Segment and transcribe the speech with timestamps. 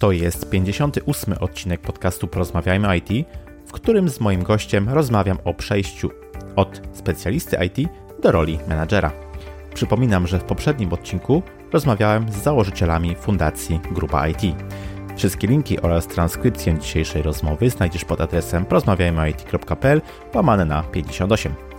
[0.00, 3.28] To jest 58 odcinek podcastu Porozmawiajmy IT,
[3.66, 6.10] w którym z moim gościem rozmawiam o przejściu
[6.56, 7.88] od specjalisty IT
[8.22, 9.12] do roli menadżera.
[9.74, 11.42] Przypominam, że w poprzednim odcinku
[11.72, 14.40] rozmawiałem z założycielami Fundacji Grupa IT.
[15.16, 20.02] Wszystkie linki oraz transkrypcję dzisiejszej rozmowy znajdziesz pod adresem porozmawiajmyit.pl
[20.34, 21.69] łamane na 58.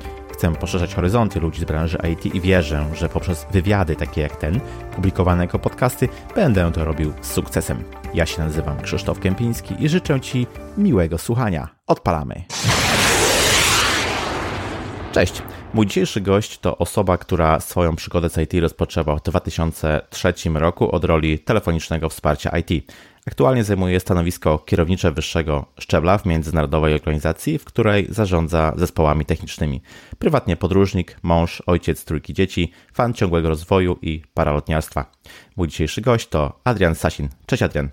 [0.41, 4.59] Chcę poszerzać horyzonty ludzi z branży IT i wierzę, że poprzez wywiady takie jak ten,
[4.95, 7.83] publikowane jako podcasty, będę to robił z sukcesem.
[8.13, 11.67] Ja się nazywam Krzysztof Kępiński i życzę Ci miłego słuchania.
[11.87, 12.43] Odpalamy.
[15.11, 15.41] Cześć.
[15.73, 21.05] Mój dzisiejszy gość to osoba, która swoją przygodę z IT rozpoczęła w 2003 roku od
[21.05, 22.91] roli telefonicznego wsparcia IT.
[23.31, 29.81] Aktualnie zajmuje stanowisko kierownicze wyższego szczebla w międzynarodowej organizacji, w której zarządza zespołami technicznymi.
[30.19, 35.11] Prywatnie podróżnik, mąż, ojciec trójki dzieci, fan ciągłego rozwoju i paralotniarstwa.
[35.55, 37.29] Mój dzisiejszy gość to Adrian Sasin.
[37.45, 37.89] Cześć Adrian.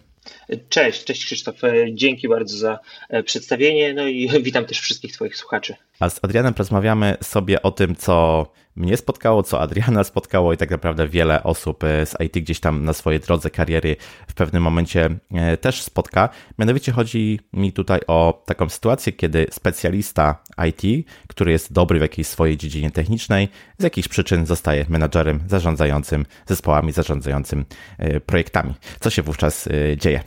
[0.68, 1.56] Cześć, cześć Krzysztof.
[1.92, 2.78] Dzięki bardzo za
[3.08, 5.74] e, przedstawienie, no i witam też wszystkich Twoich słuchaczy.
[6.00, 8.46] A z Adrianem porozmawiamy sobie o tym, co
[8.78, 12.84] mnie spotkało, co Adriana spotkało i tak naprawdę wiele osób e, z IT gdzieś tam
[12.84, 13.96] na swojej drodze kariery
[14.28, 16.28] w pewnym momencie e, też spotka.
[16.58, 22.28] Mianowicie chodzi mi tutaj o taką sytuację, kiedy specjalista IT, który jest dobry w jakiejś
[22.28, 27.64] swojej dziedzinie technicznej, z jakichś przyczyn zostaje menadżerem zarządzającym zespołami, zarządzającym
[27.98, 28.74] e, projektami.
[29.00, 30.20] Co się wówczas dzieje?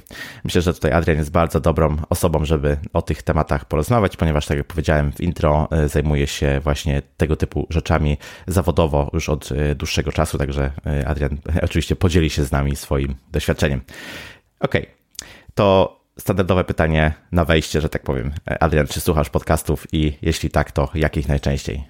[0.43, 4.57] Myślę, że tutaj Adrian jest bardzo dobrą osobą, żeby o tych tematach porozmawiać, ponieważ tak
[4.57, 8.17] jak powiedziałem w intro, zajmuje się właśnie tego typu rzeczami
[8.47, 11.37] zawodowo już od e, dłuższego czasu, także e, Adrian
[11.67, 13.81] oczywiście podzieli się z nami swoim doświadczeniem.
[14.59, 14.75] Ok,
[15.55, 18.31] to standardowe pytanie na wejście, że tak powiem.
[18.51, 21.83] E, Adrian, czy słuchasz podcastów i jeśli tak, to jakich najczęściej?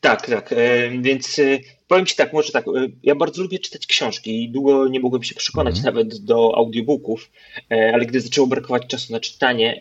[0.00, 0.54] Tak, tak.
[1.00, 1.40] Więc
[1.88, 2.64] powiem Ci tak, może tak.
[3.02, 5.84] Ja bardzo lubię czytać książki i długo nie mogłem się przekonać mm.
[5.84, 7.30] nawet do audiobooków,
[7.70, 9.80] ale gdy zaczęło brakować czasu na czytanie,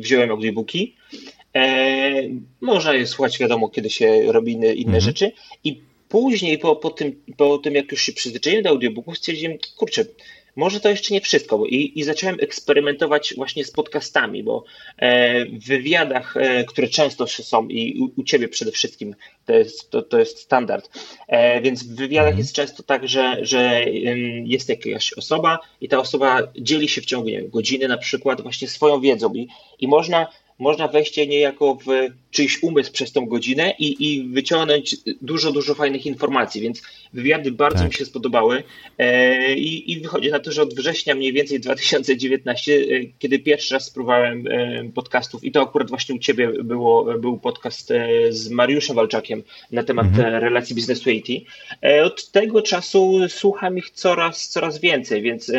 [0.00, 1.37] wziąłem audiobooki E,
[2.60, 5.00] można je słuchać, wiadomo, kiedy się robi inne, inne mhm.
[5.00, 5.32] rzeczy.
[5.64, 10.04] I później, po, po, tym, po tym, jak już się przyzwyczaiłem do audiobooków, stwierdziłem, kurczę,
[10.58, 11.66] może to jeszcze nie wszystko.
[11.66, 14.64] I, i zacząłem eksperymentować właśnie z podcastami, bo
[14.96, 19.14] e, w wywiadach, e, które często są i u, u ciebie przede wszystkim,
[19.46, 20.90] to jest, to, to jest standard.
[21.28, 22.38] E, więc w wywiadach mhm.
[22.38, 23.84] jest często tak, że, że
[24.44, 28.40] jest jakaś osoba i ta osoba dzieli się w ciągu nie wiem, godziny na przykład
[28.40, 29.48] właśnie swoją wiedzą i,
[29.80, 30.26] i można
[30.58, 31.88] można wejść niejako w
[32.30, 36.82] czyjś umysł przez tą godzinę i, i wyciągnąć dużo, dużo fajnych informacji, więc
[37.12, 37.88] wywiady bardzo tak.
[37.88, 38.62] mi się spodobały
[38.98, 42.84] e, i, i wychodzi na to, że od września mniej więcej 2019, e,
[43.18, 47.90] kiedy pierwszy raz spróbowałem e, podcastów i to akurat właśnie u Ciebie było, był podcast
[47.90, 49.42] e, z Mariuszem Walczakiem
[49.72, 50.34] na temat mhm.
[50.34, 51.26] E, relacji biznesu IT,
[51.84, 55.52] e, od tego czasu słucham ich coraz, coraz więcej, więc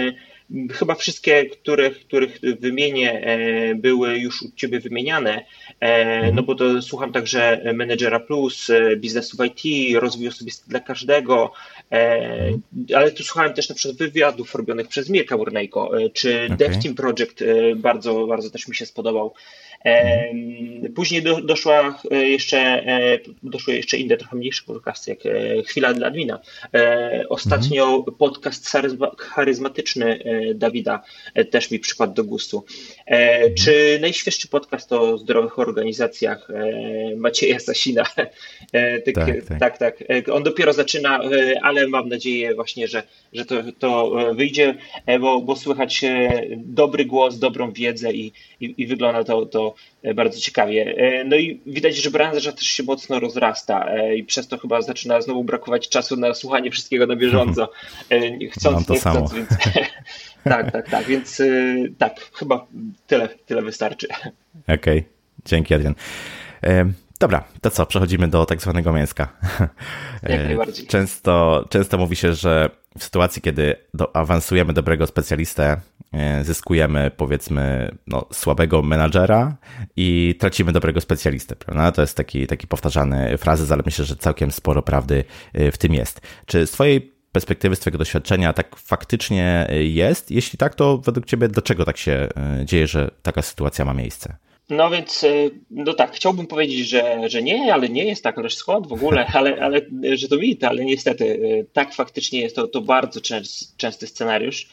[0.72, 5.46] Chyba wszystkie, których, których wymienię, e, były już u Ciebie wymieniane,
[5.82, 6.36] e, mhm.
[6.36, 11.52] no bo to słucham także Managera Plus, e, biznesów IT, rozwój osobisty dla każdego,
[11.90, 12.62] mhm.
[12.96, 16.58] ale tu słuchałem też na przykład wywiadów robionych przez Mirka Burnejko, czy okay.
[16.58, 17.44] Dev Team Project
[17.76, 19.34] bardzo, bardzo też mi się spodobał.
[20.96, 26.08] Później do, doszła jeszcze, e, doszły jeszcze inne, trochę mniejsze podcasty, jak e, Chwila dla
[26.08, 26.40] Admina.
[26.74, 28.18] E, ostatnio mhm.
[28.18, 28.70] podcast
[29.18, 30.20] charyzmatyczny
[30.56, 31.04] Dawida
[31.52, 32.66] też mi przypadł do gustu.
[33.06, 33.56] Mhm.
[33.56, 36.48] Czy najświeższy podcast o zdrowych organizacjach
[37.18, 38.04] Macieja Sasina?
[39.06, 39.16] Tak
[39.48, 39.60] tak.
[39.60, 40.04] tak, tak.
[40.32, 41.20] On dopiero zaczyna,
[41.62, 43.04] ale mam nadzieję właśnie, że,
[43.34, 44.76] że to, to wyjdzie,
[45.20, 46.02] bo, bo słychać
[46.58, 49.69] dobry głos, dobrą wiedzę i, i, i wygląda to, to
[50.04, 50.96] E, bardzo ciekawie.
[50.98, 54.82] E, no i widać, że branża też się mocno rozrasta e, i przez to chyba
[54.82, 57.72] zaczyna znowu brakować czasu na słuchanie wszystkiego na bieżąco.
[58.04, 59.28] Chcąc, nie chcąc, samo.
[59.28, 59.50] więc
[60.44, 61.42] tak, tak, tak, więc
[61.98, 62.68] tak, chyba
[63.08, 64.08] tyle, tyle wystarczy.
[64.64, 65.04] Okej, okay.
[65.46, 65.96] dzięki Adrian.
[67.20, 69.28] Dobra, to co, przechodzimy do tak zwanego mięska.
[70.24, 70.88] Jak najbardziej.
[70.88, 75.78] Często, często mówi się, że w sytuacji, kiedy do, awansujemy dobrego specjalistę,
[76.14, 79.56] e, zyskujemy powiedzmy no, słabego menadżera
[79.96, 81.56] i tracimy dobrego specjalistę.
[81.56, 81.92] Prawda?
[81.92, 85.24] To jest taki, taki powtarzany frazes, ale myślę, że całkiem sporo prawdy
[85.54, 86.22] e, w tym jest.
[86.46, 90.32] Czy z Twojej perspektywy, z Twojego doświadczenia tak faktycznie jest?
[90.32, 92.12] Jeśli tak, to według Ciebie dlaczego tak się
[92.62, 94.36] e, dzieje, że taka sytuacja ma miejsce?
[94.70, 95.26] No więc,
[95.72, 99.26] no tak, chciałbym powiedzieć, że, że nie, ale nie jest tak, lecz schod w ogóle,
[99.34, 99.82] ale, ale
[100.14, 101.40] że to mit, ale niestety
[101.74, 104.70] tak faktycznie jest to, to bardzo częst, częsty scenariusz.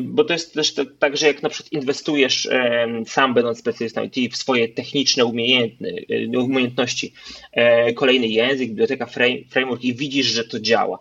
[0.00, 2.48] Bo to jest też tak, że jak na przykład inwestujesz
[3.06, 5.24] sam będąc specjalistą IT w swoje techniczne
[6.36, 7.12] umiejętności,
[7.94, 9.06] kolejny język, biblioteka,
[9.50, 10.98] framework i widzisz, że to działa.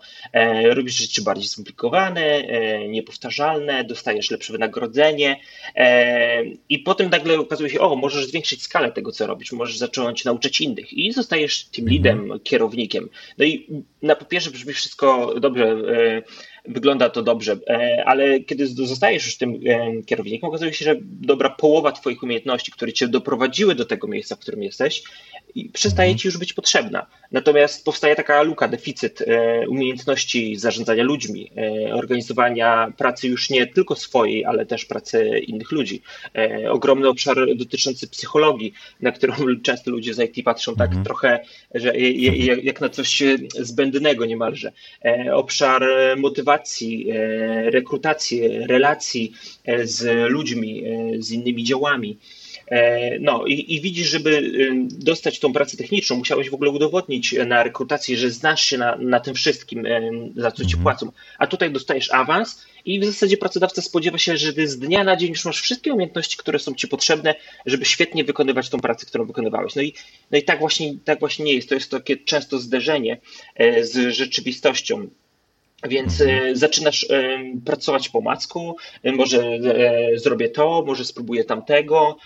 [0.64, 2.44] Robisz rzeczy bardziej skomplikowane,
[2.90, 5.40] niepowtarzalne, dostajesz lepsze wynagrodzenie
[6.70, 10.62] i potem nagle okazuje się, o, możesz zwiększyć skalę tego, co robisz, możesz zacząć nauczać
[10.62, 12.40] innych i zostajesz leadem, mhm.
[12.40, 13.10] kierownikiem.
[13.38, 13.68] No i
[14.02, 15.76] na papierze brzmi wszystko dobrze,
[16.68, 21.50] wygląda to dobrze, e, ale kiedy zostajesz już tym e, kierownikiem, okazuje się, że dobra
[21.50, 25.04] połowa Twoich umiejętności, które Cię doprowadziły do tego miejsca, w którym jesteś,
[25.74, 26.18] przestaje mhm.
[26.20, 27.06] Ci już być potrzebna.
[27.32, 31.52] Natomiast powstaje taka luka, deficyt e, umiejętności zarządzania ludźmi,
[31.94, 36.02] organizowania pracy już nie tylko swojej, ale też pracy innych ludzi.
[36.70, 41.06] Ogromny obszar dotyczący psychologii, na którą często ludzie z IT patrzą tak mhm.
[41.06, 41.40] trochę,
[41.76, 41.98] że
[42.64, 43.24] jak na coś
[43.60, 44.72] zbędnego niemalże.
[45.34, 45.84] Obszar
[46.18, 49.34] motywacji, e, rekrutacji, relacji
[49.66, 52.18] e, z ludźmi, e, z innymi działami.
[53.20, 54.52] No i, i, widzisz, żeby
[54.90, 59.20] dostać tą pracę techniczną, musiałeś w ogóle udowodnić na rekrutacji, że znasz się na, na
[59.20, 59.88] tym wszystkim,
[60.36, 60.84] za co ci mhm.
[60.84, 61.12] płacą.
[61.40, 65.16] A tutaj dostajesz awans i w zasadzie pracodawca spodziewa się, że ty z dnia na
[65.16, 67.36] dzień już masz wszystkie umiejętności, które są ci potrzebne,
[67.66, 69.76] żeby świetnie wykonywać tą pracę, którą wykonywałeś.
[69.76, 69.94] No i,
[70.32, 71.70] no i tak, właśnie, tak właśnie nie jest.
[71.70, 73.18] To jest takie często zderzenie
[73.82, 75.08] z rzeczywistością.
[75.88, 76.46] Więc mhm.
[76.46, 79.60] E, zaczynasz e, pracować po macku, e, może
[80.16, 82.18] zrobię to, może spróbuję tamtego,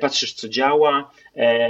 [0.00, 1.10] patrzysz co działa,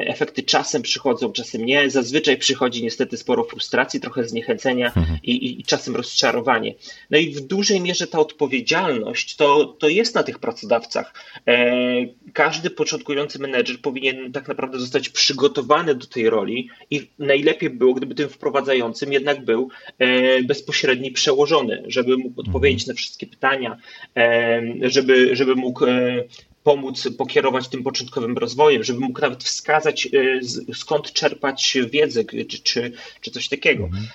[0.06, 1.90] efekty czasem przychodzą, czasem nie.
[1.90, 5.18] Zazwyczaj przychodzi niestety sporo frustracji, trochę zniechęcenia mhm.
[5.22, 6.74] i, i, i, czasem rozczarowanie.
[7.10, 11.14] No i w dużej mierze ta odpowiedzialność to, to jest na tych pracodawcach.
[12.32, 18.14] Każdy początkujący menedżer powinien tak naprawdę zostać przygotowany do tej roli i najlepiej było, gdyby
[18.14, 19.68] tym wprowadzającym jednak był
[20.44, 23.76] bezpośredni przełożony żeby mógł odpowiedzieć na wszystkie pytania,
[24.82, 26.24] żeby, żeby mógł e,
[26.66, 32.92] pomóc pokierować tym początkowym rozwojem, żeby mógł nawet wskazać, e, skąd czerpać wiedzę, czy, czy,
[33.20, 33.84] czy coś takiego.
[33.84, 34.06] Mhm.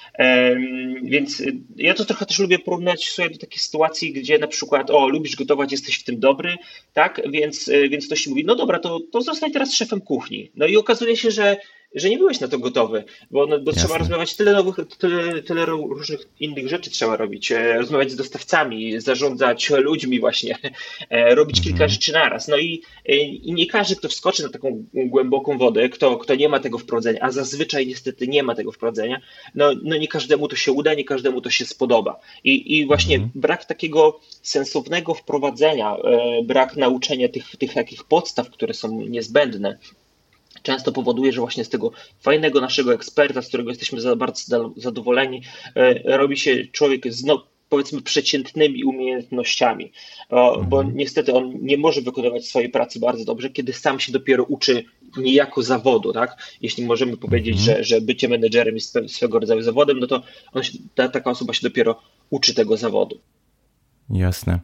[1.03, 1.43] Więc
[1.75, 5.35] ja to trochę też lubię porównać sobie do takiej sytuacji, gdzie na przykład, o, lubisz
[5.35, 6.57] gotować, jesteś w tym dobry,
[6.93, 7.21] tak?
[7.29, 10.51] Więc, e, więc ktoś mówi, no dobra, to, to zostań teraz szefem kuchni.
[10.55, 11.57] No i okazuje się, że
[11.95, 15.65] że nie byłeś na to gotowy, bo, no, bo trzeba rozmawiać tyle nowych, tyle, tyle
[15.65, 20.57] różnych innych rzeczy trzeba robić, e, rozmawiać z dostawcami, zarządzać ludźmi właśnie,
[21.09, 21.63] e, robić mhm.
[21.75, 22.47] kilka rzeczy naraz.
[22.47, 26.49] No i, e, i nie każdy, kto wskoczy na taką głęboką wodę, kto, kto nie
[26.49, 29.21] ma tego wprowadzenia, a zazwyczaj niestety nie ma tego wprowadzenia,
[29.55, 32.19] no, no nie każdemu to się uda, nie każdemu to się spodoba.
[32.43, 33.31] I, i właśnie mhm.
[33.35, 35.95] brak takiego sensownego wprowadzenia,
[36.43, 39.77] brak nauczenia tych, tych takich podstaw, które są niezbędne,
[40.63, 45.41] często powoduje, że właśnie z tego fajnego naszego eksperta, z którego jesteśmy za bardzo zadowoleni,
[45.75, 49.91] e, robi się człowiek z no, powiedzmy przeciętnymi umiejętnościami,
[50.67, 50.97] bo mhm.
[50.97, 54.83] niestety on nie może wykonywać swojej pracy bardzo dobrze, kiedy sam się dopiero uczy
[55.17, 56.57] niejako zawodu, tak?
[56.61, 57.77] Jeśli możemy powiedzieć, mhm.
[57.77, 60.23] że, że bycie menedżerem jest swego rodzaju zawodem, no to
[60.53, 60.61] on
[60.95, 63.19] ta, taka osoba się dopiero uczy tego zawodu.
[64.09, 64.59] Jasne.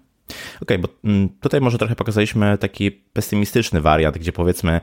[0.62, 4.82] Okej, okay, bo mm, tutaj może trochę pokazaliśmy taki pesymistyczny wariant, gdzie powiedzmy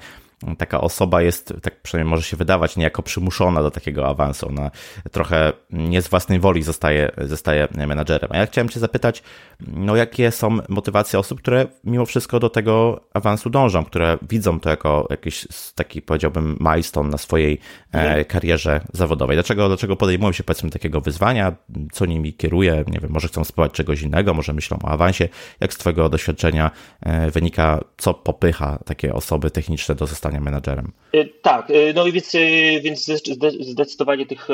[0.59, 4.49] taka osoba jest, tak przynajmniej może się wydawać, niejako przymuszona do takiego awansu.
[4.49, 4.71] Ona
[5.13, 8.31] trochę nie z własnej woli zostaje, zostaje menadżerem.
[8.33, 9.23] A ja chciałem Cię zapytać,
[9.61, 14.71] no jakie są motywacje osób, które mimo wszystko do tego awansu dążą, które widzą to
[14.71, 17.61] jako jakiś taki, powiedziałbym, milestone na swojej
[17.95, 18.25] e, mhm.
[18.25, 19.37] karierze zawodowej.
[19.37, 21.57] Dlaczego, dlaczego podejmują się, powiedzmy, takiego wyzwania?
[21.93, 22.85] Co nimi kieruje?
[22.87, 25.29] Nie wiem, może chcą spróbować czegoś innego, może myślą o awansie.
[25.61, 26.71] Jak z Twojego doświadczenia
[27.01, 30.93] e, wynika, co popycha takie osoby techniczne do zostania menadżerem.
[31.15, 33.11] Y, tak, y, no i więc, y, więc
[33.61, 34.49] zdecydowanie tych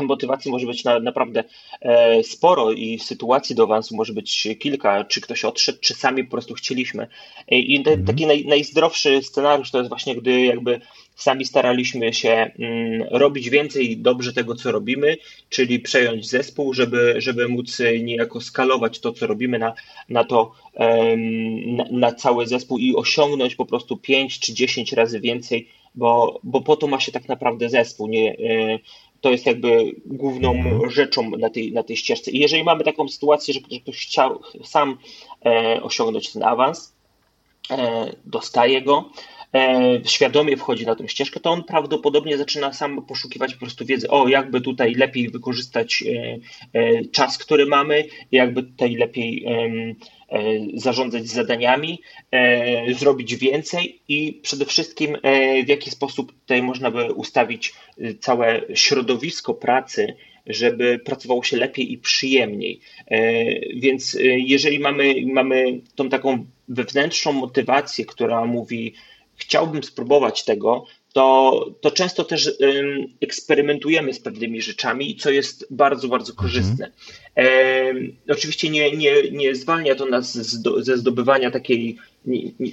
[0.00, 1.44] motywacji może być na, naprawdę
[1.80, 6.30] e, sporo i sytuacji do awansu może być kilka, czy ktoś odszedł, czy sami po
[6.30, 7.06] prostu chcieliśmy.
[7.48, 8.06] I te, mhm.
[8.06, 10.80] taki naj, najzdrowszy scenariusz to jest właśnie, gdy jakby
[11.16, 15.16] sami staraliśmy się mm, robić więcej dobrze tego, co robimy,
[15.48, 19.74] czyli przejąć zespół, żeby, żeby móc niejako skalować to, co robimy na,
[20.08, 20.52] na to,
[21.66, 26.60] na, na cały zespół i osiągnąć po prostu 5 czy 10 razy więcej, bo, bo
[26.60, 28.08] po to ma się tak naprawdę zespół.
[28.08, 28.78] Nie, e,
[29.20, 30.90] to jest jakby główną mhm.
[30.90, 32.30] rzeczą na tej, na tej ścieżce.
[32.30, 34.98] I jeżeli mamy taką sytuację, że ktoś chciał sam
[35.46, 36.94] e, osiągnąć ten awans,
[37.70, 39.10] e, dostaje go,
[40.04, 44.28] świadomie wchodzi na tę ścieżkę, to on prawdopodobnie zaczyna sam poszukiwać po prostu wiedzy, o
[44.28, 46.38] jakby tutaj lepiej wykorzystać e,
[46.72, 49.46] e, czas, który mamy, jakby tutaj lepiej
[50.74, 52.00] zarządzać zadaniami,
[52.92, 55.16] zrobić więcej i przede wszystkim
[55.64, 57.74] w jaki sposób tutaj można by ustawić
[58.20, 60.14] całe środowisko pracy
[60.46, 62.80] żeby pracowało się lepiej i przyjemniej.
[63.76, 68.94] Więc jeżeli mamy, mamy tą taką wewnętrzną motywację, która mówi,
[69.36, 76.08] chciałbym spróbować tego, to, to często też um, eksperymentujemy z pewnymi rzeczami, co jest bardzo,
[76.08, 76.48] bardzo mhm.
[76.48, 76.90] korzystne.
[77.36, 80.32] Um, oczywiście nie, nie, nie zwalnia to nas
[80.78, 81.96] ze zdobywania takiej,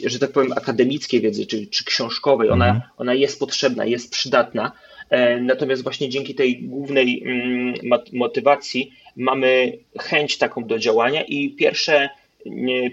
[0.05, 2.50] że tak powiem, akademickiej wiedzy czy, czy książkowej.
[2.50, 2.89] Ona, mhm.
[2.98, 4.72] ona jest potrzebna, jest przydatna.
[5.12, 12.10] Um, natomiast właśnie dzięki tej głównej mm, motywacji mamy chęć taką do działania i pierwsze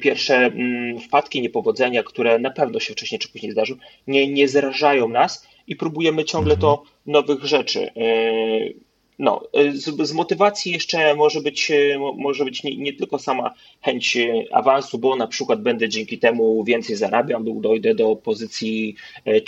[0.00, 3.74] pierwsze mm, wpadki, niepowodzenia, które na pewno się wcześniej czy później zdarzą,
[4.06, 6.88] nie, nie zrażają nas i próbujemy ciągle to mhm.
[7.06, 7.90] nowych rzeczy.
[7.96, 9.42] E, no,
[9.72, 14.44] z, z, motywacji jeszcze może być, e, może być nie, nie, tylko sama chęć e,
[14.52, 18.94] awansu, bo na przykład będę dzięki temu więcej zarabiał, dojdę do pozycji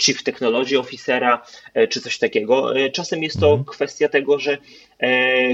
[0.01, 1.41] Chief Technology Officera
[1.89, 2.73] czy coś takiego.
[2.93, 3.65] Czasem jest to mhm.
[3.65, 4.57] kwestia tego, że
[4.92, 4.92] E,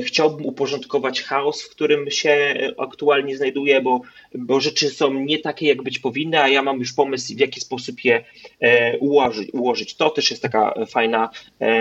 [0.04, 4.02] chciałbym uporządkować chaos, w którym się aktualnie znajduję, bo,
[4.36, 7.62] bo rzeczy są nie takie, jak być powinny, a ja mam już pomysł, w jaki
[7.62, 8.26] sposób je
[8.60, 9.54] e, ułożyć.
[9.54, 9.96] ułożyć.
[9.96, 11.30] To też jest taka fajna
[11.60, 11.74] e,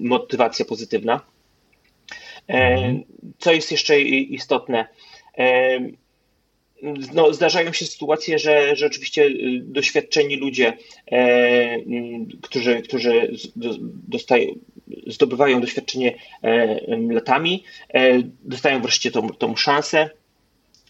[0.00, 1.20] motywacja pozytywna.
[3.38, 4.88] Co jest jeszcze istotne?
[7.14, 10.72] no, zdarzają się sytuacje, że, że oczywiście y, doświadczeni ludzie,
[11.12, 11.78] e,
[12.42, 13.32] którzy, którzy
[14.08, 14.46] dostają,
[15.06, 16.80] zdobywają doświadczenie e,
[17.10, 17.64] latami,
[17.94, 20.10] e, dostają wreszcie tą, tą szansę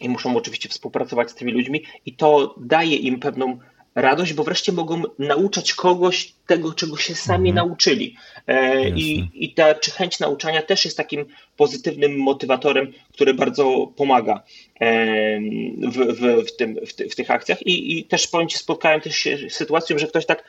[0.00, 3.58] i muszą oczywiście współpracować z tymi ludźmi i to daje im pewną
[3.94, 7.68] radość, bo wreszcie mogą nauczać kogoś tego, czego się sami mhm.
[7.68, 8.16] nauczyli.
[8.46, 11.26] E, I, I ta czy chęć nauczania też jest takim
[11.56, 14.42] pozytywnym motywatorem, który bardzo pomaga
[14.80, 15.40] e,
[15.88, 17.66] w, w, w, tym, w, ty, w tych akcjach.
[17.66, 20.44] I, I też powiem Ci, spotkałem też się z sytuacją, że ktoś tak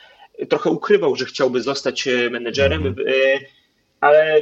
[0.49, 2.87] trochę ukrywał, że chciałby zostać e, menedżerem.
[2.87, 3.39] Mhm
[3.99, 4.41] ale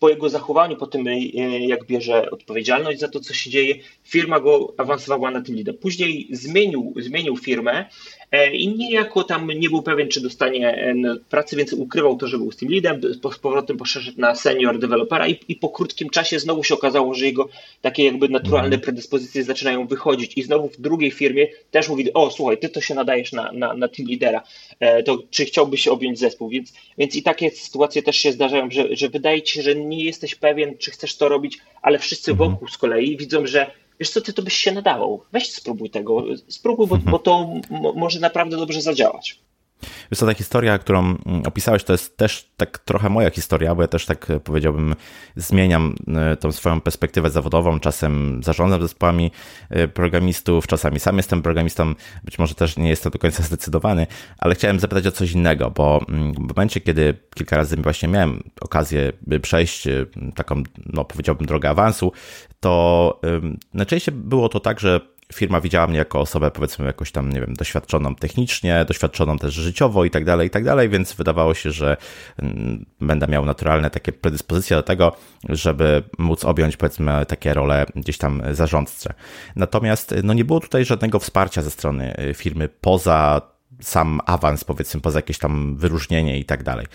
[0.00, 1.06] po jego zachowaniu, po tym
[1.60, 3.74] jak bierze odpowiedzialność za to, co się dzieje,
[4.04, 5.78] firma go awansowała na tym lider.
[5.78, 7.84] Później zmienił, zmienił firmę
[8.32, 10.94] E, i niejako tam nie był pewien, czy dostanie e,
[11.30, 15.28] pracy, więc ukrywał to, że był z tym leadem, z powrotem poszedł na senior dewelopera
[15.28, 17.48] i, i, po krótkim czasie znowu się okazało, że jego
[17.82, 18.82] takie jakby naturalne mhm.
[18.82, 22.94] predyspozycje zaczynają wychodzić i znowu w drugiej firmie też mówi, o słuchaj, ty to się
[22.94, 24.42] nadajesz na, na, na team lidera,
[24.80, 28.96] e, to czy chciałbyś objąć zespół, więc, więc i takie sytuacje też się zdarzają, że,
[28.96, 32.50] że wydaje ci się, że nie jesteś pewien, czy chcesz to robić, ale wszyscy mhm.
[32.50, 35.26] wokół z kolei widzą, że wiesz co, ty to byś się nadało.
[35.32, 37.48] Weź spróbuj tego, spróbuj, bo, bo to
[37.94, 39.40] może naprawdę dobrze zadziałać.
[40.10, 43.88] Wiesz ta historia, którą mm, opisałeś, to jest też tak trochę moja historia, bo ja
[43.88, 44.94] też tak e, powiedziałbym,
[45.36, 49.30] zmieniam e, tą swoją perspektywę zawodową, czasem zarządzam zespołami
[49.70, 54.06] e, programistów, czasami sam jestem programistą, być może też nie jestem do końca zdecydowany,
[54.38, 58.42] ale chciałem zapytać o coś innego, bo mm, w momencie, kiedy kilka razy właśnie miałem
[58.60, 59.88] okazję przejść
[60.34, 62.12] taką, no powiedziałbym, drogę awansu,
[62.60, 63.20] to
[63.74, 65.00] najczęściej było to tak, że
[65.34, 70.04] firma widziała mnie jako osobę, powiedzmy, jakoś tam, nie wiem, doświadczoną technicznie, doświadczoną też życiowo
[70.04, 71.96] i tak dalej, i tak dalej, więc wydawało się, że
[72.38, 75.16] mm, będę miał naturalne takie predyspozycje do tego,
[75.48, 79.14] żeby móc objąć, powiedzmy, takie role gdzieś tam zarządcze.
[79.56, 85.18] Natomiast, no nie było tutaj żadnego wsparcia ze strony firmy poza sam awans, powiedzmy, poza
[85.18, 86.86] jakieś tam wyróżnienie i tak dalej.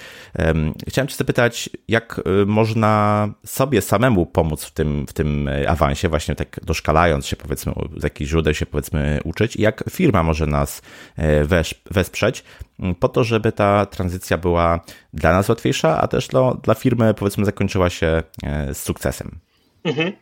[0.87, 6.09] Chciałem Cię zapytać, jak y, można sobie samemu pomóc w tym, w tym y, awansie,
[6.09, 10.47] właśnie tak doszkalając się, powiedzmy, z jakich źródeł się, powiedzmy, uczyć, i jak firma może
[10.47, 10.81] nas
[11.19, 11.21] y,
[11.91, 12.43] wesprzeć,
[12.99, 14.79] po to, żeby ta tranzycja była
[15.13, 18.23] dla nas łatwiejsza, a też dla, dla firmy, powiedzmy, zakończyła się
[18.73, 19.39] z sukcesem.
[19.83, 20.13] Mhm.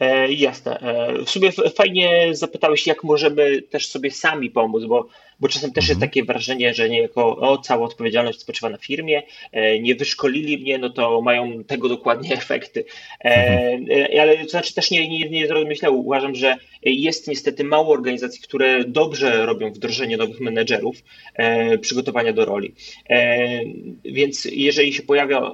[0.00, 0.80] E, jasne.
[0.80, 5.06] E, w sumie fajnie zapytałeś, jak możemy też sobie sami pomóc, bo,
[5.40, 6.10] bo czasem też jest mhm.
[6.10, 10.90] takie wrażenie, że niejako o, cała odpowiedzialność spoczywa na firmie, e, nie wyszkolili mnie, no
[10.90, 12.84] to mają tego dokładnie efekty.
[13.20, 13.86] Mhm.
[14.20, 18.84] Ale to znaczy też nie, nie, nie źle, uważam, że jest niestety mało organizacji, które
[18.84, 20.96] dobrze robią wdrożenie nowych menedżerów,
[21.80, 22.74] przygotowania do roli.
[24.04, 25.52] Więc jeżeli się pojawia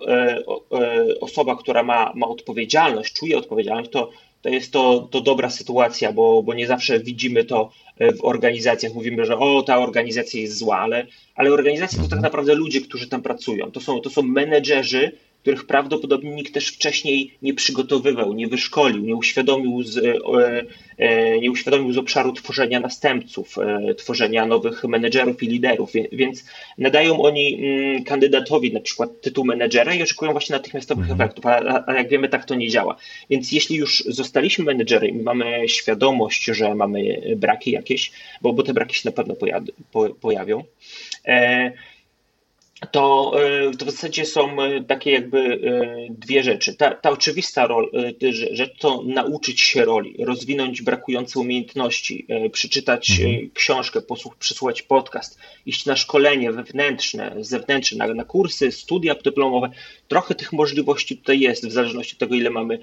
[1.21, 4.11] osoba, która ma, ma odpowiedzialność, czuje odpowiedzialność, to
[4.45, 8.95] to jest to, to dobra sytuacja, bo, bo nie zawsze widzimy to e, w organizacjach.
[8.95, 12.23] Mówimy, że o, ta organizacja jest zła, ale, ale organizacje to tak mhm.
[12.23, 13.71] naprawdę ludzie, którzy tam pracują.
[13.71, 15.13] To są, to są menedżerzy,
[15.45, 20.15] których prawdopodobnie nikt też wcześniej nie przygotowywał, nie wyszkolił, nie uświadomił z, e,
[20.99, 26.45] e, nie uświadomił z obszaru tworzenia następców, e, tworzenia nowych menedżerów i liderów, więc
[26.79, 31.21] nadają oni mm, kandydatowi na przykład tytuł menedżera i oczekują właśnie natychmiastowych mhm.
[31.21, 32.97] efektów, a, a jak wiemy tak to nie działa.
[33.31, 38.75] Więc jeśli już zostaliśmy menedżerem i mamy świadomość, że mamy braki jakieś, bo, bo te
[38.75, 39.35] braki się na pewno
[40.21, 40.65] pojawią,
[41.27, 41.73] e,
[42.91, 43.33] to
[43.79, 46.75] w zasadzie są e, takie jakby e, dwie rzeczy.
[46.75, 47.91] Ta, ta oczywista rol,
[48.51, 53.51] rzecz to nauczyć się roli, rozwinąć brakujące umiejętności, przeczytać mhm.
[53.55, 59.71] książkę, posłuch, przesłuchać podcast, iść na szkolenie wewnętrzne, zewnętrzne, na, na kursy, studia dyplomowe.
[60.09, 62.79] Trochę tych możliwości tutaj jest, w zależności od tego, ile mamy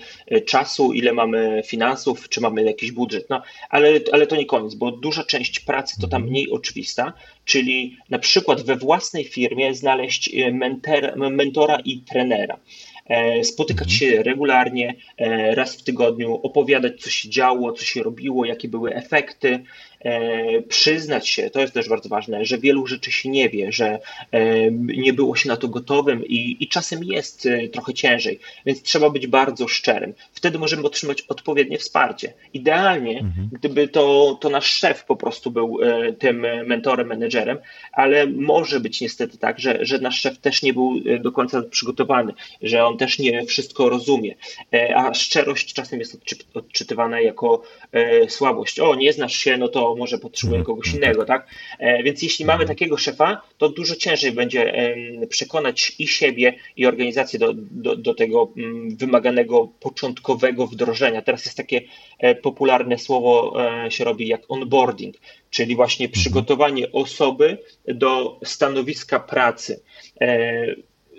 [0.46, 3.30] czasu, ile mamy finansów, czy mamy jakiś budżet.
[3.30, 6.32] No, ale, ale to nie koniec, bo duża część pracy to tam mhm.
[6.32, 7.14] mniej oczywista,
[7.46, 12.58] czyli na przykład we własnej firmie znaleźć e, mentor, mentora i trenera.
[13.06, 14.00] E, spotykać mhm.
[14.00, 18.96] się regularnie, e, raz w tygodniu, opowiadać, co się działo, co się robiło, jakie były
[18.96, 19.64] efekty,
[20.70, 24.00] przyznać się, to jest też bardzo ważne, że wielu rzeczy się nie wie, że
[24.32, 28.82] e, nie było się na to gotowym i, i czasem jest e, trochę ciężej, więc
[28.82, 30.14] trzeba być bardzo szczerym.
[30.34, 32.34] Wtedy możemy otrzymać odpowiednie wsparcie.
[32.54, 33.50] Idealnie, mhm.
[33.52, 35.80] gdyby to, to nasz szef po prostu był
[36.20, 37.58] tym mentorem, menedżerem,
[37.94, 42.34] ale może być niestety tak, że, że nasz szef też nie był do końca przygotowany,
[42.62, 44.36] że on też nie wszystko rozumie,
[44.96, 46.18] a szczerość czasem jest
[46.54, 47.64] odczytywana jako
[48.28, 48.80] słabość.
[48.80, 50.76] O, nie znasz się, no to może potrzebuje mhm.
[50.76, 51.48] kogoś innego, tak?
[51.80, 54.74] E, więc jeśli mamy takiego szefa, to dużo ciężej będzie
[55.30, 61.22] przekonać i siebie, i organizację do, do, do tego mm, wymaganego początkowego wdrożenia.
[61.22, 61.82] Teraz jest takie
[62.20, 63.54] e, popularne słowo
[63.86, 65.16] e, się robi jak onboarding,
[65.50, 66.22] czyli właśnie mhm.
[66.22, 67.58] przygotowanie osoby
[67.88, 69.82] do stanowiska pracy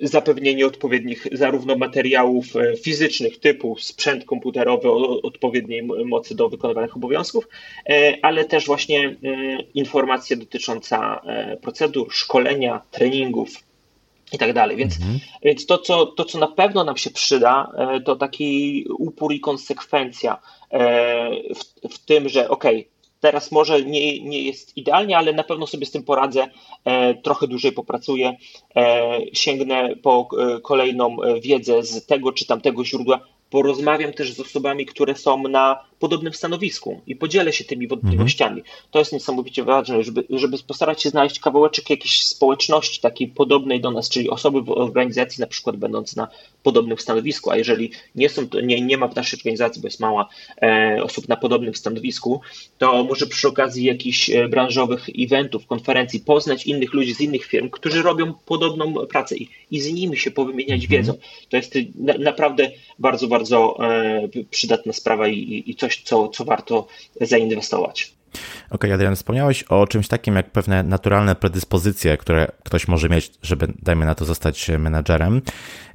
[0.02, 7.48] zapewnienie odpowiednich zarówno materiałów e, fizycznych typu sprzęt komputerowy o odpowiedniej mocy do wykonywanych obowiązków,
[7.88, 9.14] e, ale też właśnie e,
[9.74, 10.98] informacje dotyczące
[11.62, 13.48] procedur, szkolenia, treningów
[14.32, 14.76] i tak dalej.
[14.76, 15.18] Więc, mhm.
[15.42, 17.72] więc to, co, to, co na pewno nam się przyda,
[18.04, 20.38] to taki upór i konsekwencja
[21.54, 22.64] w, w tym, że ok,
[23.22, 26.48] Teraz może nie, nie jest idealnie, ale na pewno sobie z tym poradzę.
[26.84, 28.36] E, trochę dłużej popracuję,
[28.76, 34.86] e, sięgnę po e, kolejną wiedzę z tego czy tamtego źródła, porozmawiam też z osobami,
[34.86, 38.60] które są na podobnym stanowisku i podzielę się tymi wątpliwościami.
[38.60, 38.76] Mhm.
[38.90, 43.90] To jest niesamowicie ważne, żeby, żeby postarać się znaleźć kawałeczek jakiejś społeczności takiej podobnej do
[43.90, 46.28] nas, czyli osoby w organizacji na przykład będące na
[46.62, 50.28] podobnym stanowisku, a jeżeli nie, są, nie, nie ma w naszej organizacji, bo jest mała
[50.62, 52.40] e, osób na podobnym stanowisku,
[52.78, 57.70] to może przy okazji jakichś e, branżowych eventów, konferencji poznać innych ludzi z innych firm,
[57.70, 60.90] którzy robią podobną pracę i, i z nimi się powymieniać mhm.
[60.90, 61.14] wiedzą.
[61.48, 66.86] To jest na, naprawdę bardzo, bardzo e, przydatna sprawa i, i coś, co, co warto
[67.20, 68.14] zainwestować.
[68.34, 73.30] Okej, okay, Adrian, wspomniałeś o czymś takim jak pewne naturalne predyspozycje, które ktoś może mieć,
[73.42, 75.42] żeby, dajmy na to, zostać menadżerem.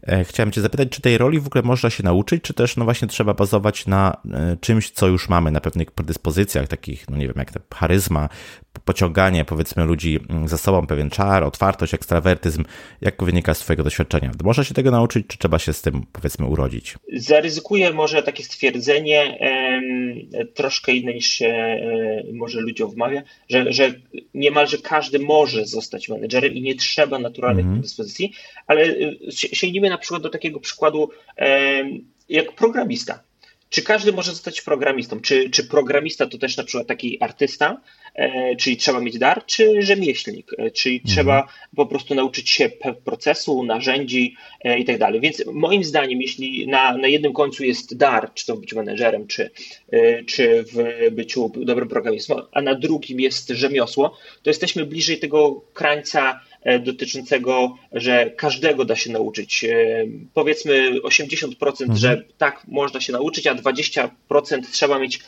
[0.07, 2.86] E, chciałem Cię zapytać, czy tej roli w ogóle można się nauczyć, czy też, no
[2.86, 7.27] właśnie, trzeba bazować na e, czymś, co już mamy, na pewnych predyspozycjach, takich, no nie
[7.27, 8.29] wiem, jak ta charyzma,
[8.85, 12.63] pociąganie, powiedzmy, ludzi mm, za sobą, pewien czar, otwartość, ekstrawertyzm,
[13.01, 14.31] jak wynika z Twojego doświadczenia?
[14.43, 16.95] Można się tego nauczyć, czy trzeba się z tym, powiedzmy, urodzić?
[17.13, 19.39] Zaryzykuję może takie stwierdzenie,
[20.53, 23.93] troszkę inne niż się e, może ludziom wmawia, że, że
[24.33, 27.79] niemalże każdy może zostać menedżerem i nie trzeba naturalnych mm -hmm.
[27.79, 28.33] predyspozycji,
[28.67, 28.95] ale
[29.31, 31.09] sięgnijmy na przykład do takiego przykładu
[32.29, 33.26] jak programista.
[33.69, 35.19] Czy każdy może zostać programistą?
[35.19, 37.82] Czy, czy programista to też na przykład taki artysta,
[38.15, 41.15] e, czyli trzeba mieć dar, czy rzemieślnik, e, czyli mhm.
[41.15, 42.69] trzeba po prostu nauczyć się
[43.06, 45.21] procesu, narzędzi e, i tak dalej.
[45.21, 49.51] Więc moim zdaniem, jeśli na, na jednym końcu jest dar, czy to być menedżerem, czy,
[49.91, 55.62] e, czy w byciu dobrym programistą, a na drugim jest rzemiosło, to jesteśmy bliżej tego
[55.73, 56.39] krańca
[56.80, 59.63] dotyczącego, że każdego da się nauczyć.
[59.63, 61.97] E, powiedzmy 80%, mhm.
[61.97, 64.10] że tak można się nauczyć, a 20%
[64.71, 65.19] trzeba mieć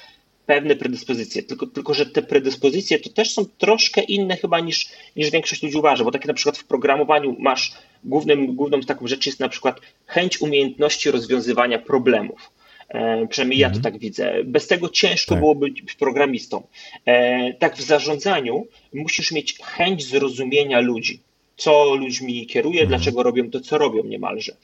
[0.46, 1.44] pewne predyspozycje.
[1.44, 5.78] Tylko, tylko, że te predyspozycje to też są troszkę inne chyba niż, niż większość ludzi
[5.78, 7.72] uważa, bo tak na przykład w programowaniu masz
[8.04, 12.52] głównym, główną taką rzecz jest na przykład chęć umiejętności rozwiązywania problemów.
[12.90, 13.94] E, przynajmniej ja to mhm.
[13.94, 14.44] tak widzę.
[14.44, 15.40] Bez tego ciężko tak.
[15.40, 16.68] byłoby być programistą.
[17.06, 21.20] E, tak w zarządzaniu musisz mieć chęć zrozumienia ludzi
[21.60, 22.90] co ludźmi kieruje, mhm.
[22.90, 24.56] dlaczego robią to, co robią niemalże.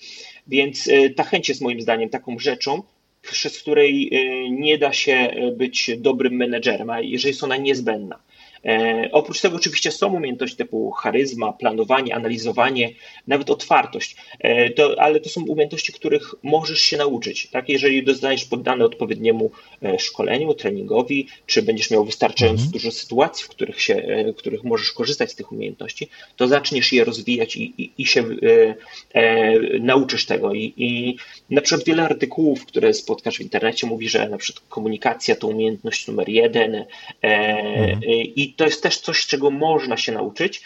[0.48, 2.84] Więc e, ta chęć jest moim zdaniem taką rzeczą,
[3.22, 8.20] przez której e, nie da się e, być dobrym menedżerem, a jeżeli jest ona niezbędna.
[8.66, 12.90] E, oprócz tego oczywiście są umiejętności typu charyzma, planowanie, analizowanie,
[13.28, 17.48] nawet otwartość, e, to, ale to są umiejętności, których możesz się nauczyć.
[17.48, 17.70] Tak?
[17.70, 19.52] Jeżeli dostaniesz poddane odpowiedniemu
[19.84, 22.72] e, szkoleniu, treningowi, czy będziesz miał wystarczająco mhm.
[22.72, 27.04] dużo sytuacji, w których, się, w których możesz korzystać z tych umiejętności, to zaczniesz je
[27.04, 28.76] rozwijać i, i, i się e,
[29.14, 30.54] e, nauczysz tego.
[30.54, 31.18] I, I
[31.50, 36.08] na przykład wiele artykułów, które spotkasz w internecie, mówi, że na przykład komunikacja to umiejętność
[36.08, 36.86] numer jeden e,
[37.22, 38.04] mhm.
[38.36, 40.62] i to jest też coś, czego można się nauczyć,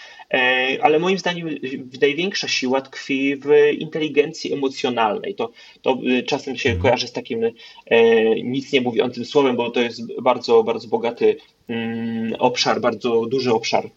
[0.82, 1.50] ale moim zdaniem
[2.02, 3.50] największa siła tkwi w
[3.80, 5.36] inteligencji emocjonalnej.
[5.36, 6.82] To, to czasem się mhm.
[6.82, 7.42] kojarzy z takim
[8.44, 11.36] nic nie mówiącym słowem, bo to jest bardzo, bardzo bogaty
[11.68, 13.90] mm, obszar, bardzo duży obszar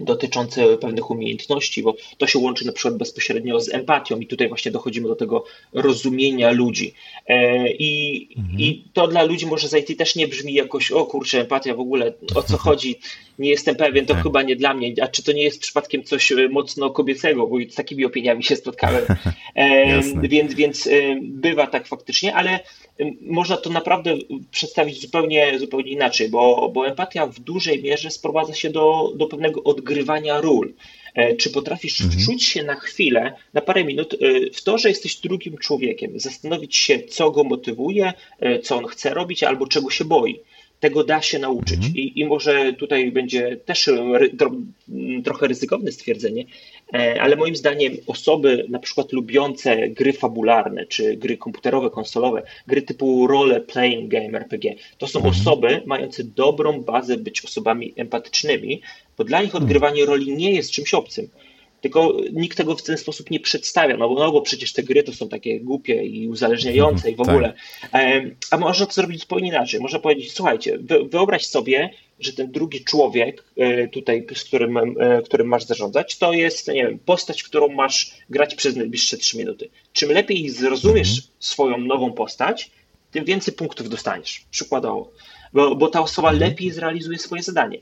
[0.00, 4.70] dotyczące pewnych umiejętności, bo to się łączy na przykład bezpośrednio z empatią i tutaj właśnie
[4.70, 6.94] dochodzimy do tego rozumienia ludzi.
[7.26, 8.60] E, I, mhm.
[8.60, 11.80] i to dla ludzi może z IT też nie brzmi jakoś, o kurczę, empatia w
[11.80, 12.98] ogóle, o co chodzi,
[13.38, 14.22] nie jestem pewien, to tak.
[14.22, 17.56] chyba nie dla mnie, a czy to nie jest przypadkiem coś e, mocno kobiecego, bo
[17.70, 19.04] z takimi opiniami się spotkałem.
[19.54, 20.88] E, więc, więc
[21.22, 22.60] bywa tak faktycznie, ale
[23.20, 24.16] można to naprawdę
[24.50, 29.62] przedstawić zupełnie, zupełnie inaczej, bo, bo empatia w dużej mierze sprowadza się do, do pewnego
[29.62, 30.72] odgrywania ról.
[31.14, 32.20] E, czy potrafisz mhm.
[32.20, 34.16] wczuć się na chwilę, na parę minut e,
[34.52, 39.14] w to, że jesteś drugim człowiekiem, zastanowić się, co go motywuje, e, co on chce
[39.14, 40.40] robić albo czego się boi
[40.80, 41.76] tego da się nauczyć.
[41.76, 41.94] Mhm.
[41.96, 44.50] I, I może tutaj będzie też ry, tro,
[45.24, 46.44] trochę ryzykowne stwierdzenie,
[46.94, 52.82] e, ale moim zdaniem osoby na przykład lubiące gry fabularne, czy gry komputerowe, konsolowe, gry
[52.82, 55.34] typu role playing game RPG, to są mhm.
[55.34, 58.80] osoby mające dobrą bazę być osobami empatycznymi,
[59.18, 61.28] bo dla nich odgrywanie roli nie jest czymś obcym.
[61.80, 65.02] Tylko nikt tego w ten sposób nie przedstawia, no bo, no bo przecież te gry
[65.02, 67.54] to są takie głupie i uzależniające i w ogóle.
[67.92, 68.02] Tak.
[68.50, 69.80] A można to zrobić zupełnie inaczej.
[69.80, 70.78] Można powiedzieć, słuchajcie,
[71.10, 71.90] wyobraź sobie,
[72.20, 76.86] że ten drugi człowiek e, tutaj, z którym, e, którym masz zarządzać, to jest, nie
[76.86, 79.68] wiem, postać, którą masz grać przez najbliższe 3 minuty.
[79.92, 81.26] Czym lepiej zrozumiesz mhm.
[81.38, 82.70] swoją nową postać,
[83.10, 84.44] tym więcej punktów dostaniesz.
[84.50, 85.12] Przykładowo.
[85.52, 86.50] Bo, bo ta osoba mhm.
[86.50, 87.78] lepiej zrealizuje swoje zadanie.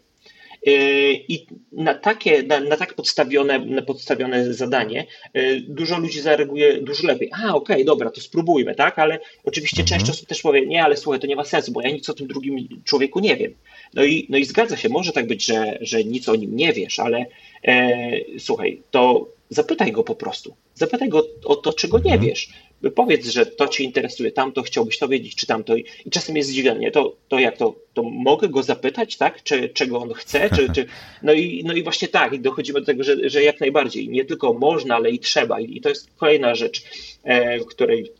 [0.67, 0.71] E,
[1.13, 7.07] I na takie, na, na tak podstawione, na podstawione zadanie e, dużo ludzi zareaguje dużo
[7.07, 7.31] lepiej.
[7.33, 8.99] A, okej, okay, dobra, to spróbujmy, tak?
[8.99, 10.01] Ale oczywiście mhm.
[10.01, 12.15] część osób też powie, nie, ale słuchaj, to nie ma sensu, bo ja nic o
[12.15, 13.55] tym drugim człowieku nie wiem.
[13.95, 16.73] No i, no i zgadza się, może tak być, że, że nic o nim nie
[16.73, 17.27] wiesz, ale
[17.65, 17.99] e,
[18.39, 20.55] słuchaj, to zapytaj go po prostu.
[20.75, 22.21] Zapytaj go o to, czego nie mhm.
[22.21, 22.49] wiesz
[22.95, 25.77] powiedz, że to cię interesuje, tamto chciałbyś to wiedzieć, czy tamto.
[25.77, 29.43] I czasem jest zdziwienie, to, to jak to, to mogę go zapytać, tak?
[29.43, 30.87] Czy, czego on chce, czy, czy...
[31.23, 34.25] No, i, no i właśnie tak, i dochodzimy do tego, że, że jak najbardziej, nie
[34.25, 35.61] tylko można, ale i trzeba.
[35.61, 36.83] I to jest kolejna rzecz,
[37.25, 38.13] e, w której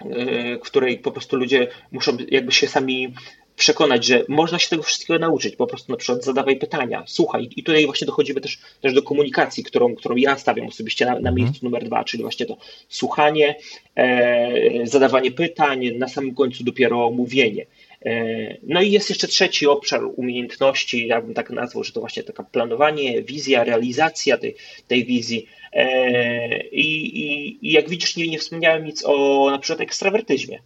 [0.00, 3.14] e, w której po prostu ludzie muszą jakby się sami
[3.56, 5.56] przekonać, że można się tego wszystkiego nauczyć.
[5.56, 7.48] Po prostu na przykład zadawaj pytania, słuchaj.
[7.56, 11.18] I tutaj właśnie dochodzimy też, też do komunikacji, którą, którą ja stawiam osobiście na, na
[11.18, 11.34] mhm.
[11.34, 12.56] miejscu numer dwa, czyli właśnie to
[12.88, 13.54] słuchanie,
[13.96, 17.66] e, zadawanie pytań, na samym końcu dopiero mówienie.
[18.04, 22.22] E, no i jest jeszcze trzeci obszar umiejętności, ja bym tak nazwał, że to właśnie
[22.22, 24.56] taka planowanie, wizja, realizacja tej,
[24.88, 25.46] tej wizji.
[25.72, 30.58] E, I, i, I jak widzisz, nie, nie wspomniałem nic o na przykład ekstrawertyzmie.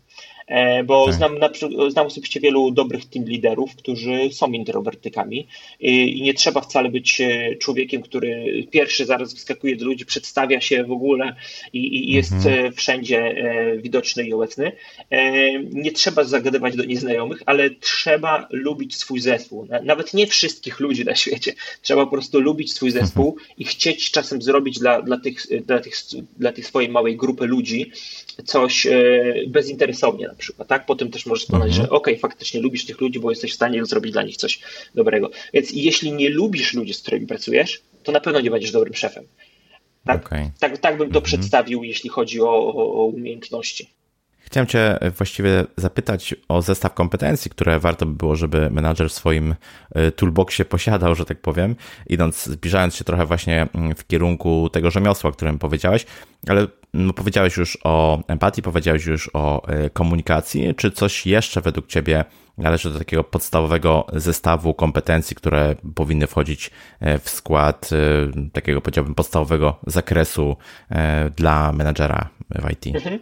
[0.46, 1.14] E, bo tak.
[1.14, 1.48] znam, na,
[1.88, 5.48] znam osobiście wielu dobrych team liderów, którzy są introwertykami
[5.80, 10.60] i, i, nie trzeba wcale być e, człowiekiem, który pierwszy zaraz wyskakuje do ludzi, przedstawia
[10.60, 11.36] się w ogóle
[11.72, 12.66] i, i jest mhm.
[12.66, 13.36] E, wszędzie
[13.82, 14.72] widoczny i obecny.
[15.72, 19.68] Nie trzeba zagadywać do nieznajomych, ale trzeba lubić swój zespół.
[19.82, 21.54] Nawet nie wszystkich ludzi na świecie.
[21.82, 23.06] Trzeba po prostu lubić swój mhm.
[23.06, 25.94] zespół i chcieć czasem zrobić dla, dla, tych, dla, tych,
[26.38, 27.92] dla tej swojej małej grupy ludzi
[28.44, 28.86] coś
[29.48, 30.86] bezinteresownie przykład, tak?
[30.86, 31.86] Potem też możesz poznać, mhm.
[31.86, 34.60] że okej, okay, faktycznie lubisz tych ludzi, bo jesteś w stanie zrobić dla nich coś
[34.94, 35.30] dobrego.
[35.52, 39.24] Więc jeśli nie lubisz ludzi, z którymi pracujesz, to na pewno nie będziesz dobrym szefem.
[40.04, 40.50] Tak, okay.
[40.58, 41.24] tak, tak bym to mhm.
[41.24, 43.95] przedstawił, jeśli chodzi o, o umiejętności.
[44.46, 49.54] Chciałem Cię właściwie zapytać o zestaw kompetencji, które warto by było, żeby menadżer w swoim
[49.96, 54.90] y, toolboxie posiadał, że tak powiem, idąc, zbliżając się trochę właśnie mm, w kierunku tego
[54.90, 56.06] rzemiosła, o którym powiedziałeś,
[56.48, 60.74] ale no, powiedziałeś już o empatii, powiedziałeś już o y, komunikacji.
[60.74, 62.24] Czy coś jeszcze według Ciebie
[62.58, 66.70] należy do takiego podstawowego zestawu kompetencji, które powinny wchodzić
[67.22, 67.90] w skład
[68.52, 70.56] takiego, powiedziałbym, podstawowego zakresu
[71.36, 72.86] dla menadżera w IT?
[72.86, 73.20] Mhm.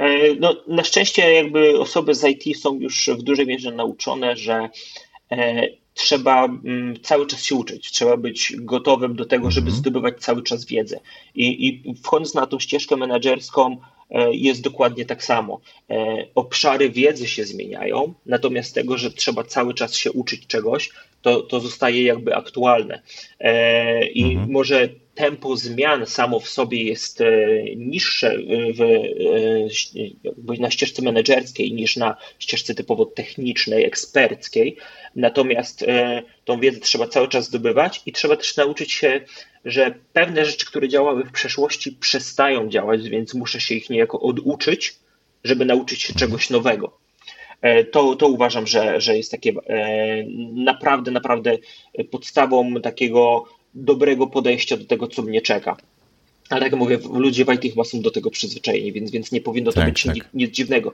[0.00, 4.68] E, no, na szczęście jakby osoby z IT są już w dużej mierze nauczone, że
[5.32, 9.78] e, trzeba mm, cały czas się uczyć, trzeba być gotowym do tego, żeby mhm.
[9.80, 11.00] zdobywać cały czas wiedzę.
[11.34, 13.76] I, I wchodząc na tą ścieżkę menedżerską,
[14.32, 15.60] jest dokładnie tak samo.
[16.34, 20.90] Obszary wiedzy się zmieniają, natomiast tego, że trzeba cały czas się uczyć czegoś,
[21.22, 23.02] to, to zostaje jakby aktualne.
[24.14, 24.50] I mhm.
[24.50, 24.88] może
[25.20, 27.26] tempo zmian samo w sobie jest e,
[27.76, 28.36] niższe
[28.74, 28.80] w,
[30.52, 34.76] e, na ścieżce menedżerskiej niż na ścieżce typowo technicznej, eksperckiej.
[35.16, 39.20] Natomiast e, tą wiedzę trzeba cały czas zdobywać i trzeba też nauczyć się,
[39.64, 44.94] że pewne rzeczy, które działały w przeszłości, przestają działać, więc muszę się ich niejako oduczyć,
[45.44, 46.98] żeby nauczyć się czegoś nowego.
[47.92, 49.52] To, to uważam, że, że jest takie
[50.54, 51.58] naprawdę, naprawdę
[52.10, 53.44] podstawą takiego
[53.74, 55.76] dobrego podejścia do tego, co mnie czeka.
[56.50, 59.72] Ale jak mówię, ludzie w IT chyba są do tego przyzwyczajeni, więc, więc nie powinno
[59.72, 60.14] to tak, być tak.
[60.14, 60.92] Nic, nic, dziwnego.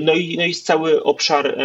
[0.00, 1.58] No i, no i jest cały obszar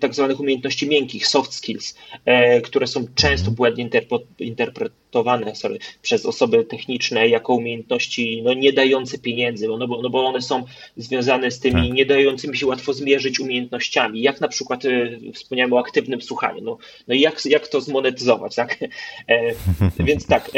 [0.00, 1.94] tak zwanych umiejętności miękkich, soft skills,
[2.24, 3.90] e, które są często błędnie
[4.38, 10.26] interpretowane sorry, przez osoby techniczne jako umiejętności no, nie dające pieniędzy, no bo, no bo
[10.26, 10.64] one są
[10.96, 11.96] związane z tymi tak.
[11.96, 16.78] nie dającymi się łatwo zmierzyć umiejętnościami, jak na przykład e, wspomniałem o aktywnym słuchaniu, no,
[17.08, 18.78] no jak, jak to zmonetyzować, tak?
[18.82, 19.54] E,
[20.06, 20.50] więc tak,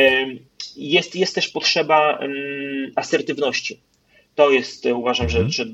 [0.77, 2.19] jest, jest też potrzeba
[2.97, 3.81] asertywności
[4.39, 5.53] to jest, e, uważam, że, mhm.
[5.53, 5.67] że e,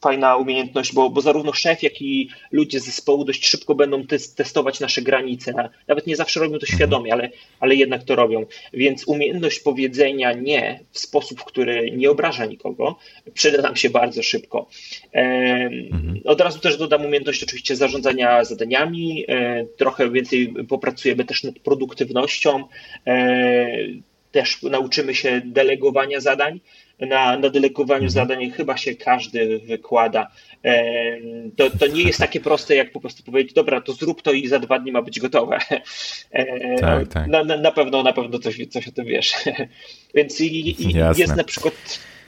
[0.00, 4.80] fajna umiejętność, bo, bo zarówno szef, jak i ludzie z zespołu dość szybko będą testować
[4.80, 5.68] nasze granice.
[5.88, 6.76] Nawet nie zawsze robią to mhm.
[6.76, 8.46] świadomie, ale, ale jednak to robią.
[8.72, 12.98] Więc umiejętność powiedzenia nie w sposób, który nie obraża nikogo,
[13.34, 14.68] przyda nam się bardzo szybko.
[15.12, 16.20] Mhm.
[16.24, 22.64] Od razu też dodam umiejętność oczywiście zarządzania zadaniami, e, trochę więcej popracujemy też nad produktywnością
[24.32, 26.60] też nauczymy się delegowania zadań.
[27.08, 28.10] Na, na delegowaniu mhm.
[28.10, 30.30] zadań chyba się każdy wykłada.
[31.56, 34.48] To, to nie jest takie proste, jak po prostu powiedzieć, dobra, to zrób to i
[34.48, 35.58] za dwa dni ma być gotowe.
[36.80, 37.26] Tak, tak.
[37.26, 39.34] Na, na, na pewno, na pewno coś, coś o tym wiesz.
[40.14, 41.74] Więc i, i jest na przykład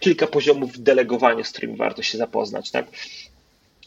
[0.01, 2.71] kilka poziomów delegowania, z którymi warto się zapoznać.
[2.71, 2.87] Tak?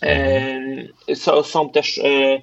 [0.02, 0.88] Mhm.
[1.16, 2.42] Są, są też e,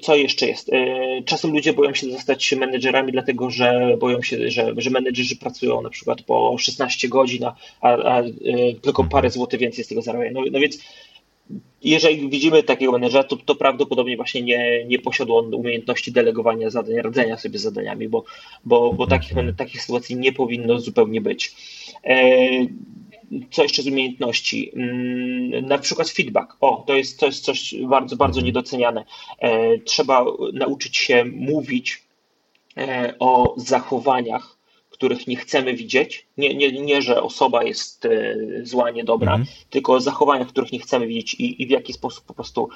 [0.00, 0.72] co jeszcze jest?
[0.72, 5.82] E, czasem ludzie boją się zostać menedżerami, dlatego że boją się, że, że menedżerzy pracują
[5.82, 8.32] na przykład po 16 godzin, a, a e,
[8.82, 10.32] tylko parę złotych więcej z tego zarabiają.
[10.32, 10.78] No, no więc
[11.84, 16.94] jeżeli widzimy takiego menedżera, to, to prawdopodobnie właśnie nie, nie posiadł on umiejętności delegowania zadań,
[16.94, 18.24] radzenia sobie z zadaniami, bo,
[18.64, 21.54] bo, bo takich, takich sytuacji nie powinno zupełnie być.
[23.32, 24.72] E, co jeszcze z umiejętności?
[24.74, 26.56] Mm, na przykład feedback.
[26.60, 28.46] O, to jest, to jest coś bardzo, bardzo mhm.
[28.46, 29.04] niedoceniane.
[29.38, 32.02] E, trzeba nauczyć się mówić
[32.76, 34.62] e, o zachowaniach
[35.02, 36.26] których nie chcemy widzieć.
[36.36, 39.46] Nie, nie, nie że osoba jest e, zła, niedobra, mm.
[39.70, 42.68] tylko zachowania, których nie chcemy widzieć i, i w jaki sposób po prostu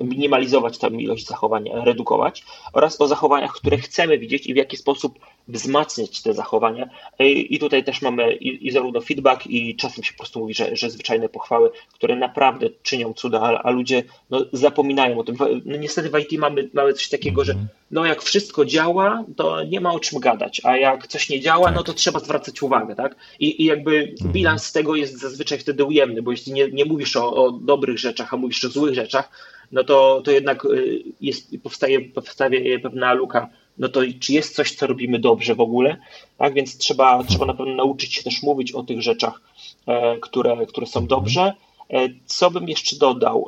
[0.00, 5.18] minimalizować tę ilość zachowań, redukować, oraz o zachowaniach, które chcemy widzieć i w jaki sposób
[5.48, 6.88] wzmacniać te zachowania.
[7.18, 10.54] I, i tutaj też mamy i, i, zarówno feedback, i czasem się po prostu mówi,
[10.54, 15.36] że, że zwyczajne pochwały, które naprawdę czynią cuda, a, a ludzie no, zapominają o tym.
[15.64, 17.54] No, niestety w IT mamy, mamy coś takiego, że
[17.90, 21.66] no jak wszystko działa, to nie ma o czym gadać, a jak coś nie działa,
[21.66, 21.74] tak.
[21.74, 23.16] no to trzeba zwracać uwagę, tak?
[23.40, 24.32] I, i jakby mhm.
[24.32, 28.34] bilans tego jest zazwyczaj wtedy ujemny, bo jeśli nie, nie mówisz o, o dobrych rzeczach,
[28.34, 29.30] a mówisz o złych rzeczach,
[29.72, 33.48] no to, to jednak y, jest, powstaje, powstaje pewna luka.
[33.78, 35.96] No to czy jest coś, co robimy dobrze w ogóle?
[36.38, 39.40] Tak, więc trzeba, trzeba na pewno nauczyć się też mówić o tych rzeczach,
[39.86, 41.08] e, które, które są mhm.
[41.08, 41.52] dobrze.
[41.90, 43.46] E, co bym jeszcze dodał?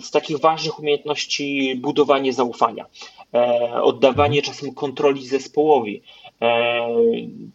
[0.00, 2.86] Z takich ważnych umiejętności budowanie zaufania,
[3.34, 6.02] e, oddawanie czasem kontroli zespołowi.
[6.42, 6.86] E,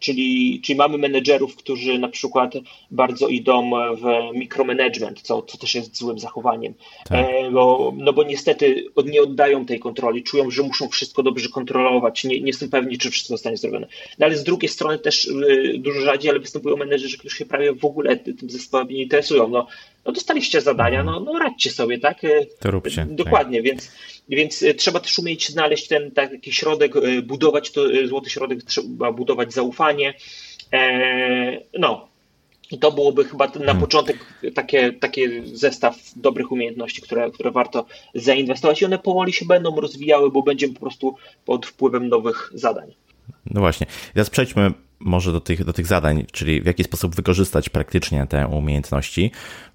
[0.00, 2.54] czyli, czyli mamy menedżerów, którzy na przykład
[2.90, 6.74] bardzo idą w mikromanagement, co, co też jest złym zachowaniem.
[7.08, 7.26] Tak.
[7.26, 12.24] E, bo, no bo niestety nie oddają tej kontroli, czują, że muszą wszystko dobrze kontrolować,
[12.24, 13.86] nie, nie są pewni, czy wszystko zostanie zrobione.
[14.18, 17.72] No ale z drugiej strony też y, dużo rzadziej, ale występują menedżerzy, którzy się prawie
[17.72, 19.48] w ogóle tym zespołem nie interesują.
[19.48, 19.66] No,
[20.06, 22.24] no dostaliście zadania, no, no radźcie sobie, tak?
[22.24, 23.06] E, to róbcie.
[23.10, 23.64] Dokładnie, tak.
[23.64, 23.92] więc
[24.28, 29.12] więc e, trzeba też umieć znaleźć ten taki środek, e, budować to, złoty środek, trzeba
[29.12, 30.14] budować zaufanie.
[31.78, 32.08] No,
[32.70, 33.80] i to byłoby chyba na hmm.
[33.80, 34.16] początek
[34.54, 40.30] takie, takie zestaw dobrych umiejętności, które, które warto zainwestować i one powoli się będą rozwijały,
[40.30, 42.94] bo będziemy po prostu pod wpływem nowych zadań.
[43.50, 43.86] No właśnie.
[44.14, 44.72] Teraz przejdźmy
[45.04, 49.30] może do tych, do tych zadań, czyli w jaki sposób wykorzystać praktycznie te umiejętności.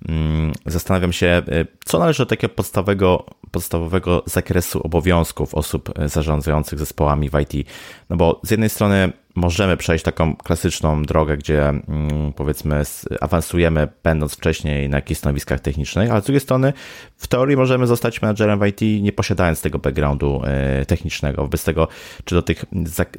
[0.10, 1.42] Mm, zastanawiam się,
[1.86, 7.68] co należy do takiego podstawowego, podstawowego zakresu obowiązków osób zarządzających zespołami w IT.
[8.10, 12.84] No bo z jednej strony możemy przejść taką klasyczną drogę, gdzie mm, powiedzmy
[13.22, 16.74] awansujemy będąc wcześniej na jakichś stanowiskach technicznych, ale z drugiej strony
[17.18, 21.48] w teorii możemy zostać menadżerem w IT nie posiadając tego backgroundu e, technicznego.
[21.48, 21.88] Bez tego,
[22.26, 22.66] czy do, tych,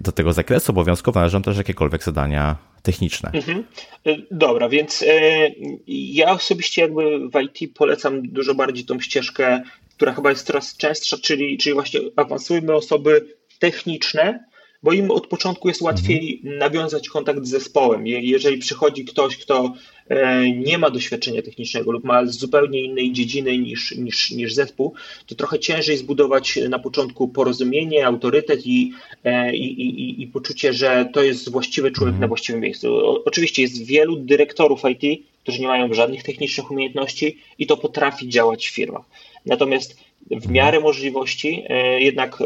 [0.00, 3.30] do tego zakresu obowiązków należą też jakiekolwiek zadania techniczne.
[3.34, 3.64] Mhm.
[4.06, 5.50] E, dobra, więc e,
[5.88, 9.62] ja osobiście jakby w IT polecam dużo bardziej tą ścieżkę,
[9.96, 13.26] która chyba jest coraz częstsza, czyli, czyli właśnie awansujmy osoby
[13.58, 14.47] techniczne,
[14.82, 16.58] bo im od początku jest łatwiej mhm.
[16.58, 18.06] nawiązać kontakt z zespołem.
[18.06, 19.74] Jeżeli przychodzi ktoś, kto
[20.08, 24.94] e, nie ma doświadczenia technicznego lub ma z zupełnie innej dziedziny niż, niż, niż zespół,
[25.26, 28.92] to trochę ciężej zbudować na początku porozumienie, autorytet i,
[29.24, 32.20] e, i, i, i poczucie, że to jest właściwy człowiek mhm.
[32.20, 32.96] na właściwym miejscu.
[33.24, 38.68] oczywiście jest wielu dyrektorów IT, którzy nie mają żadnych technicznych umiejętności i to potrafi działać
[38.68, 39.04] w firmach.
[39.46, 42.44] Natomiast w miarę możliwości e, jednak e,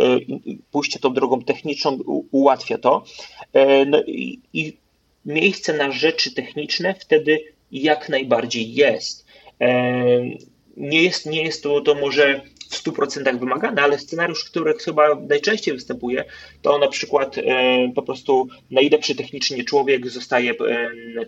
[0.70, 1.98] pójście tą drogą techniczną
[2.30, 3.04] ułatwia to.
[3.52, 4.76] E, no i, i
[5.26, 7.38] miejsce na rzeczy techniczne wtedy
[7.72, 9.26] jak najbardziej jest.
[10.76, 12.40] Nie jest, nie jest to, to może
[12.70, 16.24] w 100% wymagane, ale scenariusz, który chyba najczęściej występuje,
[16.62, 17.36] to na przykład
[17.94, 20.54] po prostu najlepszy technicznie człowiek zostaje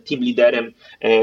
[0.09, 0.73] team liderem,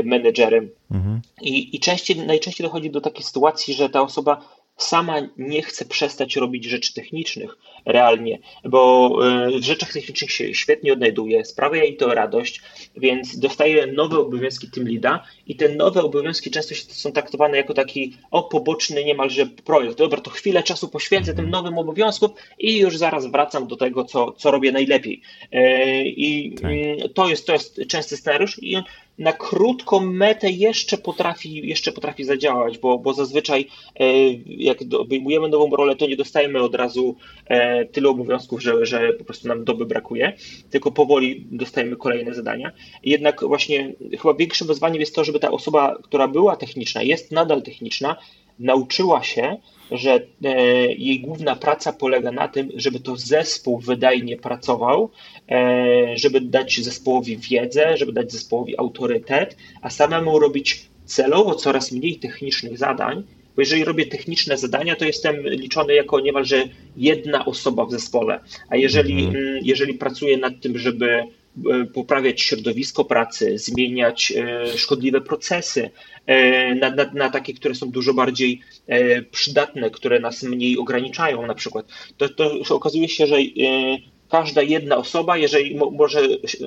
[0.04, 0.70] menedżerem.
[0.92, 1.22] Mhm.
[1.42, 6.36] I, I częściej, najczęściej dochodzi do takiej sytuacji, że ta osoba sama nie chce przestać
[6.36, 12.14] robić rzeczy technicznych realnie, bo e, w rzeczach technicznych się świetnie odnajduje, sprawia jej to
[12.14, 12.62] radość,
[12.98, 18.18] więc dostaje nowe obowiązki tym lida i te nowe obowiązki często są traktowane jako taki
[18.32, 19.98] o poboczny niemalże projekt.
[19.98, 24.32] Dobra, to chwilę czasu poświęcę tym nowym obowiązkom i już zaraz wracam do tego, co,
[24.32, 25.22] co robię najlepiej.
[25.52, 26.72] E, I tak.
[27.14, 28.78] to, jest, to jest częsty scenariusz i
[29.22, 33.68] na krótką metę jeszcze potrafi, jeszcze potrafi zadziałać, bo, bo zazwyczaj
[34.00, 34.06] e,
[34.46, 39.24] jak obejmujemy nową rolę, to nie dostajemy od razu e, tyle obowiązków, że, że po
[39.24, 40.34] prostu nam doby brakuje,
[40.70, 42.72] tylko powoli dostajemy kolejne zadania.
[43.04, 47.62] Jednak właśnie chyba większym wyzwaniem jest to, żeby ta osoba, która była techniczna, jest nadal
[47.62, 48.16] techniczna,
[48.62, 49.58] nauczyła się,
[49.92, 50.56] że e,
[50.94, 55.12] jej główna praca polega na tym, żeby to zespół wydajnie pracował,
[55.52, 62.16] e, żeby dać zespołowi wiedzę, żeby dać zespołowi autorytet, a samemu robić celowo coraz mniej
[62.16, 63.24] technicznych zadań,
[63.56, 66.64] bo jeżeli robię techniczne zadania, to jestem liczony jako niemalże
[66.98, 68.40] jedna osoba w zespole.
[68.70, 69.60] A jeżeli, mhm.
[69.62, 71.24] jeżeli pracuję nad tym, żeby
[71.94, 75.90] poprawiać środowisko pracy, zmieniać e, szkodliwe procesy
[76.26, 78.62] e, na, na, na, takie, które są dużo bardziej
[79.32, 81.86] przydatne, które nas mniej ograniczają na przykład,
[82.18, 83.36] to, to okazuje się, że
[84.30, 86.22] każda jedna osoba, jeżeli może,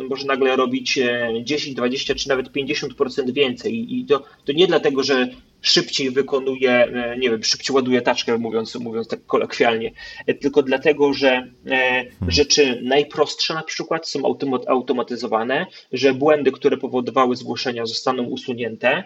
[0.09, 0.99] może nagle robić
[1.43, 3.99] 10, 20 czy nawet 50% więcej.
[3.99, 5.29] I to, to nie dlatego, że
[5.65, 9.93] szybciej wykonuje, e, nie wiem, szybciej ładuje taczkę, mówiąc, mówiąc tak kolokwialnie,
[10.27, 14.21] e, tylko dlatego, że e, rzeczy najprostsze na przykład są
[14.67, 19.05] automatyzowane, że błędy, które powodowały zgłoszenia zostaną usunięte,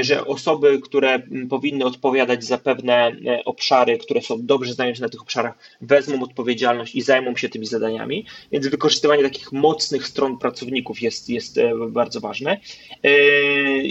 [0.00, 3.12] że osoby, które powinny odpowiadać za pewne
[3.44, 8.26] obszary, które są dobrze znane na tych obszarach, wezmą odpowiedzialność i zajmą się tymi zadaniami,
[8.52, 12.60] więc wykorzystywanie takich mocnych stron pracowników jest, jest bardzo ważne.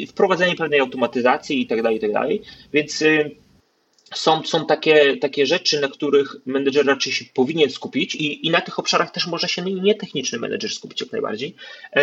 [0.08, 2.41] Wprowadzenie pewnej automatyzacji i tak dalej, i tak dalej.
[2.73, 3.31] Więc y,
[4.13, 8.62] są, są takie, takie rzeczy, na których menedżer raczej się powinien skupić i, i na
[8.62, 11.55] tych obszarach też może się nietechniczny menedżer skupić jak najbardziej,
[11.95, 12.01] e,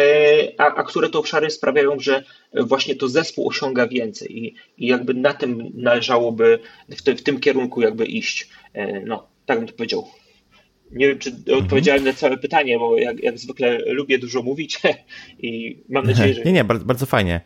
[0.58, 5.14] a, a które to obszary sprawiają, że właśnie to zespół osiąga więcej i, i jakby
[5.14, 8.48] na tym należałoby w, te, w tym kierunku jakby iść.
[8.72, 10.08] E, no, tak bym to powiedział.
[10.90, 12.14] Nie wiem, czy odpowiedziałem mhm.
[12.14, 14.80] na całe pytanie, bo jak, jak zwykle lubię dużo mówić
[15.42, 16.42] i mam nadzieję, że.
[16.42, 17.40] Nie, nie, bardzo, bardzo fajnie.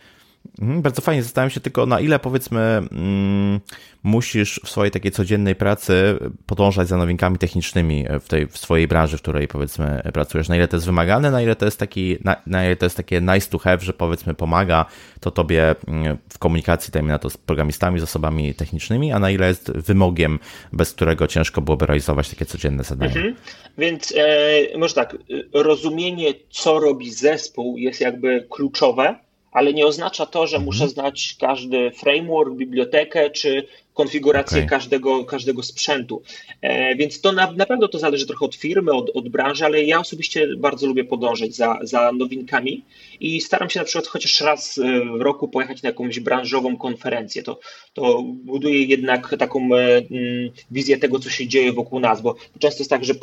[0.61, 1.23] Mhm, bardzo fajnie.
[1.23, 3.61] Zastanawiam się tylko, na ile powiedzmy mm,
[4.03, 9.19] musisz w swojej takiej codziennej pracy podążać za nowinkami technicznymi w tej w swojej branży,
[9.19, 10.49] w której powiedzmy pracujesz.
[10.49, 12.97] Na ile to jest wymagane, na ile to jest taki, na, na ile to jest
[12.97, 14.85] takie nice to have, że powiedzmy pomaga
[15.21, 19.31] to tobie mm, w komunikacji, dajmy na to z programistami, z osobami technicznymi, a na
[19.31, 20.39] ile jest wymogiem,
[20.73, 23.15] bez którego ciężko byłoby realizować takie codzienne zadania.
[23.15, 23.35] Mhm.
[23.79, 25.17] Więc e, może tak,
[25.53, 30.91] rozumienie, co robi zespół jest jakby kluczowe ale nie oznacza to, że muszę mhm.
[30.91, 33.67] znać każdy framework, bibliotekę czy
[33.99, 34.69] konfigurację okay.
[34.69, 36.23] każdego, każdego sprzętu.
[36.63, 39.85] E, więc to na, na pewno to zależy trochę od firmy, od, od branży, ale
[39.85, 42.85] ja osobiście bardzo lubię podążać za, za nowinkami
[43.21, 47.43] i staram się na przykład chociaż raz e, w roku pojechać na jakąś branżową konferencję.
[47.43, 47.61] To,
[47.93, 52.81] to buduje jednak taką e, mm, wizję tego, co się dzieje wokół nas, bo często
[52.81, 53.15] jest tak, że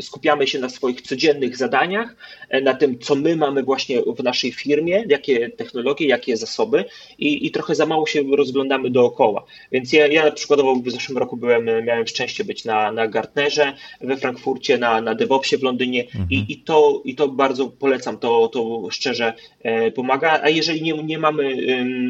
[0.00, 2.16] skupiamy się na swoich codziennych zadaniach,
[2.62, 6.84] na tym, co my mamy właśnie w naszej firmie, jakie technologie, jakie zasoby
[7.18, 9.44] i, i trochę za mało się rozglądamy dookoła.
[9.72, 14.16] Więc ja, ja przykładowo w zeszłym roku byłem, miałem szczęście być na, na Gartnerze we
[14.16, 16.26] Frankfurcie, na, na DevOpsie w Londynie mhm.
[16.30, 21.02] i, i, to, i to bardzo polecam, to, to szczerze e, pomaga, a jeżeli nie,
[21.02, 21.56] nie mamy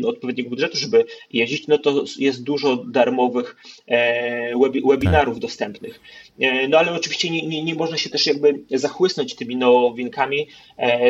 [0.04, 3.56] odpowiedniego budżetu, żeby jeździć, no to jest dużo darmowych
[3.88, 4.52] e,
[4.88, 5.42] webinarów tak.
[5.42, 6.00] dostępnych.
[6.40, 10.46] E, no ale oczywiście nie, nie, nie można się też jakby zachłysnąć tymi nowinkami.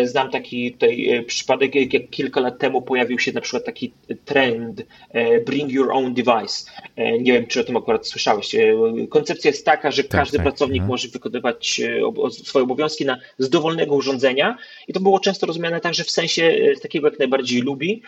[0.05, 3.93] Znam taki tutaj przypadek, jak kilka lat temu pojawił się na przykład taki
[4.25, 4.83] trend
[5.47, 6.71] Bring Your Own Device.
[6.97, 8.57] Nie wiem, czy o tym akurat słyszałeś.
[9.09, 10.89] Koncepcja jest taka, że tak, każdy tak, pracownik mhm.
[10.89, 11.81] może wykonywać
[12.31, 14.57] swoje obowiązki na, z dowolnego urządzenia
[14.89, 18.03] i to było często rozumiane także w sensie takiego, jak najbardziej lubi,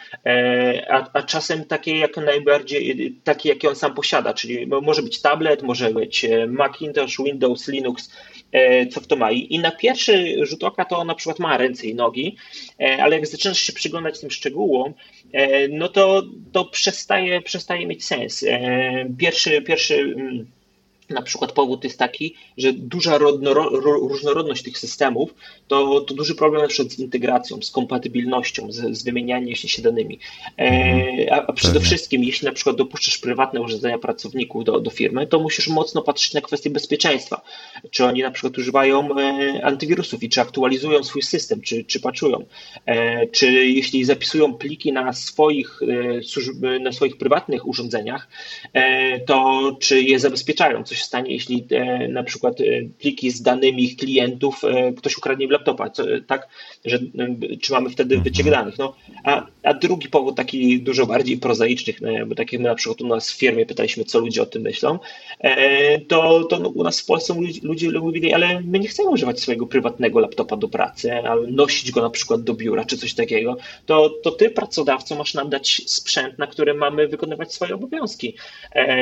[0.91, 5.63] a, a czasem takie, jak najbardziej, takie, jakie on sam posiada, czyli może być tablet,
[5.63, 8.11] może być Macintosh, Windows, Linux,
[8.91, 9.31] co w ma.
[9.31, 12.37] I na pierwszy rzut oka to na przykład ma ręce i nogi,
[12.99, 14.95] ale jak zaczynasz się przyglądać tym szczegółom,
[15.71, 18.45] no to, to przestaje, przestaje mieć sens.
[19.19, 20.47] Pierwszy, pierwszy mm,
[21.11, 23.19] na przykład powód jest taki, że duża
[23.83, 25.35] różnorodność tych systemów
[25.69, 30.19] to, to duży problem na przykład z integracją, z kompatybilnością, z, z wymienianiem się danymi.
[30.59, 35.27] E, a, a przede wszystkim, jeśli na przykład dopuszczasz prywatne urządzenia pracowników do, do firmy,
[35.27, 37.41] to musisz mocno patrzeć na kwestie bezpieczeństwa.
[37.91, 42.47] Czy oni na przykład używają e, antywirusów i czy aktualizują swój system, czy, czy patchują.
[42.87, 45.81] E, czy jeśli zapisują pliki na swoich,
[46.63, 48.29] e, na swoich prywatnych urządzeniach,
[48.73, 52.65] e, to czy je zabezpieczają, co się stanie, jeśli e, na przykład e,
[52.99, 55.91] pliki z danymi klientów e, ktoś ukradnie w laptopa,
[56.27, 56.49] tak,
[56.85, 56.99] że
[57.61, 58.25] czy mamy wtedy mhm.
[58.25, 58.79] wyciek danych.
[58.79, 61.95] No, a, a drugi powód taki dużo bardziej prozaiczny,
[62.27, 64.63] bo tak jak my na przykład u nas w firmie pytaliśmy, co ludzie o tym
[64.63, 64.99] myślą,
[66.09, 69.67] to, to no, u nas w Polsce ludzie mówili, ale my nie chcemy używać swojego
[69.67, 74.09] prywatnego laptopa do pracy, albo nosić go na przykład do biura, czy coś takiego, to,
[74.23, 78.35] to ty pracodawco masz nam dać sprzęt, na którym mamy wykonywać swoje obowiązki.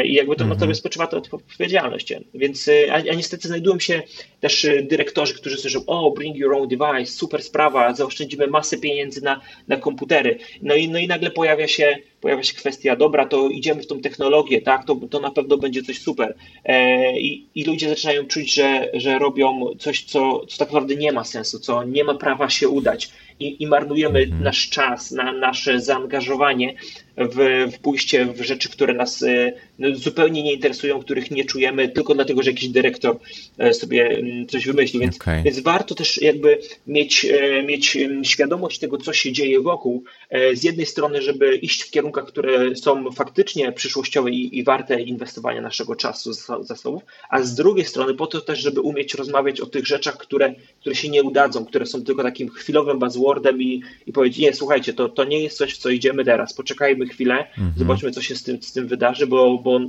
[0.04, 2.30] I jakby to na tobie spoczywa to odpowiedzialność odpowiedzialność.
[2.34, 4.02] Więc, y, a, a niestety znajdują się
[4.40, 9.22] też y, dyrektorzy, którzy słyszą, o, bring your own device, super sprawa, zaoszczędzimy masę pieniędzy
[9.22, 10.38] na, na komputery.
[10.62, 14.00] No i, no i nagle pojawia się pojawia się kwestia, dobra, to idziemy w tą
[14.00, 16.34] technologię, tak, to, to na pewno będzie coś super.
[16.64, 21.12] E, i, I ludzie zaczynają czuć, że, że robią coś, co, co tak naprawdę nie
[21.12, 23.10] ma sensu, co nie ma prawa się udać
[23.40, 24.42] i, i marnujemy mhm.
[24.42, 26.74] nasz czas, na nasze zaangażowanie
[27.16, 31.88] w, w pójście w rzeczy, które nas e, no, zupełnie nie interesują, których nie czujemy,
[31.88, 33.18] tylko dlatego, że jakiś dyrektor
[33.58, 35.00] e, sobie mm, coś wymyśli.
[35.00, 35.42] Więc, okay.
[35.42, 40.04] więc warto też jakby mieć, e, mieć mm, świadomość tego, co się dzieje wokół.
[40.52, 45.60] Z jednej strony, żeby iść w kierunkach, które są faktycznie przyszłościowe i, i warte inwestowania
[45.60, 49.86] naszego czasu, zasobów, a z drugiej strony po to też, żeby umieć rozmawiać o tych
[49.86, 54.38] rzeczach, które, które się nie udadzą, które są tylko takim chwilowym buzzwordem i, i powiedzieć,
[54.38, 57.72] nie, słuchajcie, to, to nie jest coś, w co idziemy teraz, poczekajmy chwilę, mhm.
[57.76, 59.80] zobaczmy, co się z tym, z tym wydarzy, bo, bo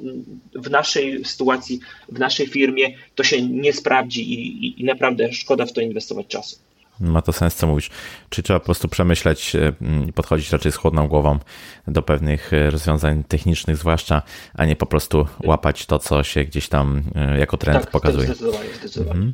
[0.55, 5.65] w naszej sytuacji, w naszej firmie to się nie sprawdzi i, i, i naprawdę szkoda
[5.65, 6.62] w to inwestować czasu.
[6.99, 7.89] Ma to sens, co mówisz.
[8.29, 9.73] Czy trzeba po prostu przemyśleć e,
[10.07, 11.39] i podchodzić raczej z chłodną głową
[11.87, 14.21] do pewnych e, rozwiązań technicznych, zwłaszcza,
[14.53, 18.25] a nie po prostu łapać to, co się gdzieś tam e, jako trend tak, pokazuje.
[18.25, 19.19] Zdecydowanie, zdecydowanie.
[19.19, 19.33] Mhm.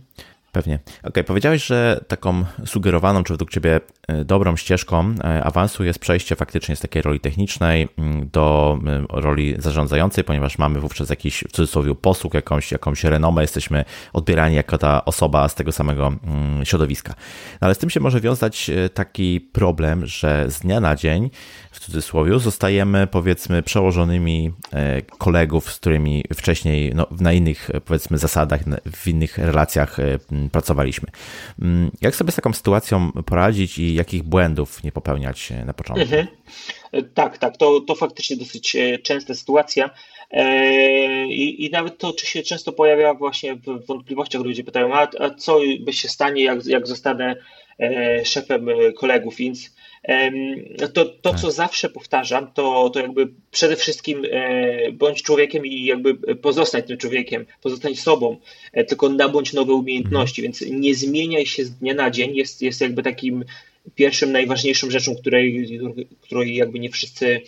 [0.52, 0.80] Pewnie.
[1.04, 6.36] Ok, powiedziałeś, że taką sugerowaną, czy według Ciebie e, dobrą ścieżką e, awansu jest przejście
[6.36, 11.52] faktycznie z takiej roli technicznej mm, do mm, roli zarządzającej, ponieważ mamy wówczas jakiś w
[11.52, 17.14] cudzysłowie posług, jakąś, jakąś renomę, jesteśmy odbierani jako ta osoba z tego samego mm, środowiska.
[17.62, 21.30] No, ale z tym się może wiązać e, taki problem, że z dnia na dzień
[21.72, 28.62] w cudzysłowie, zostajemy powiedzmy przełożonymi e, kolegów, z którymi wcześniej no, na innych powiedzmy zasadach,
[28.95, 30.04] w innych relacjach e,
[30.51, 31.07] pracowaliśmy.
[31.61, 36.01] Mm, jak sobie z taką sytuacją poradzić i jakich błędów nie popełniać na początku?
[36.01, 36.27] Mhm.
[37.13, 39.89] Tak, tak, to, to faktycznie dosyć e, częsta sytuacja.
[41.27, 45.59] I, I, nawet to, się często pojawia właśnie w wątpliwościach, ludzie pytają, a, a co
[45.79, 47.35] by się stanie, jak, jak zostanę
[48.23, 48.67] szefem
[48.97, 49.71] kolegów, więc
[50.93, 51.52] to, to co tak.
[51.52, 57.45] zawsze powtarzam, to, to jakby przede wszystkim e, bądź człowiekiem i jakby pozostać tym człowiekiem,
[57.62, 58.38] pozostań sobą,
[58.74, 62.82] e, tylko nabądź nowe umiejętności, więc nie zmieniaj się z dnia na dzień, jest, jest
[62.82, 63.45] jakby takim
[63.95, 65.80] pierwszym, najważniejszą rzeczą, której,
[66.22, 67.41] której jakby nie wszyscy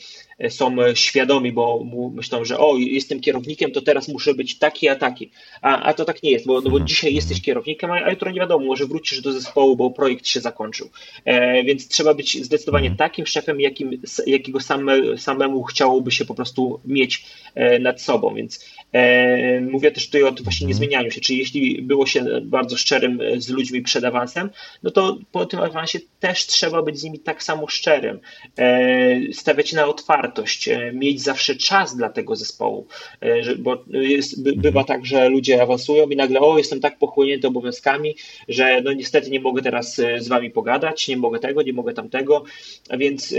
[0.49, 5.31] są świadomi, bo myślą, że o, jestem kierownikiem, to teraz muszę być taki, a taki.
[5.61, 6.87] A, a to tak nie jest, bo, no bo mhm.
[6.87, 10.89] dzisiaj jesteś kierownikiem, a, jutro nie wiadomo, może wrócisz do zespołu, bo projekt się zakończył.
[11.25, 12.97] E, więc trzeba być zdecydowanie mhm.
[12.97, 17.25] takim szefem, jakim, jakiego same, samemu chciałoby się po prostu mieć
[17.55, 18.35] e, nad sobą.
[18.35, 20.67] Więc e, mówię też tutaj o właśnie mhm.
[20.67, 24.49] niezmienianiu się, czyli jeśli było się bardzo szczerym z ludźmi przed awansem,
[24.83, 28.19] no to po tym awansie też trzeba być z nimi tak samo szczerym.
[28.57, 32.88] E, stawiać na otwarte wartość, e, mieć zawsze czas dla tego zespołu,
[33.21, 38.15] e, bo jest, bywa tak, że ludzie awansują i nagle, o, jestem tak pochłonięty obowiązkami,
[38.47, 41.93] że no niestety nie mogę teraz e, z wami pogadać, nie mogę tego, nie mogę
[41.93, 42.43] tamtego,
[42.89, 43.36] a więc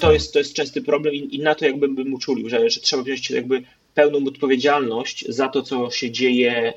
[0.00, 2.80] to jest, to jest częsty problem i, i na to jakbym bym uczulił, że, że
[2.80, 3.62] trzeba wziąć jakby
[3.94, 6.72] pełną odpowiedzialność za to, co się dzieje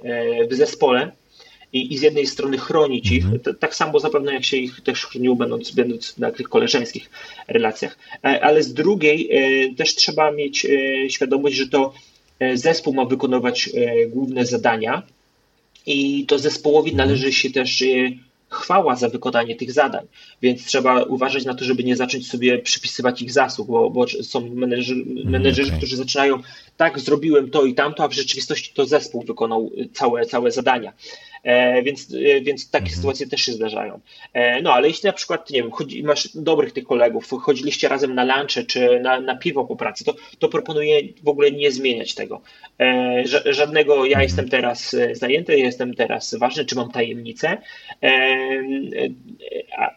[0.52, 1.12] w zespole,
[1.74, 3.56] i, i z jednej strony chronić ich, mhm.
[3.60, 7.10] tak samo zapewne jak się ich też chroniło, będąc, będąc na tych koleżeńskich
[7.48, 7.98] relacjach.
[8.22, 9.30] Ale z drugiej
[9.78, 10.68] też trzeba mieć
[11.10, 11.94] świadomość, że to
[12.54, 13.70] zespół ma wykonywać
[14.08, 15.04] główne zadania
[15.86, 17.08] i to zespołowi mhm.
[17.08, 17.84] należy się też
[18.54, 20.06] chwała za wykonanie tych zadań,
[20.42, 24.50] więc trzeba uważać na to, żeby nie zacząć sobie przypisywać ich zasług, bo, bo są
[24.50, 25.78] menedżerzy, mhm, menedżerzy okay.
[25.78, 26.42] którzy zaczynają
[26.78, 30.94] tak, zrobiłem to i tamto, a w rzeczywistości to zespół wykonał całe, całe zadania.
[31.44, 32.96] E, więc, e, więc takie mhm.
[32.96, 34.00] sytuacje też się zdarzają.
[34.34, 38.16] E, no ale jeśli na przykład, nie wiem, chodzi, masz dobrych tych kolegów, chodziliście razem
[38.16, 42.16] na lunche czy na, na piwo po pracy, to, to proponuję w ogóle nie zmieniać
[42.16, 42.42] tego.
[43.46, 44.24] Żadnego ja mhm.
[44.24, 47.58] jestem teraz zajęty, jestem teraz ważny, czy mam tajemnicę,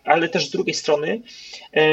[0.04, 1.20] ale też z drugiej strony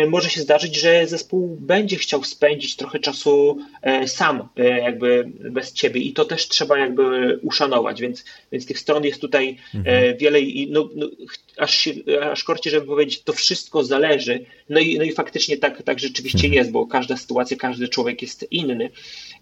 [0.08, 3.58] może się zdarzyć, że zespół będzie chciał spędzić trochę czasu
[4.06, 9.22] sam, jakby bez ciebie i to też trzeba jakby uszanować, więc, więc tych stron jest
[9.22, 10.18] tutaj tutaj mhm.
[10.18, 11.10] wiele i no, no,
[11.58, 11.92] aż, się,
[12.32, 14.46] aż korci, żeby powiedzieć, to wszystko zależy.
[14.70, 16.54] No i, no i faktycznie tak, tak rzeczywiście mhm.
[16.54, 18.90] jest, bo każda sytuacja, każdy człowiek jest inny.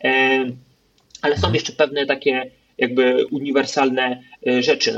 [0.04, 0.10] E,
[1.22, 1.54] ale są mhm.
[1.54, 4.31] jeszcze pewne takie jakby uniwersalne e,
[4.62, 4.96] rzeczy.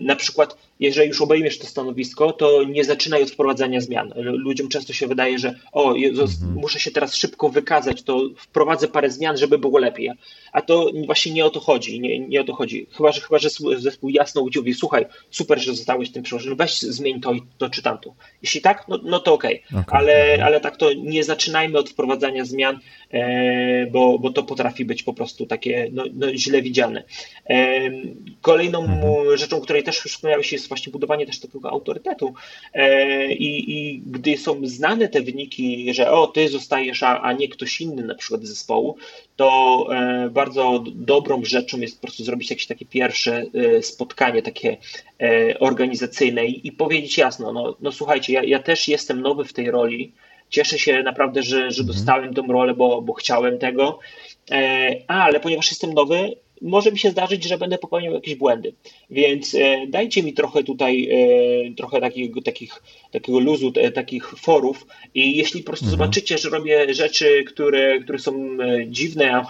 [0.00, 4.12] Na przykład jeżeli już obejmiesz to stanowisko, to nie zaczynaj od wprowadzania zmian.
[4.16, 6.60] Ludziom często się wydaje, że o, Jezus, mhm.
[6.60, 10.10] muszę się teraz szybko wykazać, to wprowadzę parę zmian, żeby było lepiej.
[10.52, 12.86] A to właśnie nie o to chodzi, nie, nie o to chodzi.
[12.96, 17.20] Chyba, że, chyba, że zespół jasno mówi, słuchaj, super, że zostałeś tym przełożonym, weź zmień
[17.20, 18.14] to to czy tamto.
[18.42, 19.80] Jeśli tak, no, no to okej, okay.
[19.80, 19.98] okay.
[19.98, 22.78] ale, ale tak to nie zaczynajmy od wprowadzania zmian,
[23.10, 27.04] e, bo, bo to potrafi być po prostu takie no, no źle widziane.
[28.46, 29.38] Kolejną mhm.
[29.38, 32.34] rzeczą, której też już wspomniałeś, jest jest właśnie budowanie też takiego autorytetu.
[32.74, 37.48] E, I, I, gdy są znane te wyniki, że o, ty zostajesz, a, a nie
[37.48, 38.96] ktoś inny na przykład z zespołu,
[39.36, 44.76] to e, bardzo dobrą rzeczą jest po prostu zrobić jakieś takie pierwsze e, spotkanie, takie
[45.60, 49.70] organizacyjne i, i powiedzieć jasno, no, no słuchajcie, ja, ja też jestem nowy w tej
[49.70, 50.12] roli,
[50.50, 51.86] cieszę się naprawdę, że, że mhm.
[51.86, 53.98] dostałem tą rolę, bo, bo chciałem tego,
[55.06, 58.72] ale ponieważ jestem nowy, może mi się zdarzyć, że będę popełniał jakieś błędy.
[59.10, 62.82] Więc e, dajcie mi trochę tutaj, e, trochę takiego, takich,
[63.12, 65.98] takiego luzu, e, takich forów i jeśli po prostu mhm.
[65.98, 68.48] zobaczycie, że robię rzeczy, które, które są
[68.86, 69.44] dziwne,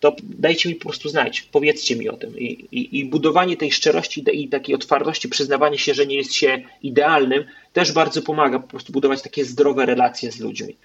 [0.00, 2.38] to dajcie mi po prostu znać, powiedzcie mi o tym.
[2.38, 6.62] I, i, i budowanie tej szczerości i takiej otwartości, przyznawanie się, że nie jest się
[6.82, 10.76] idealnym, też bardzo pomaga po prostu budować takie zdrowe relacje z ludźmi.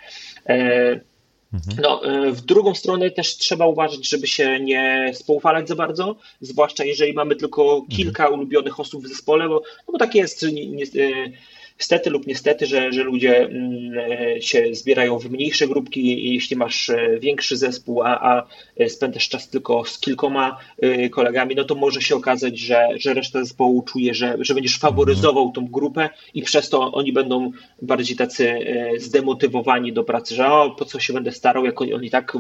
[1.56, 1.78] Mhm.
[1.82, 6.84] No, e, w drugą stronę też trzeba uważać, żeby się nie spoufalać za bardzo, zwłaszcza
[6.84, 7.88] jeżeli mamy tylko mhm.
[7.88, 10.44] kilka ulubionych osób w zespole, bo, no bo tak jest.
[10.44, 11.32] Nie, nie, e,
[11.78, 14.00] Stety lub niestety, że, że ludzie mm,
[14.38, 18.44] e, się zbierają w mniejsze grupki i jeśli masz e, większy zespół, a, a
[18.90, 23.40] spędzasz czas tylko z kilkoma e, kolegami, no to może się okazać, że, że reszta
[23.44, 27.52] zespołu czuje, że, że będziesz faworyzował tą grupę i przez to oni będą
[27.82, 28.60] bardziej tacy
[28.98, 32.38] zdemotywowani do pracy, że o, po co się będę starał, jak on, i tak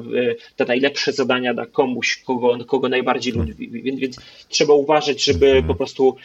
[0.55, 3.69] te najlepsze zadania da komuś, kogo, kogo najbardziej lubi.
[3.69, 4.19] Więc, więc
[4.49, 6.15] trzeba uważać, żeby po prostu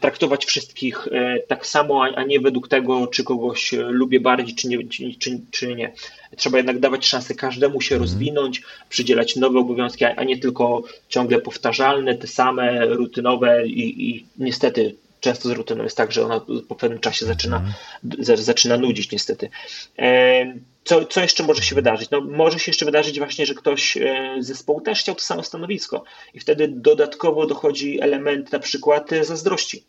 [0.00, 1.08] traktować wszystkich
[1.48, 4.88] tak samo, a nie według według tego, czy kogoś e, lubię bardziej, czy nie.
[4.88, 5.92] Czy, czy, czy nie.
[6.36, 8.02] Trzeba jednak dawać szansę każdemu się mhm.
[8.02, 14.94] rozwinąć, przydzielać nowe obowiązki, a nie tylko ciągle powtarzalne, te same, rutynowe i, i niestety
[15.22, 17.56] często z rutyną jest tak, że ona po pewnym czasie zaczyna,
[18.04, 18.36] mhm.
[18.36, 19.50] zaczyna nudzić niestety.
[19.98, 20.54] E,
[20.84, 22.10] co, co jeszcze może się wydarzyć?
[22.10, 25.42] No, może się jeszcze wydarzyć właśnie, że ktoś e, z zespołu też chciał to samo
[25.42, 26.04] stanowisko
[26.34, 29.84] i wtedy dodatkowo dochodzi element na przykład zazdrości,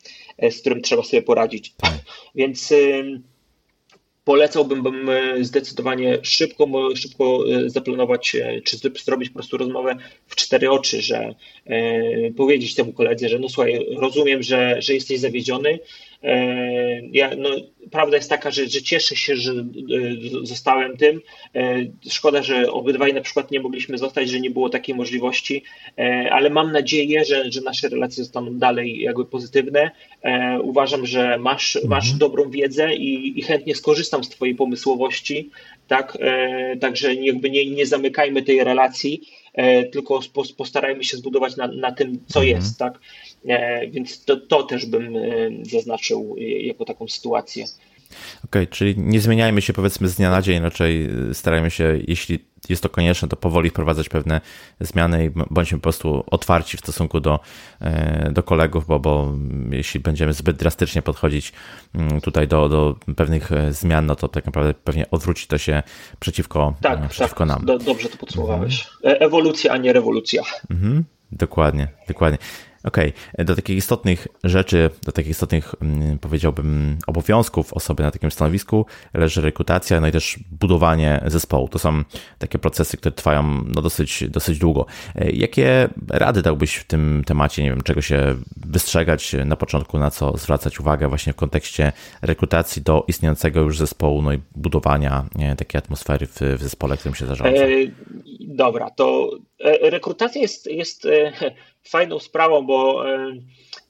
[0.51, 1.73] z którym trzeba sobie poradzić.
[1.77, 1.93] Tak.
[2.35, 2.73] Więc
[4.23, 4.83] polecałbym
[5.41, 9.95] zdecydowanie szybko, szybko e, zaplanować, e, czy zrobić po prostu rozmowę
[10.27, 15.19] w cztery oczy, że e, powiedzieć temu koledze, że no słuchaj, rozumiem, że, że jesteś
[15.19, 15.79] zawiedziony,
[16.12, 16.12] E,
[17.11, 17.49] ja, no,
[17.91, 19.65] prawda jest taka, że, że cieszę się, że e,
[20.43, 21.21] zostałem tym.
[21.55, 25.63] E, szkoda, że obydwaj na przykład nie mogliśmy zostać, że nie było takiej możliwości,
[26.31, 29.91] ale mam nadzieję, że, że nasze relacje zostaną dalej jakby pozytywne.
[30.61, 31.89] Uważam, że masz, mhm.
[31.89, 35.49] masz dobrą wiedzę i, i chętnie skorzystam z Twojej pomysłowości,
[35.87, 36.17] tak?
[36.81, 39.21] Także jakby nie, nie zamykajmy tej relacji
[39.53, 40.19] E, tylko
[40.57, 42.57] postarajmy się zbudować na, na tym, co mhm.
[42.57, 42.99] jest, tak?
[43.47, 45.21] E, więc to, to też bym e,
[45.61, 47.65] zaznaczył jako taką sytuację.
[48.45, 52.39] Okej, okay, czyli nie zmieniajmy się powiedzmy z dnia na dzień, raczej starajmy się, jeśli
[52.69, 54.41] jest to konieczne, to powoli wprowadzać pewne
[54.79, 57.39] zmiany i bądźmy po prostu otwarci w stosunku do,
[58.31, 59.33] do kolegów, bo, bo
[59.71, 61.53] jeśli będziemy zbyt drastycznie podchodzić
[61.95, 65.83] mm, tutaj do, do pewnych zmian, no to tak naprawdę pewnie odwróci to się
[66.19, 67.65] przeciwko, tak, przeciwko tak, nam.
[67.65, 68.87] Do, dobrze to podsumowałeś.
[69.03, 70.43] Ewolucja, a nie rewolucja.
[70.71, 72.37] Mhm, dokładnie, dokładnie.
[72.83, 73.45] Okej, okay.
[73.45, 79.41] do takich istotnych rzeczy, do takich istotnych, mm, powiedziałbym, obowiązków osoby na takim stanowisku leży
[79.41, 81.67] rekrutacja, no i też budowanie zespołu.
[81.67, 82.03] To są
[82.37, 84.85] takie procesy, które trwają no dosyć, dosyć długo.
[85.15, 87.63] E, jakie rady dałbyś w tym temacie?
[87.63, 92.81] Nie wiem, czego się wystrzegać na początku, na co zwracać uwagę właśnie w kontekście rekrutacji
[92.81, 97.25] do istniejącego już zespołu, no i budowania nie, takiej atmosfery w, w zespole, którym się
[97.25, 97.63] zarządza?
[97.63, 97.69] E,
[98.39, 101.07] dobra, to e, rekrutacja jest, jest
[101.83, 103.03] fajną sprawą, bo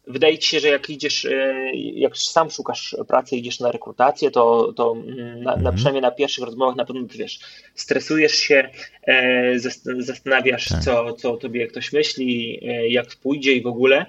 [0.08, 4.74] wydaje ci się, że jak idziesz, e, jak sam szukasz pracy, idziesz na rekrutację, to,
[4.74, 5.76] to na, na mhm.
[5.76, 7.40] przynajmniej na pierwszych rozmowach na pewno wiesz,
[7.76, 8.70] stresujesz się,
[9.08, 9.60] e,
[10.00, 10.84] zastanawiasz, tak.
[10.84, 14.06] co, co o tobie ktoś myśli, e, jak pójdzie i w ogóle.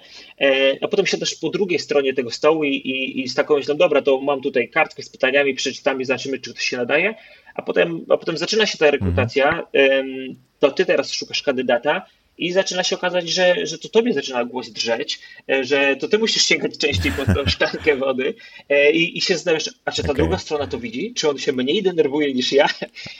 [0.81, 3.77] A potem się też po drugiej stronie tego stołu i, i, i z taką myślą,
[3.77, 7.15] dobra, to mam tutaj kartkę z pytaniami, przeczytam i zobaczymy, czy ktoś się nadaje.
[7.55, 10.37] A potem, a potem zaczyna się ta rekrutacja, mhm.
[10.59, 12.07] To ty teraz szukasz kandydata
[12.39, 16.19] i zaczyna się okazać, że, że to tobie zaczyna głos drżeć, e, że to ty
[16.19, 18.35] musisz sięgać częściej po tą szklankę wody
[18.69, 20.23] e, i, i się zastanawiasz, a czy ta okay.
[20.23, 21.15] druga strona to widzi?
[21.15, 22.69] Czy on się mniej denerwuje niż ja?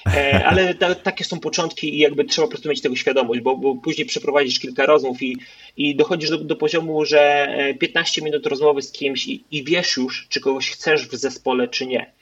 [0.07, 3.57] E, ale ta, takie są początki i jakby trzeba po prostu mieć tego świadomość, bo,
[3.57, 5.37] bo później przeprowadzisz kilka rozmów i,
[5.77, 7.49] i dochodzisz do, do poziomu, że
[7.81, 11.87] 15 minut rozmowy z kimś i, i wiesz już, czy kogoś chcesz w zespole, czy
[11.87, 12.13] nie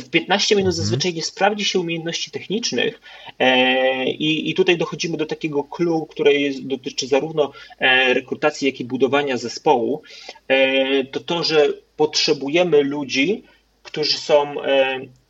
[0.00, 0.72] w 15 minut mhm.
[0.72, 3.00] zazwyczaj nie sprawdzi się umiejętności technicznych
[3.38, 8.80] e, i, i tutaj dochodzimy do takiego clue, które jest, dotyczy zarówno e, rekrutacji, jak
[8.80, 10.02] i budowania zespołu,
[10.48, 13.42] e, to to, że potrzebujemy ludzi,
[13.82, 14.54] którzy są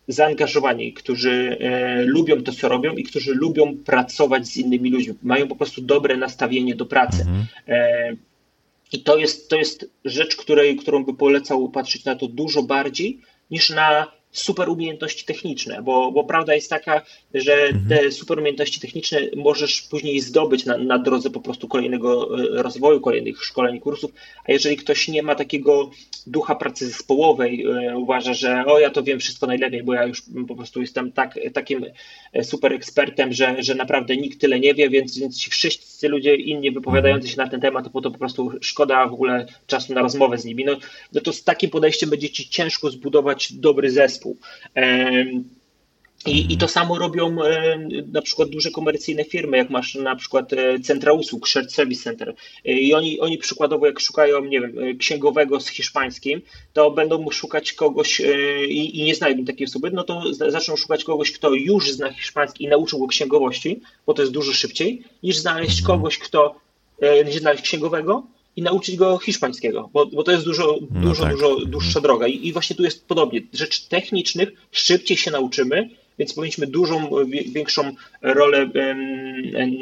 [0.08, 1.56] zaangażowani, którzy
[2.06, 6.16] lubią to, co robią i którzy lubią pracować z innymi ludźmi, mają po prostu dobre
[6.16, 7.20] nastawienie do pracy.
[7.20, 7.46] Mhm.
[8.92, 13.20] I to jest, to jest rzecz, której, którą by polecał patrzeć na to dużo bardziej
[13.50, 17.02] niż na super umiejętności techniczne, bo, bo prawda jest taka,
[17.34, 17.88] że mhm.
[17.88, 23.00] te super umiejętności techniczne możesz później zdobyć na, na drodze po prostu kolejnego e, rozwoju,
[23.00, 24.12] kolejnych szkoleń, kursów,
[24.44, 25.90] a jeżeli ktoś nie ma takiego
[26.26, 30.22] ducha pracy zespołowej, e, uważa, że o ja to wiem wszystko najlepiej, bo ja już
[30.48, 31.86] po prostu jestem tak, takim
[32.32, 36.34] e, super ekspertem, że, że naprawdę nikt tyle nie wie, więc, więc ci wszyscy ludzie
[36.34, 40.02] inni wypowiadający się na ten temat, to, to po prostu szkoda w ogóle czasu na
[40.02, 40.64] rozmowę z nimi.
[40.64, 40.76] No,
[41.12, 44.25] no to z takim podejściem będzie ci ciężko zbudować dobry zespół.
[46.26, 47.36] I, I to samo robią
[48.12, 52.34] na przykład duże komercyjne firmy, jak masz na przykład e, centra usług, Shared Service Center.
[52.64, 57.30] E, I oni, oni przykładowo, jak szukają, nie wiem, e, księgowego z hiszpańskim, to będą
[57.30, 58.22] szukać kogoś
[58.68, 62.64] i, i nie znajdą takiej osoby, no to zaczną szukać kogoś, kto już zna hiszpański
[62.64, 66.54] i nauczył go księgowości, bo to jest dużo szybciej, niż znaleźć kogoś, kto
[67.26, 68.26] nie znaleźć księgowego,
[68.56, 71.32] i nauczyć go hiszpańskiego, bo, bo to jest dużo, no dużo, tak.
[71.32, 72.26] dużo dłuższa droga.
[72.26, 73.40] I, I, właśnie tu jest podobnie.
[73.52, 77.10] Rzeczy technicznych szybciej się nauczymy, więc powinniśmy dużą,
[77.52, 78.70] większą rolę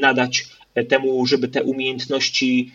[0.00, 0.46] nadać
[0.88, 2.72] temu, żeby te umiejętności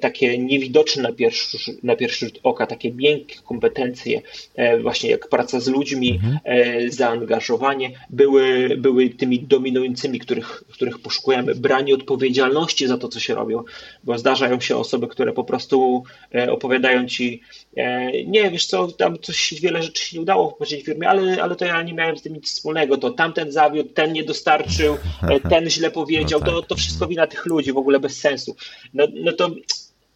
[0.00, 4.22] takie niewidoczne na pierwszy, na pierwszy rzut oka, takie miękkie kompetencje,
[4.54, 6.38] e, właśnie jak praca z ludźmi, mhm.
[6.44, 11.54] E, zaangażowanie, były, były tymi dominującymi, których, których poszukujemy.
[11.54, 13.64] Branie odpowiedzialności za to, co się robią,
[14.04, 16.02] bo zdarzają się osoby, które po prostu
[16.50, 17.42] opowiadają ci,
[18.26, 21.56] nie, wiesz co, tam coś, wiele rzeczy się nie udało w poprzedniej firmie, ale, ale
[21.56, 24.96] to ja nie miałem z tym nic wspólnego, to tamten zawiódł, ten nie dostarczył,
[25.50, 26.54] ten źle powiedział, no tak.
[26.54, 28.56] to, to wszystko wina tych ludzi, w ogóle bez sensu.
[28.94, 29.50] No, no to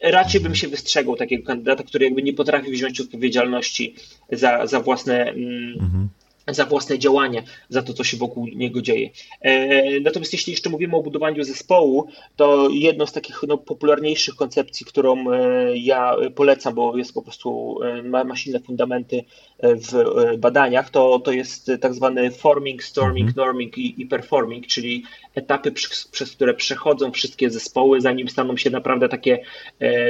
[0.03, 3.95] raczej bym się wystrzegał takiego kandydata, który jakby nie potrafi wziąć odpowiedzialności
[4.33, 5.31] za, za własne.
[5.31, 6.09] Mm, mhm
[6.49, 9.11] za własne działania, za to, co się wokół niego dzieje.
[9.41, 14.87] E, natomiast jeśli jeszcze mówimy o budowaniu zespołu, to jedną z takich no, popularniejszych koncepcji,
[14.87, 19.25] którą e, ja polecam, bo jest po prostu, e, ma, ma silne fundamenty
[19.63, 20.05] w
[20.39, 23.47] badaniach, to, to jest tak zwany forming, storming, mhm.
[23.47, 28.71] norming i, i performing, czyli etapy, przez, przez, które przechodzą wszystkie zespoły, zanim staną się
[28.71, 29.39] naprawdę takie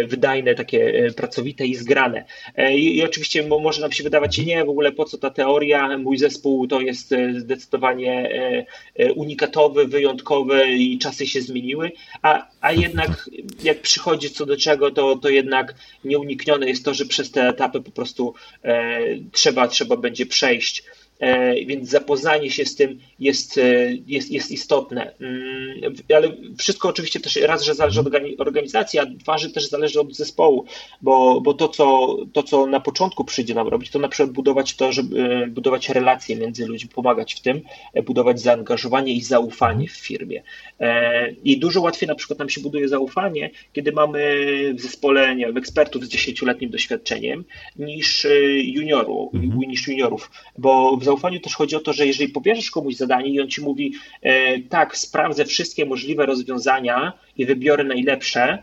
[0.09, 2.25] wydajne, takie pracowite i zgrane.
[2.75, 6.19] I, i oczywiście może nam się wydawać, nie, w ogóle po co ta teoria, mój
[6.23, 8.67] zespół to jest e, zdecydowanie e,
[8.97, 11.93] e, unikatowy, wyjątkowy i czasy się zmieniły,
[12.23, 13.31] a, a jednak
[13.63, 17.81] jak przychodzi co do czego, to, to jednak nieuniknione jest to, że przez te etapy
[17.81, 18.35] po prostu
[19.33, 20.85] trzeba, trzeba będzie przejść.
[21.23, 25.15] E, więc zapoznanie się z tym jest, e, jest, jest istotne.
[25.21, 28.07] Mm, ale wszystko oczywiście też raz, że zależy od
[28.39, 30.65] organizacji, a dwa, że też zależy od zespołu,
[31.03, 34.77] bo, bo to, co, to, co na początku przyjdzie nam robić, to na przykład budować
[34.77, 37.61] to, żeby e, budować relacje między ludźmi, pomagać w tym,
[38.05, 40.43] budować zaangażowanie i zaufanie w firmie.
[41.45, 45.57] I dużo łatwiej na przykład nam się buduje zaufanie, kiedy mamy w zespole nie wiem,
[45.57, 47.45] ekspertów z dziesięcioletnim doświadczeniem
[47.79, 48.27] niż
[48.65, 49.61] junioru, mhm.
[49.61, 53.41] niż juniorów, bo w zaufaniu też chodzi o to, że jeżeli pobierzesz komuś zadanie i
[53.41, 53.93] on ci mówi,
[54.23, 58.63] e, tak, sprawdzę wszystkie możliwe rozwiązania i wybiorę najlepsze,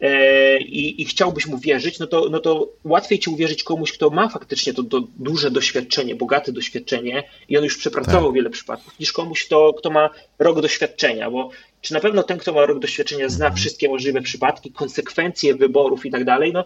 [0.00, 4.10] e, i, i chciałbyś mu wierzyć, no to, no to łatwiej ci uwierzyć komuś, kto
[4.10, 8.34] ma faktycznie to, to duże doświadczenie, bogate doświadczenie i on już przepracował tak.
[8.34, 12.52] wiele przypadków, niż komuś, kto, kto ma rok doświadczenia, bo czy na pewno ten, kto
[12.52, 13.56] ma rok doświadczenia, zna mhm.
[13.56, 16.64] wszystkie możliwe przypadki, konsekwencje wyborów i tak dalej, no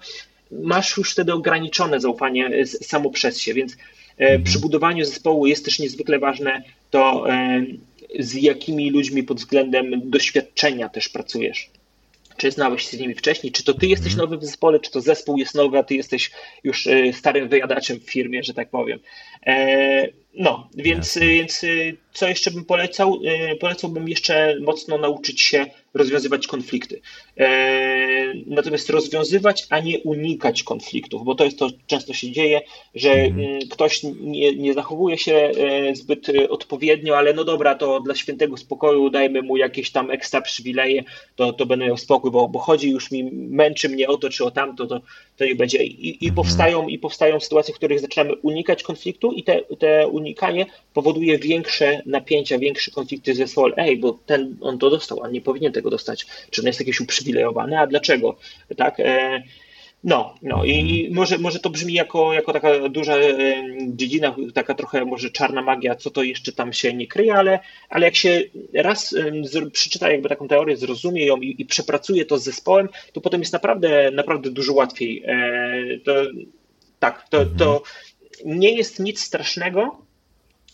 [0.51, 3.76] masz już wtedy ograniczone zaufanie samo przez się, więc.
[4.44, 7.26] Przy budowaniu zespołu jest też niezwykle ważne to,
[8.18, 11.70] z jakimi ludźmi pod względem doświadczenia też pracujesz.
[12.36, 13.52] Czy znałeś się z nimi wcześniej?
[13.52, 14.30] Czy to ty jesteś mhm.
[14.30, 16.30] nowy w zespole, czy to zespół jest nowy, a ty jesteś
[16.64, 18.98] już e, starym wyjadaczem w firmie, że tak powiem.
[20.35, 21.64] No, więc, więc
[22.12, 23.20] co jeszcze bym polecał?
[23.24, 27.01] E, polecałbym jeszcze mocno nauczyć się rozwiązywać konflikty.
[27.39, 32.61] E, natomiast rozwiązywać, a nie unikać konfliktów, bo to jest to, często się dzieje,
[32.95, 33.47] że mhm.
[33.47, 38.57] mm, ktoś nie, nie zachowuje się e, zbyt odpowiednio, ale no dobra, to dla świętego
[38.57, 41.05] spokoju dajmy mu jakieś tam ekstra przywileje,
[41.37, 44.45] to, to będę miał spokój, bo, bo chodzi już mi, męczy mnie o to czy
[44.45, 45.01] o tamto, to,
[45.41, 45.84] to nie będzie.
[45.84, 46.34] I, i, mhm.
[46.34, 52.03] powstają, I powstają sytuacje, w których zaczynamy unikać konfliktu i te, te unikanie powoduje większe
[52.07, 53.72] napięcia, większe konflikty ze zespołem.
[53.76, 56.26] Ej, bo ten, on to dostał, a nie powinien tego dostać.
[56.51, 58.36] Czy on jest jakiś uprzywilejowany, a dlaczego?
[58.76, 58.99] Tak?
[60.05, 63.14] E, no, no i może, może to brzmi jako, jako taka duża
[63.88, 68.07] dziedzina, taka trochę może czarna magia, co to jeszcze tam się nie kryje, ale, ale
[68.07, 68.42] jak się
[68.74, 69.14] raz
[69.72, 73.53] przeczyta jakby taką teorię, zrozumie ją i, i przepracuje to z zespołem, to potem jest
[73.53, 75.22] naprawdę, naprawdę dużo łatwiej.
[75.26, 76.12] E, to,
[76.98, 77.82] tak, to, to
[78.44, 80.09] nie jest nic strasznego,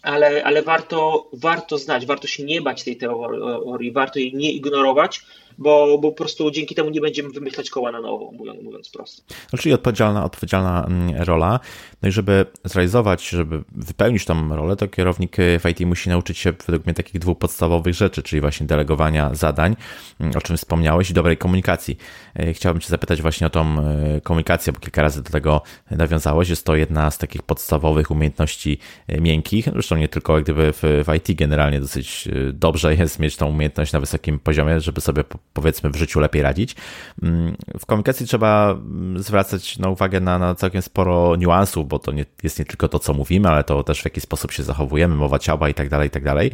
[0.06, 5.20] ale, ale warto, warto znać, warto się nie bać tej teorii, warto jej nie ignorować,
[5.58, 9.22] bo, bo po prostu dzięki temu nie będziemy wymyślać koła na nowo, mówiąc, mówiąc prosto.
[9.52, 11.60] No, czyli odpowiedzialna, odpowiedzialna mm, rola.
[12.02, 16.52] No i żeby zrealizować, żeby wypełnić tą rolę, to kierownik w IT musi nauczyć się
[16.66, 19.76] według mnie takich dwóch podstawowych rzeczy, czyli właśnie delegowania zadań,
[20.20, 21.96] mm, o czym wspomniałeś, i dobrej komunikacji.
[22.34, 26.48] E, chciałbym Cię zapytać właśnie o tą e, komunikację, bo kilka razy do tego nawiązałeś.
[26.48, 28.78] Jest to jedna z takich podstawowych umiejętności
[29.08, 33.36] e, miękkich, zresztą nie tylko jak gdyby w, w IT generalnie dosyć dobrze jest mieć
[33.36, 36.76] tą umiejętność na wysokim poziomie, żeby sobie powiedzmy w życiu lepiej radzić.
[37.22, 42.12] Mm, w komunikacji trzeba mm, zwracać na uwagę na, na całkiem sporo niuansów, bo to
[42.12, 45.14] nie, jest nie tylko to, co mówimy, ale to też w jaki sposób się zachowujemy,
[45.14, 46.50] mowa ciała i tak dalej, i tak dalej.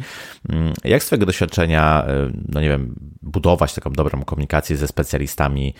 [0.49, 5.73] Mm, jak z Twojego doświadczenia, y, no nie wiem, budować taką dobrą komunikację ze specjalistami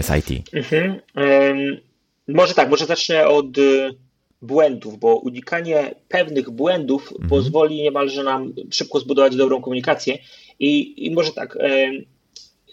[0.00, 0.54] z IT?
[0.54, 1.00] Mhm.
[2.28, 3.46] Może tak, może zacznę od
[4.42, 7.28] błędów, bo unikanie pewnych błędów mhm.
[7.28, 10.18] pozwoli niemalże nam szybko zbudować dobrą komunikację.
[10.58, 11.58] I, i może tak,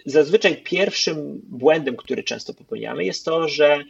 [0.06, 3.84] Zazwyczaj pierwszym błędem, który często popełniamy, jest to, że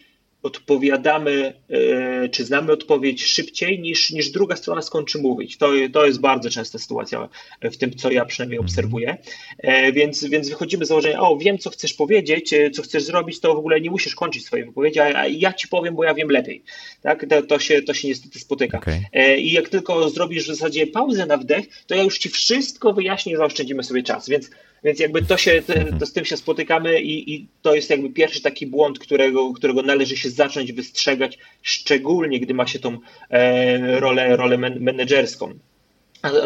[0.43, 5.57] odpowiadamy, e, czy znamy odpowiedź szybciej niż, niż druga strona skończy mówić.
[5.57, 7.29] To, to jest bardzo częsta sytuacja
[7.61, 8.69] w tym, co ja przynajmniej mhm.
[8.69, 9.17] obserwuję.
[9.57, 13.39] E, więc, więc wychodzimy z założenia, o wiem, co chcesz powiedzieć, e, co chcesz zrobić,
[13.39, 16.29] to w ogóle nie musisz kończyć swojej wypowiedzi, a ja ci powiem, bo ja wiem
[16.29, 16.63] lepiej.
[17.01, 17.25] Tak?
[17.29, 18.77] To, to, się, to się niestety spotyka.
[18.77, 19.37] Okay.
[19.37, 23.37] I jak tylko zrobisz w zasadzie pauzę na wdech, to ja już ci wszystko wyjaśnię,
[23.37, 24.29] zaoszczędzimy sobie czas.
[24.29, 24.49] Więc
[24.83, 25.61] więc jakby to się,
[25.99, 29.81] to z tym się spotykamy i, i to jest jakby pierwszy taki błąd, którego, którego
[29.81, 32.97] należy się zacząć wystrzegać, szczególnie gdy ma się tą
[33.29, 35.53] e, rolę, rolę menedżerską.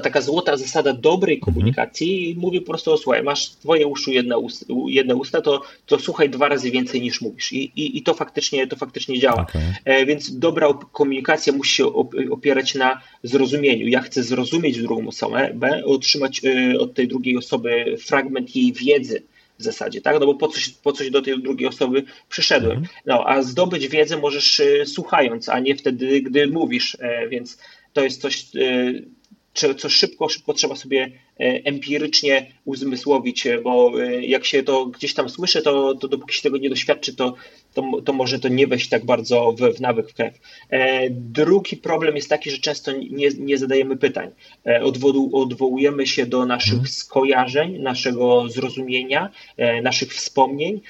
[0.04, 1.54] Taka złota zasada dobrej mhm.
[1.54, 2.42] komunikacji mhm.
[2.42, 6.50] mówi po prostu, słuchaj, masz twoje uszu jedne usta, jedne usta to, to słuchaj dwa
[6.50, 7.54] razy więcej niż mówisz.
[7.54, 9.42] I, i, i to, faktycznie, to faktycznie działa.
[9.42, 9.62] Okay.
[9.86, 11.86] E, więc dobra komunikacja musi się
[12.32, 13.88] opierać na zrozumieniu.
[13.88, 19.24] Ja chcę zrozumieć drugą osobę, B, otrzymać e, od tej drugiej osoby fragment jej wiedzy
[19.60, 20.20] w zasadzie, tak?
[20.20, 22.78] No bo po coś, po coś do tej drugiej osoby przyszedłem.
[22.78, 22.96] Mhm.
[23.06, 26.98] No, a zdobyć wiedzę możesz e, słuchając, a nie wtedy, gdy mówisz,
[27.30, 27.58] więc
[27.94, 28.46] to jest coś,
[29.78, 35.14] co szybko, szybko trzeba sobie e, empirycznie uzmysłowić, e, bo e, jak się to gdzieś
[35.14, 37.34] tam słyszy, to, to dopóki się tego nie doświadczy, to,
[37.78, 40.40] to, to może to nie wejść tak bardzo w, w nawyk, w krew.
[41.12, 44.30] Drugi problem jest taki, że często nie, nie zadajemy pytań.
[44.82, 46.88] Odwodu, odwołujemy się do naszych hmm.
[46.88, 49.30] skojarzeń, naszego zrozumienia,
[49.84, 50.82] naszych wspomnień,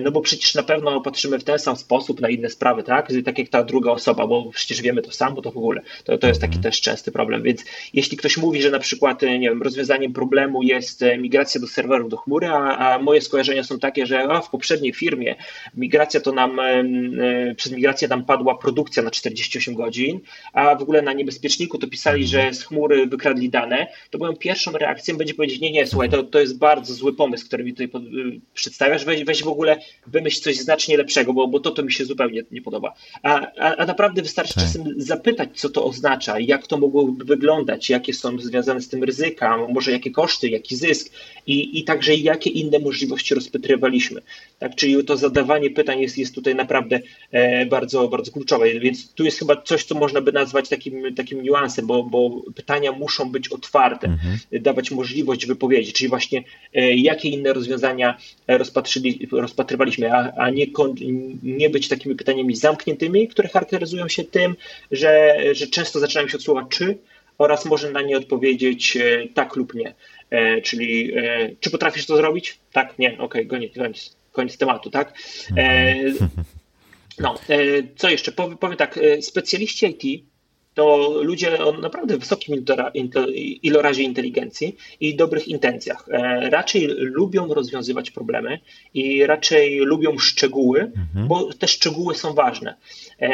[0.00, 3.08] no bo przecież na pewno patrzymy w ten sam sposób na inne sprawy, tak?
[3.24, 5.82] Tak jak ta druga osoba, bo przecież wiemy to samo, to w ogóle.
[6.04, 6.62] To, to jest taki hmm.
[6.62, 7.64] też częsty problem, więc
[7.94, 12.10] jeśli ktoś mówi, że na przykład, nie wiem, rozwiązaniem problemu jest e, migracja do serwerów
[12.10, 15.36] do chmury, a, a moje skojarzenia są takie, że a, w poprzedniej firmie
[15.74, 20.20] migracja to nam, e, przez migrację nam padła produkcja na 48 godzin,
[20.52, 24.72] a w ogóle na niebezpieczniku to pisali, że z chmury wykradli dane, to moją pierwszą
[24.72, 27.88] reakcją będzie powiedzieć, nie, nie, słuchaj, to, to jest bardzo zły pomysł, który mi tutaj
[27.88, 29.76] pod, y, przedstawiasz, weź, weź w ogóle
[30.06, 32.94] wymyśl coś znacznie lepszego, bo, bo to, to mi się zupełnie nie podoba.
[33.22, 34.64] A, a, a naprawdę wystarczy tak.
[34.64, 39.04] czasem zapytać, co to oznacza, jak to mogłoby wyglądać, jak jakie są związane z tym
[39.04, 41.12] ryzyka, może jakie koszty, jaki zysk
[41.46, 44.20] i, i także jakie inne możliwości rozpatrywaliśmy.
[44.58, 47.00] Tak, czyli to zadawanie pytań jest, jest tutaj naprawdę
[47.30, 51.42] e, bardzo, bardzo kluczowe, więc tu jest chyba coś, co można by nazwać takim, takim
[51.42, 54.38] niuansem, bo, bo pytania muszą być otwarte, mhm.
[54.62, 56.44] dawać możliwość wypowiedzi, czyli właśnie
[56.74, 58.18] e, jakie inne rozwiązania
[59.32, 60.66] rozpatrywaliśmy, a, a nie,
[61.42, 64.56] nie być takimi pytaniami zamkniętymi, które charakteryzują się tym,
[64.90, 66.98] że, że często zaczynają się od słowa czy
[67.38, 69.94] oraz można na nie odpowiedzieć e, tak lub nie.
[70.62, 71.12] Czyli
[71.60, 72.58] czy potrafisz to zrobić?
[72.72, 75.14] Tak, nie, okej, okay, koniec, koniec, koniec tematu, tak?
[77.18, 77.34] No,
[77.96, 78.32] co jeszcze?
[78.32, 80.24] Powiem, powiem tak, specjaliści IT
[80.74, 82.64] to ludzie o naprawdę wysokim
[83.62, 86.06] ilorazie inteligencji i dobrych intencjach.
[86.50, 88.58] Raczej lubią rozwiązywać problemy
[88.94, 91.28] i raczej lubią szczegóły, mhm.
[91.28, 92.74] bo te szczegóły są ważne.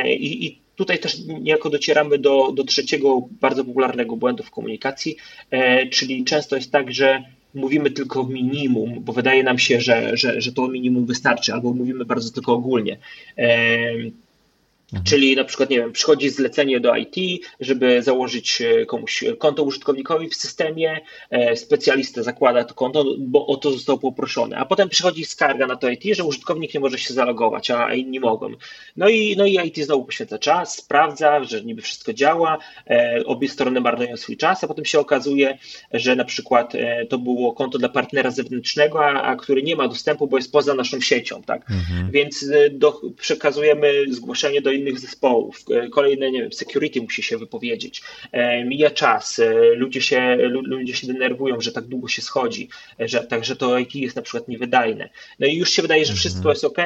[0.07, 5.16] I, i Tutaj też niejako docieramy do, do trzeciego bardzo popularnego błędu w komunikacji,
[5.51, 7.22] e, czyli często jest tak, że
[7.57, 12.04] mówimy tylko minimum, bo wydaje nam się, że, że, że to minimum wystarczy, albo mówimy
[12.04, 12.98] bardzo tylko ogólnie.
[13.38, 13.78] E,
[14.93, 15.05] Mhm.
[15.05, 20.28] Czyli na przykład, nie wiem, przychodzi zlecenie do IT, żeby założyć e, komuś konto użytkownikowi
[20.28, 25.24] w systemie, e, specjalista zakłada to konto, bo o to został poproszony, a potem przychodzi
[25.24, 28.53] skarga na to IT, że użytkownik nie może się zalogować, a inni mogą.
[28.97, 32.59] No i, no i IT znowu poświęca czas, sprawdza, że niby wszystko działa,
[32.91, 35.59] e, obie strony marnują swój czas, a potem się okazuje,
[35.93, 36.72] że na przykład
[37.09, 40.74] to było konto dla partnera zewnętrznego, a, a który nie ma dostępu, bo jest poza
[40.74, 41.70] naszą siecią, tak?
[41.70, 42.11] Mhm.
[42.11, 48.03] Więc do, przekazujemy zgłoszenie do innych zespołów, e, kolejne, nie wiem, security musi się wypowiedzieć,
[48.33, 52.68] e, mija czas, e, ludzie się, ludzie się denerwują, że tak długo się schodzi,
[52.99, 55.09] że także to IT jest na przykład niewydajne.
[55.39, 56.18] No i już się wydaje, że mhm.
[56.18, 56.79] wszystko jest ok,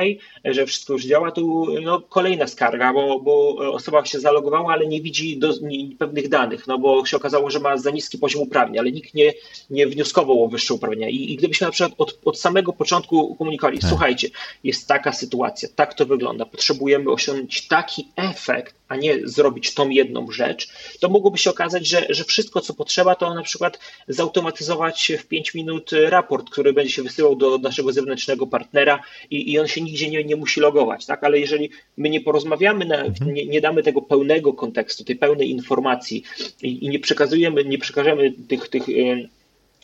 [0.44, 5.00] że wszystko już działa, tu no, kolejna skarga, bo, bo osoba się zalogowała, ale nie
[5.00, 8.78] widzi do, nie, pewnych danych, no bo się okazało, że ma za niski poziom uprawnień,
[8.78, 9.32] ale nikt nie,
[9.70, 11.08] nie wnioskował o wyższe uprawnienia.
[11.08, 13.90] I, i gdybyśmy na przykład od, od samego początku komunikowali, tak.
[13.90, 14.28] słuchajcie,
[14.64, 19.88] jest taka sytuacja, tak to wygląda, potrzebujemy osiągnąć tak taki efekt, a nie zrobić tą
[19.88, 20.68] jedną rzecz,
[21.00, 23.78] to mogłoby się okazać, że, że wszystko, co potrzeba, to na przykład
[24.08, 29.58] zautomatyzować w 5 minut raport, który będzie się wysyłał do naszego zewnętrznego partnera i, i
[29.58, 31.24] on się nigdzie nie, nie musi logować, tak?
[31.24, 33.34] Ale jeżeli my nie porozmawiamy, na, mhm.
[33.34, 36.22] nie, nie, damy tego pełnego kontekstu, tej pełnej informacji
[36.62, 38.92] i, i nie przekazujemy, nie przekażemy tych, tych e,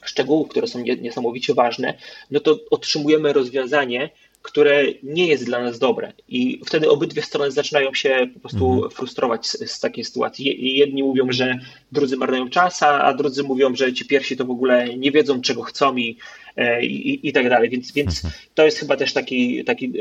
[0.05, 1.95] szczegółów, które są niesamowicie ważne,
[2.31, 4.11] no to otrzymujemy rozwiązanie,
[4.47, 6.13] które nie jest dla nas dobre.
[6.29, 8.91] I wtedy obydwie strony zaczynają się po prostu mhm.
[8.91, 10.77] frustrować z, z, takiej sytuacji.
[10.77, 11.59] Jedni mówią, że
[11.93, 15.63] drudzy marnują czas, a, drudzy mówią, że ci pierwsi to w ogóle nie wiedzą, czego
[15.63, 16.17] chcą i,
[16.57, 17.71] e, i, i tak dalej.
[17.71, 18.35] Więc, więc mhm.
[18.55, 19.93] to jest chyba też taki, taki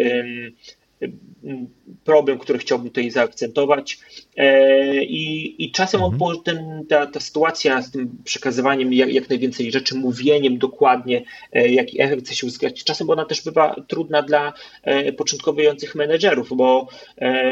[2.04, 4.00] problem, który chciałbym tutaj zaakcentować.
[4.38, 6.43] E, I, i czasem mhm.
[6.43, 11.24] ten, ta, ta sytuacja z tym przekazywaniem jak, jak najwięcej rzeczy, mówieniem dokładnie,
[11.54, 16.50] e, jaki efekt chce się uzyskać, czasem ona też bywa trudna dla e, początkujących menedżerów,
[16.58, 16.88] bo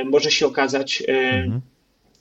[0.05, 1.61] może się okazać, mhm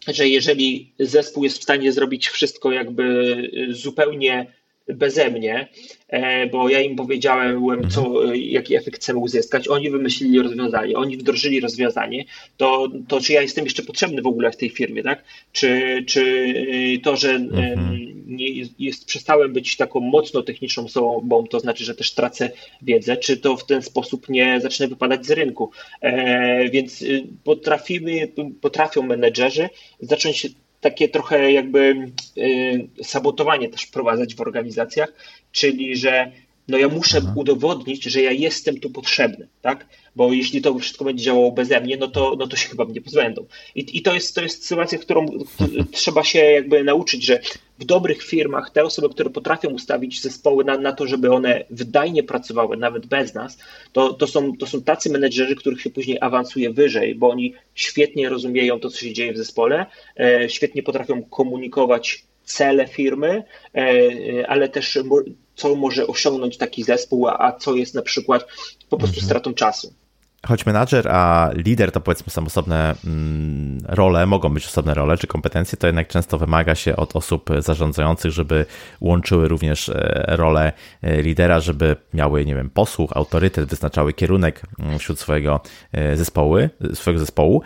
[0.09, 3.35] że jeżeli zespół jest w stanie zrobić wszystko jakby
[3.71, 4.53] zupełnie
[4.89, 5.69] beze mnie,
[6.09, 8.37] e, bo ja im powiedziałem, co, mhm.
[8.37, 9.69] jaki efekt chcemy uzyskać.
[9.69, 12.25] Oni wymyślili rozwiązanie, oni wdrożyli rozwiązanie.
[12.57, 15.25] To, to czy ja jestem jeszcze potrzebny w ogóle w tej firmie, tak?
[15.53, 16.55] Czy, czy
[17.03, 18.13] to, że mhm.
[18.27, 22.51] nie jest, przestałem być taką mocno techniczną osobą, to znaczy, że też tracę
[22.83, 25.71] wiedzę, czy to w ten sposób nie zacznę wypadać z rynku.
[26.01, 28.29] E, więc y, potrafimy,
[28.61, 29.69] potrafią menedżerzy
[30.01, 30.47] zacząć
[30.83, 35.13] takie trochę jakby y, sabotowanie też wprowadzać w organizacjach,
[35.53, 36.33] czyli że
[36.69, 37.39] no ja muszę mhm.
[37.39, 39.87] udowodnić, że ja jestem tu potrzebny, tak?
[40.17, 43.01] Bo jeśli to wszystko będzie działało beze mnie, no to, no to się chyba mnie
[43.01, 43.47] pozbędą.
[43.75, 45.27] I, i to, jest, to jest sytuacja, którą
[45.93, 47.41] trzeba się jakby nauczyć, że
[47.79, 52.23] w dobrych firmach te osoby, które potrafią ustawić zespoły na, na to, żeby one wydajnie
[52.23, 53.59] pracowały, nawet bez nas,
[53.93, 58.29] to, to, są, to są tacy menedżerzy, których się później awansuje wyżej, bo oni świetnie
[58.29, 59.87] rozumieją to, co się dzieje w zespole,
[60.21, 63.45] e, świetnie potrafią komunikować cele firmy,
[63.75, 64.99] e, ale też
[65.55, 68.47] co może osiągnąć taki zespół, a co jest na przykład
[68.89, 69.27] po prostu mhm.
[69.27, 69.95] stratą czasu.
[70.47, 75.27] Choć menadżer, a lider to powiedzmy są osobne mm, role, mogą być osobne role czy
[75.27, 78.67] kompetencje, to jednak często wymaga się od osób zarządzających, żeby
[79.01, 80.73] łączyły również e, rolę
[81.03, 85.61] e, lidera, żeby miały, nie wiem, posłuch, autorytet, wyznaczały kierunek mm, wśród swojego
[86.15, 86.57] zespołu,
[86.95, 87.63] swojego zespołu.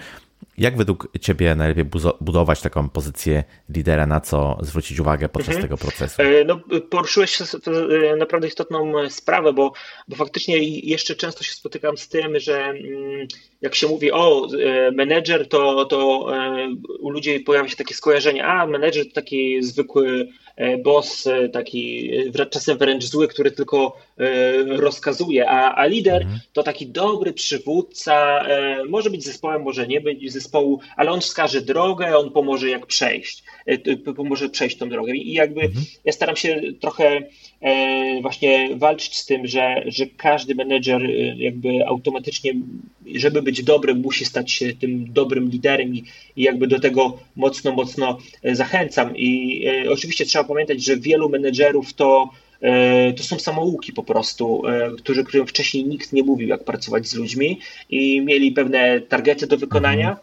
[0.59, 1.85] Jak według Ciebie najlepiej
[2.21, 5.63] budować taką pozycję lidera, na co zwrócić uwagę podczas mhm.
[5.63, 6.23] tego procesu?
[6.23, 9.73] E, no, poruszyłeś e, naprawdę istotną sprawę, bo,
[10.09, 13.27] bo faktycznie jeszcze często się spotykam z tym, że mm,
[13.63, 16.27] jak się mówi o e, menedżer, to, to
[17.01, 20.29] u ludzi pojawia się takie skojarzenie, a menedżer to taki zwykły
[20.85, 22.11] boss, taki
[22.51, 23.97] czasem wręcz zły, który tylko
[24.67, 26.41] rozkazuje, a, a lider mhm.
[26.53, 28.47] to taki dobry przywódca,
[28.89, 33.45] może być zespołem, może nie być zespołu, ale on wskaże drogę, on pomoże jak przejść,
[34.17, 35.85] pomoże przejść tą drogę i jakby mhm.
[36.05, 37.23] ja staram się trochę
[37.61, 42.53] E, właśnie walczyć z tym, że, że każdy menedżer e, jakby automatycznie,
[43.15, 46.05] żeby być dobrym, musi stać się tym dobrym liderem i,
[46.37, 49.17] i jakby do tego mocno, mocno e, zachęcam.
[49.17, 52.31] I e, oczywiście trzeba pamiętać, że wielu menedżerów to
[53.17, 54.63] to są samouki po prostu,
[54.99, 59.57] którzy, którym wcześniej nikt nie mówił, jak pracować z ludźmi i mieli pewne targety do
[59.57, 60.17] wykonania.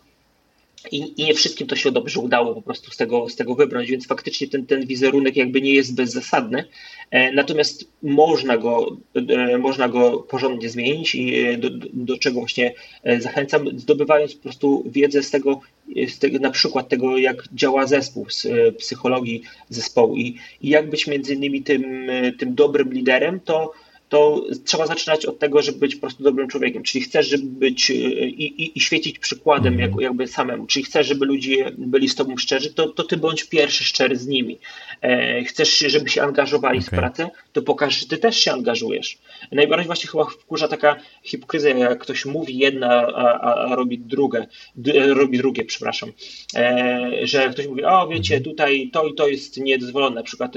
[0.92, 3.88] I, I, nie wszystkim to się dobrze udało po prostu z tego, z tego wybrać,
[3.88, 6.66] więc faktycznie ten, ten wizerunek jakby nie jest bezzasadny.
[7.12, 8.98] E, natomiast można go,
[9.30, 12.74] e, można go porządnie zmienić i e, do, do czego właśnie
[13.20, 15.60] zachęcam, zdobywając po prostu wiedzę z tego,
[16.08, 21.08] z tego na przykład tego, jak działa zespół, z psychologii zespołu i, i jak być
[21.08, 23.72] między innymi tym, tym dobrym liderem, to
[24.14, 26.84] to trzeba zaczynać od tego, żeby być po prostu dobrym człowiekiem.
[26.84, 30.66] Czyli chcesz, żeby być e, i, i, i świecić przykładem jak, jakby samemu.
[30.66, 34.28] Czyli chcesz, żeby ludzie byli z tobą szczerzy, to, to ty bądź pierwszy szczery z
[34.28, 34.60] nimi.
[35.02, 36.88] E, chcesz, żeby się angażowali okay.
[36.88, 39.18] w pracę, to pokaż, że ty też się angażujesz.
[39.52, 44.48] Najbardziej właśnie chyba wkurza taka hipokryzja, jak ktoś mówi jedna, a, a robi drugie,
[45.08, 46.12] robi drugie, przepraszam.
[46.56, 48.52] E, że ktoś mówi, o wiecie, mhm.
[48.52, 50.56] tutaj to i to jest niedozwolone, na przykład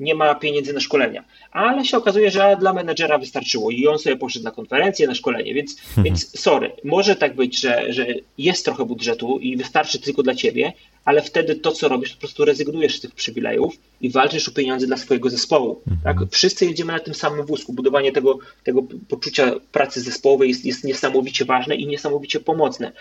[0.00, 1.24] nie ma pieniędzy na szkolenia.
[1.52, 5.54] Ale się okazuje, że dla menedżera wystarczyło i on sobie poszedł na konferencję, na szkolenie,
[5.54, 6.04] więc, mhm.
[6.04, 8.06] więc sorry, może tak być, że, że
[8.38, 10.72] jest trochę budżetu i wystarczy tylko dla ciebie,
[11.04, 14.86] ale wtedy to, co robisz, po prostu rezygnujesz z tych przywilejów i walczysz o pieniądze
[14.86, 15.80] dla swojego zespołu.
[16.04, 16.12] Tak?
[16.12, 16.28] Mhm.
[16.30, 17.72] Wszyscy jedziemy na tym samym wózku.
[17.72, 22.92] Budowanie tego, tego poczucia pracy zespołowej jest, jest niesamowicie ważne i niesamowicie pomocne.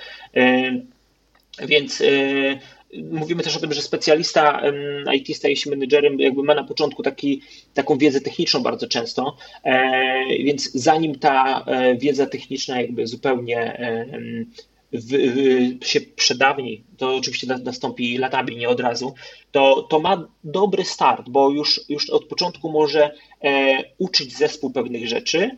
[1.68, 2.04] Więc
[3.12, 4.62] Mówimy też o tym, że specjalista
[5.14, 7.42] IT staje się menedżerem, jakby ma na początku taki,
[7.74, 9.84] taką wiedzę techniczną bardzo często, e,
[10.44, 13.78] więc zanim ta e, wiedza techniczna jakby zupełnie
[14.94, 15.14] w,
[15.82, 19.14] w, się przedawni, to oczywiście nastąpi latami, nie od razu,
[19.52, 23.12] to, to ma dobry start, bo już, już od początku może
[23.44, 25.50] e, uczyć zespół pewnych rzeczy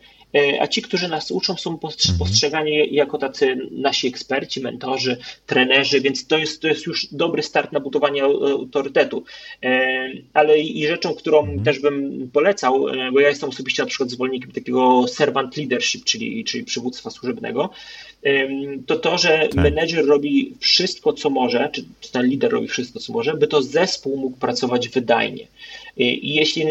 [0.60, 1.90] a ci, którzy nas uczą, są mhm.
[2.18, 5.16] postrzegani jako tacy nasi eksperci, mentorzy,
[5.46, 9.24] trenerzy, więc to jest, to jest już dobry start na budowanie autorytetu.
[9.62, 9.90] E,
[10.34, 11.64] ale i rzeczą, którą mhm.
[11.64, 16.44] też bym polecał, e, bo ja jestem osobiście na przykład zwolennikiem takiego servant leadership, czyli,
[16.44, 17.70] czyli przywództwa służebnego,
[18.86, 19.54] to to, że tak.
[19.54, 24.16] menedżer robi wszystko, co może, czy ten lider robi wszystko, co może, by to zespół
[24.16, 25.46] mógł pracować wydajnie.
[25.96, 26.64] I jeśli,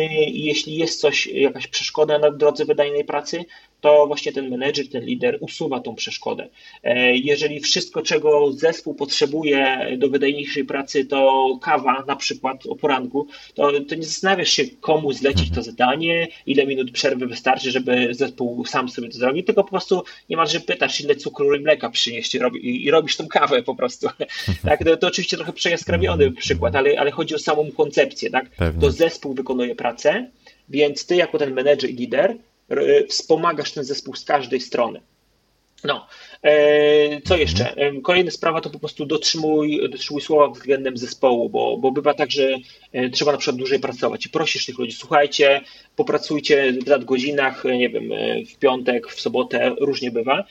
[0.45, 3.45] jeśli jest coś, jakaś przeszkoda na drodze wydajnej pracy,
[3.81, 6.49] to właśnie ten menedżer, ten lider usuwa tą przeszkodę.
[6.83, 13.27] E, jeżeli wszystko, czego zespół potrzebuje do wydajniejszej pracy, to kawa na przykład o poranku,
[13.53, 18.65] to, to nie zastanawiasz się, komu zlecić to zadanie, ile minut przerwy wystarczy, żeby zespół
[18.65, 22.39] sam sobie to zrobił, tylko po prostu niemalże pytasz, ile cukru i mleka przynieść i,
[22.39, 24.07] robi, i robisz tą kawę po prostu.
[24.65, 28.29] tak, to, to oczywiście trochę przejaskrawiony przykład, ale, ale chodzi o samą koncepcję.
[28.29, 28.49] Tak?
[28.81, 30.31] To zespół wykonuje pracę,
[30.69, 32.37] więc ty jako ten menedżer i lider
[33.09, 35.01] wspomagasz ten zespół z każdej strony.
[35.83, 36.28] No, e,
[37.25, 37.75] co jeszcze?
[38.03, 42.57] Kolejna sprawa to po prostu dotrzymuj, dotrzymuj słowa względem zespołu, bo, bo bywa tak, że
[42.93, 45.61] e, trzeba na przykład dłużej pracować i prosisz tych ludzi, słuchajcie,
[45.95, 50.45] popracujcie w nadgodzinach, nie wiem, e, w piątek, w sobotę, różnie bywa,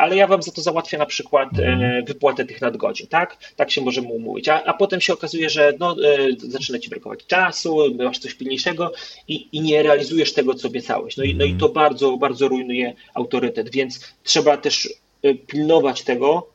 [0.00, 1.48] ale ja wam za to załatwię na przykład
[2.06, 3.36] wypłatę tych nadgodzin, tak?
[3.56, 5.96] Tak się możemy umówić, a, a potem się okazuje, że no,
[6.38, 8.92] zaczyna ci brakować czasu, masz coś pilniejszego
[9.28, 11.16] i, i nie realizujesz tego, co obiecałeś.
[11.16, 14.88] No i, no i to bardzo, bardzo rujnuje autorytet, więc trzeba też
[15.46, 16.48] pilnować tego,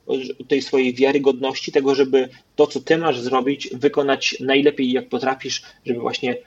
[0.47, 5.99] tej swojej wiarygodności, tego, żeby to, co ty masz zrobić, wykonać najlepiej jak potrafisz, żeby
[5.99, 6.38] właśnie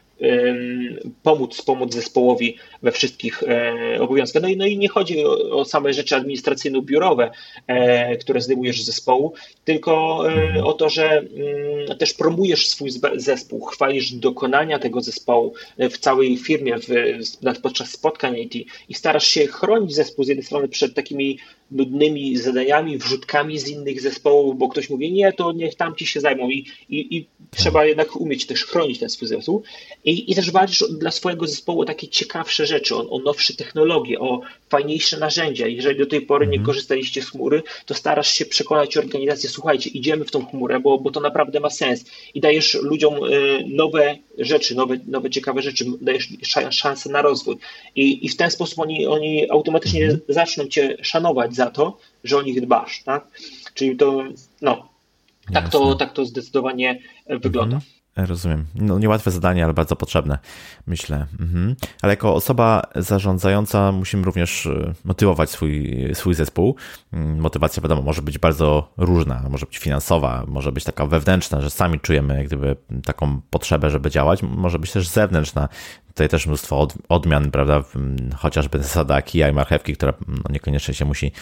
[1.22, 4.42] pomóc, pomóc zespołowi we wszystkich e, obowiązkach.
[4.42, 7.30] No i, no i nie chodzi o, o same rzeczy administracyjno-biurowe,
[7.66, 9.32] e, które zdejmujesz z zespołu,
[9.64, 15.98] tylko e, o to, że mm, też promujesz swój zespół, chwalisz dokonania tego zespołu w
[15.98, 18.54] całej firmie w, podczas spotkań IT
[18.88, 21.38] i starasz się chronić zespół z jednej strony przed takimi
[21.70, 26.50] nudnymi zadaniami, wrzutkami z innych zespołów, bo ktoś mówi, nie, to niech tamci się zajmą
[26.50, 29.62] i, i, i trzeba jednak umieć też chronić ten swój zespół
[30.04, 34.20] I, i też walczysz dla swojego zespołu o takie ciekawsze rzeczy, o, o nowsze technologie,
[34.20, 35.66] o fajniejsze narzędzia.
[35.66, 36.66] Jeżeli do tej pory nie mhm.
[36.66, 41.10] korzystaliście z chmury, to starasz się przekonać organizację, słuchajcie, idziemy w tą chmurę, bo, bo
[41.10, 42.04] to naprawdę ma sens.
[42.34, 46.28] I dajesz ludziom y, nowe rzeczy, nowe, nowe ciekawe rzeczy, dajesz
[46.70, 47.56] szansę na rozwój.
[47.96, 50.20] I, i w ten sposób oni, oni automatycznie mhm.
[50.28, 53.02] zaczną cię szanować za to, że o nich dbasz.
[53.02, 53.28] Tak?
[53.74, 54.24] Czyli to,
[54.62, 54.88] no,
[55.52, 56.98] tak to, tak to zdecydowanie
[57.28, 57.76] wygląda.
[57.76, 57.96] Mhm.
[58.16, 58.66] Rozumiem.
[58.74, 60.38] No, niełatwe zadanie, ale bardzo potrzebne,
[60.86, 61.26] myślę.
[61.40, 61.76] Mhm.
[62.02, 66.76] Ale jako osoba zarządzająca musimy również e, motywować swój, swój zespół.
[67.12, 69.42] Mm, motywacja, wiadomo, może być bardzo różna.
[69.50, 74.10] Może być finansowa, może być taka wewnętrzna, że sami czujemy jak gdyby taką potrzebę, żeby
[74.10, 74.42] działać.
[74.42, 75.68] Może być też zewnętrzna.
[76.16, 77.84] Tutaj też mnóstwo odmian, prawda?
[78.36, 81.32] Chociażby zasada kija i marchewki, która no, niekoniecznie się musi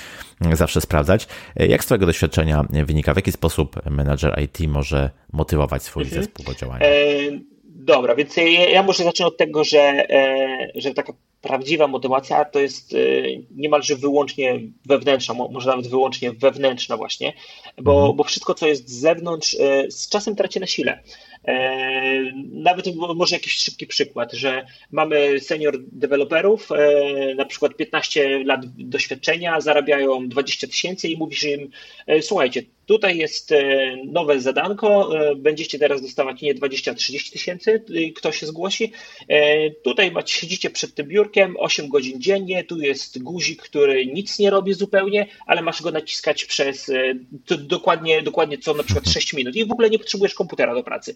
[0.52, 1.26] zawsze sprawdzać.
[1.56, 6.22] E, jak z Twojego doświadczenia wynika, w jaki sposób menadżer IT może motywować swój mhm.
[6.22, 6.86] zespół do działania?
[6.86, 6.92] E,
[7.64, 8.36] dobra, więc
[8.72, 12.96] ja, może zacznę od tego, że, e, że taka prawdziwa motywacja to jest
[13.50, 17.32] niemalże wyłącznie wewnętrzna, może nawet wyłącznie wewnętrzna właśnie,
[17.82, 18.16] bo, mhm.
[18.16, 19.56] bo wszystko, co jest z zewnątrz,
[19.88, 21.02] z czasem traci na sile.
[21.48, 28.60] E, nawet może jakiś szybki przykład, że mamy senior deweloperów, e, na przykład 15 lat
[28.66, 31.70] doświadczenia, zarabiają 20 tysięcy i mówisz im,
[32.06, 33.54] e, słuchajcie, Tutaj jest
[34.04, 37.84] nowe zadanko, będziecie teraz dostawać nie 20-30 tysięcy,
[38.16, 38.92] kto się zgłosi.
[39.82, 44.50] Tutaj macie, siedzicie przed tym biurkiem 8 godzin dziennie, tu jest guzik, który nic nie
[44.50, 46.90] robi zupełnie, ale masz go naciskać przez
[47.58, 51.14] dokładnie, dokładnie co na przykład 6 minut i w ogóle nie potrzebujesz komputera do pracy.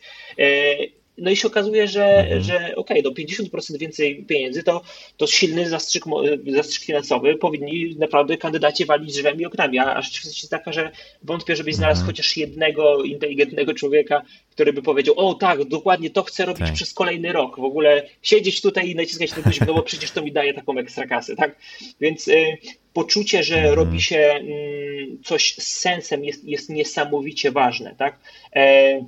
[1.18, 2.42] No i się okazuje, że, mhm.
[2.42, 4.82] że okej, okay, no 50% więcej pieniędzy to,
[5.16, 6.04] to silny zastrzyk,
[6.46, 7.36] zastrzyk finansowy.
[7.36, 10.90] Powinni naprawdę kandydaci walić drzwiami i oknami, a, a rzeczywistość jest taka, że
[11.22, 12.06] wątpię, żebyś znalazł mhm.
[12.06, 16.74] chociaż jednego inteligentnego człowieka, który by powiedział, o tak, dokładnie to chcę robić tak.
[16.74, 17.56] przez kolejny rok.
[17.56, 20.78] W ogóle siedzieć tutaj i naciskać ten guzik, no bo przecież to mi daje taką
[20.78, 21.56] ekstra kasę, tak?
[22.00, 22.58] Więc y,
[22.92, 23.74] poczucie, że mhm.
[23.74, 28.18] robi się y, coś z sensem jest, jest niesamowicie ważne, tak?
[28.56, 29.00] E,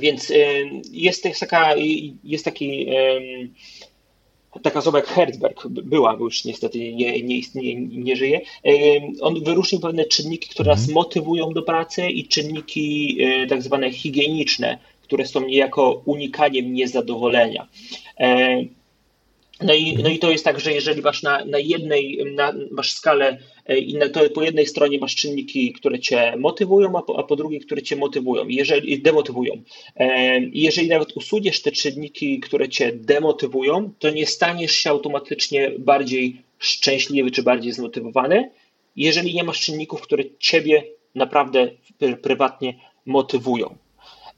[0.00, 0.32] więc
[0.92, 1.74] jest, taka,
[2.24, 2.86] jest taki
[4.62, 8.40] taka osoba jak Herzberg była, bo już niestety nie, nie istnieje, nie żyje.
[9.20, 10.94] On wyróżnił pewne czynniki, które nas mhm.
[10.94, 13.18] motywują do pracy i czynniki
[13.48, 17.68] tak zwane higieniczne, które są niejako unikaniem niezadowolenia.
[19.60, 22.92] No i, no i to jest tak, że jeżeli masz na, na jednej, na, masz
[22.92, 23.38] skalę
[23.76, 27.36] i na, to po jednej stronie masz czynniki, które cię motywują, a po, a po
[27.36, 29.62] drugiej, które cię motywują, jeżeli, demotywują.
[29.96, 35.70] E, I jeżeli nawet usuniesz te czynniki, które cię demotywują, to nie staniesz się automatycznie
[35.78, 38.50] bardziej szczęśliwy czy bardziej zmotywowany,
[38.96, 41.70] jeżeli nie masz czynników, które ciebie naprawdę
[42.22, 42.74] prywatnie
[43.06, 43.76] motywują.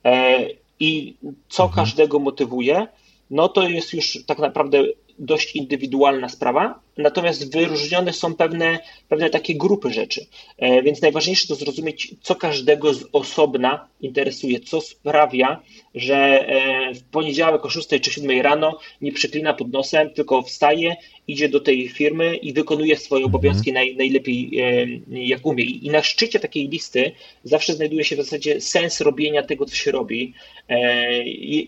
[0.05, 0.45] E,
[0.79, 1.15] I
[1.49, 1.85] co mhm.
[1.85, 2.87] każdego motywuje,
[3.29, 4.83] no to jest już tak naprawdę
[5.19, 8.79] dość indywidualna sprawa, natomiast wyróżnione są pewne,
[9.09, 10.25] pewne takie grupy rzeczy.
[10.57, 15.61] E, więc najważniejsze to zrozumieć, co każdego z osobna interesuje, co sprawia,
[15.95, 20.95] że e, w poniedziałek o 6 czy 7 rano nie przyklina pod nosem, tylko wstaje,
[21.27, 23.35] idzie do tej firmy i wykonuje swoje mhm.
[23.35, 25.63] obowiązki naj, najlepiej e, jak umie.
[25.63, 27.11] I na szczycie takiej listy
[27.43, 30.33] zawsze znajduje się w zasadzie sens robienia tego, co się robi.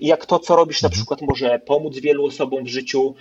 [0.01, 0.99] Jak to, co robisz, na mhm.
[0.99, 3.15] przykład może pomóc wielu osobom w życiu,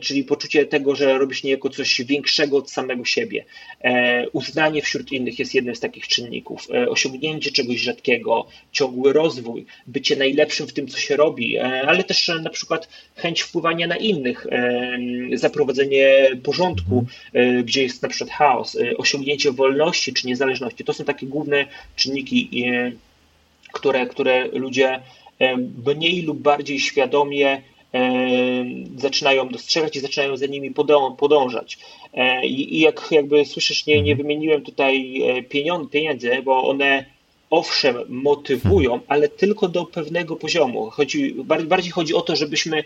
[0.00, 3.44] czyli poczucie tego, że robisz niejako coś większego od samego siebie.
[3.80, 6.68] E, uznanie wśród innych jest jednym z takich czynników.
[6.74, 12.30] E, osiągnięcie czegoś rzadkiego, ciągły rozwój, bycie najlepszym w tym, co się robi, ale też
[12.42, 14.46] na przykład chęć wpływania na innych,
[15.34, 17.06] zaprowadzenie porządku,
[17.64, 20.84] gdzie jest na przykład chaos, osiągnięcie wolności czy niezależności.
[20.84, 21.66] To są takie główne
[21.96, 22.64] czynniki,
[23.72, 25.00] które, które ludzie
[25.96, 27.62] mniej lub bardziej świadomie
[28.96, 30.74] zaczynają dostrzegać i zaczynają za nimi
[31.18, 31.78] podążać.
[32.14, 34.16] E, I, jak jakby słyszysz, nie, nie mhm.
[34.16, 35.42] wymieniłem tutaj e,
[35.90, 37.04] pieniędzy, bo one
[37.50, 39.06] owszem motywują, hmm.
[39.08, 40.90] ale tylko do pewnego poziomu.
[40.90, 42.84] Chodzi, bardziej chodzi o to, żebyśmy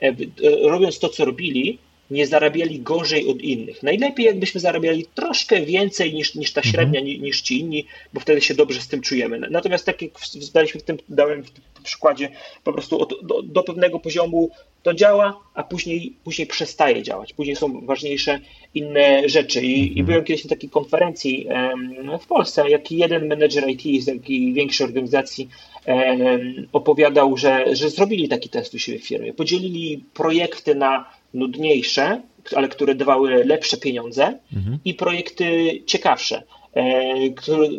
[0.00, 0.14] e,
[0.62, 1.78] robiąc to, co robili,
[2.10, 3.82] nie zarabiali gorzej od innych.
[3.82, 7.22] Najlepiej jakbyśmy zarabiali troszkę więcej niż, niż ta średnia, mhm.
[7.22, 9.40] niż ci inni, bo wtedy się dobrze z tym czujemy.
[9.50, 12.28] Natomiast tak jak zdaliśmy w tym, dałem w tym przykładzie,
[12.64, 14.50] po prostu od, do, do, pewnego poziomu
[14.82, 17.32] to działa, a później, później przestaje działać.
[17.32, 18.40] Później są ważniejsze
[18.74, 19.62] inne rzeczy.
[19.62, 20.06] I, i mhm.
[20.06, 24.86] byłem kiedyś na takiej konferencji um, w Polsce, jak jeden menedżer IT z takiej większej
[24.86, 25.48] organizacji
[25.86, 29.34] um, opowiadał, że, że zrobili taki test u siebie w firmie.
[29.34, 32.22] Podzielili projekty na nudniejsze,
[32.56, 34.78] ale które dawały lepsze pieniądze mhm.
[34.84, 35.46] i projekty
[35.86, 36.42] ciekawsze.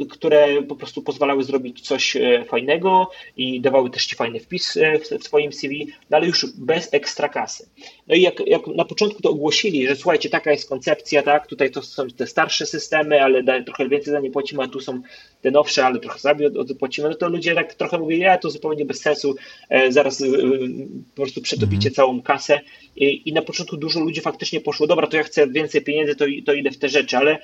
[0.09, 2.17] Które po prostu pozwalały zrobić coś
[2.47, 4.77] fajnego i dawały też ci fajny wpis
[5.19, 7.69] w swoim CV, no ale już bez ekstra kasy.
[8.07, 11.71] No i jak, jak na początku to ogłosili, że słuchajcie, taka jest koncepcja, tak, tutaj
[11.71, 15.01] to są te starsze systemy, ale trochę więcej za nie płacimy, a tu są
[15.41, 18.85] te nowsze, ale trochę sobie płacimy, no to ludzie tak trochę mówią, ja to zupełnie
[18.85, 19.35] bez sensu,
[19.89, 20.23] zaraz
[21.09, 21.93] po prostu przetopicie mhm.
[21.93, 22.59] całą kasę
[22.95, 26.25] I, i na początku dużo ludzi faktycznie poszło, dobra, to ja chcę więcej pieniędzy, to,
[26.45, 27.37] to idę w te rzeczy, ale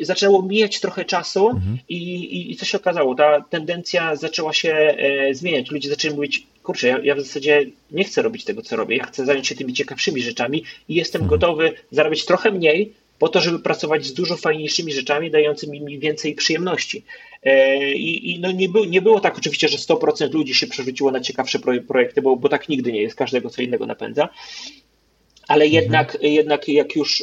[0.00, 1.78] zaczęło mijać trochę czasu mhm.
[1.88, 3.14] i, i, i, co się okazało?
[3.14, 5.70] Ta tendencja zaczęła się e, zmieniać.
[5.70, 8.96] Ludzie zaczęli mówić, kurczę, ja, ja, w zasadzie nie chcę robić tego, co robię.
[8.96, 11.40] Ja chcę zająć się tymi ciekawszymi rzeczami i jestem mhm.
[11.40, 16.34] gotowy zarabiać trochę mniej, po to, żeby pracować z dużo fajniejszymi rzeczami, dającymi mi więcej
[16.34, 17.04] przyjemności.
[17.42, 21.10] E, I, i no nie, był, nie było tak oczywiście, że 100% ludzi się przerzuciło
[21.10, 24.28] na ciekawsze projekty, bo, bo tak nigdy nie jest, każdego co innego napędza.
[25.48, 25.82] Ale mhm.
[25.82, 27.22] jednak, jednak jak już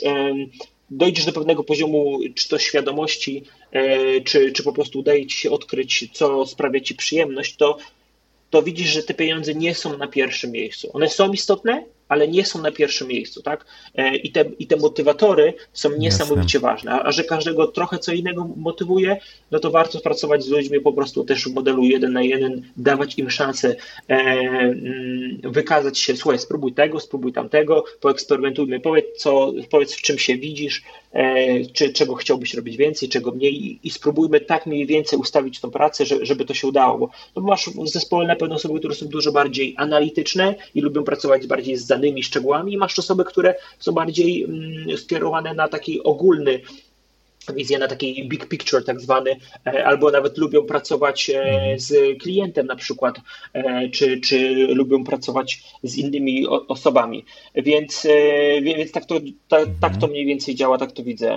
[0.95, 5.51] dojdziesz do pewnego poziomu, czy to świadomości, e, czy, czy po prostu udaje ci się
[5.51, 7.77] odkryć, co sprawia ci przyjemność, to,
[8.49, 10.89] to widzisz, że te pieniądze nie są na pierwszym miejscu.
[10.93, 11.83] One są istotne,
[12.15, 13.65] ale nie są na pierwszym miejscu, tak?
[13.95, 16.69] E, I te, i te motywatory są niesamowicie Jasne.
[16.69, 16.91] ważne.
[16.91, 19.17] A, że każdego trochę co innego motywuje,
[19.51, 23.17] no to warto pracować z ludźmi po prostu też w modelu jeden na jeden, dawać
[23.17, 23.75] im szansę
[24.09, 30.17] e, mm, wykazać się, słuchaj, spróbuj tego, spróbuj tamtego, poeksperymentujmy, powiedz, co, powiedz w czym
[30.17, 30.83] się widzisz,
[31.13, 35.71] e, czy czego chciałbyś robić więcej, czego mniej i, spróbujmy tak mniej więcej ustawić tą
[35.71, 38.95] pracę, że, żeby to się udało, bo no masz w zespole na pewno osoby, które
[38.95, 43.55] są dużo bardziej analityczne i lubią pracować bardziej z danymi szczegółami i masz osoby, które
[43.79, 46.61] są bardziej mm, skierowane na taki ogólny
[47.53, 49.35] wizję na taki big picture tak zwany,
[49.67, 51.79] e, albo nawet lubią pracować e, mhm.
[51.79, 53.15] z klientem na przykład,
[53.53, 57.25] e, czy, czy lubią pracować z innymi osobami.
[57.55, 58.07] Więc,
[58.61, 59.15] więc tak, to,
[59.47, 61.35] tak, tak to mniej więcej działa, tak to widzę.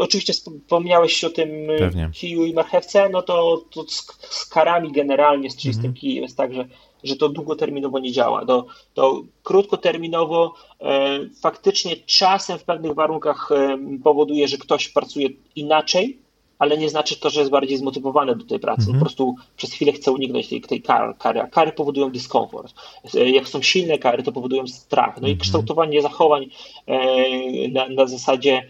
[0.00, 2.10] Oczywiście wspomniałeś o tym Pewnie.
[2.14, 5.94] kiju i marchewce, no to, to z, z karami generalnie, z czystym mhm.
[5.94, 6.68] kijem jest tak, że
[7.08, 8.46] że to długoterminowo nie działa.
[8.46, 16.18] To, to krótkoterminowo e, faktycznie czasem w pewnych warunkach e, powoduje, że ktoś pracuje inaczej,
[16.58, 18.80] ale nie znaczy to, że jest bardziej zmotywowany do tej pracy.
[18.80, 18.98] Mhm.
[18.98, 22.74] Po prostu przez chwilę chce uniknąć tej, tej kary, kary, a kary powodują dyskomfort.
[23.14, 25.20] E, jak są silne kary, to powodują strach.
[25.20, 25.40] No i mhm.
[25.40, 26.46] kształtowanie zachowań
[26.86, 28.68] e, na, na zasadzie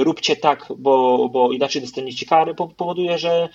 [0.00, 3.48] róbcie tak, bo, bo inaczej dostaniecie kary, powoduje, że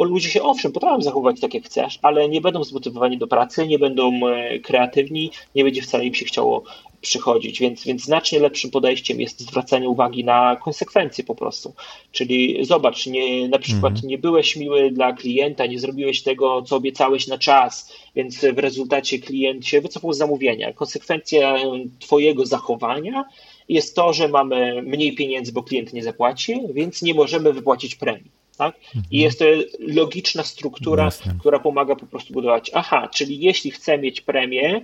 [0.00, 3.78] ludzie się owszem potrafią zachowywać tak jak chcesz, ale nie będą zmotywowani do pracy, nie
[3.78, 6.62] będą e, kreatywni, nie będzie wcale im się chciało
[7.00, 11.74] przychodzić, więc, więc znacznie lepszym podejściem jest zwracanie uwagi na konsekwencje po prostu.
[12.12, 14.08] Czyli zobacz, nie, na przykład mhm.
[14.08, 19.18] nie byłeś miły dla klienta, nie zrobiłeś tego, co obiecałeś na czas, więc w rezultacie
[19.18, 20.72] klient się wycofał z zamówienia.
[20.72, 21.56] Konsekwencja
[21.98, 23.24] twojego zachowania
[23.68, 28.30] jest to, że mamy mniej pieniędzy, bo klient nie zapłaci, więc nie możemy wypłacić premii.
[28.58, 28.76] Tak?
[28.76, 29.04] I mhm.
[29.10, 29.44] jest to
[29.78, 31.36] logiczna struktura, Jasne.
[31.40, 32.70] która pomaga po prostu budować.
[32.74, 34.80] Aha, czyli jeśli chcę mieć premię,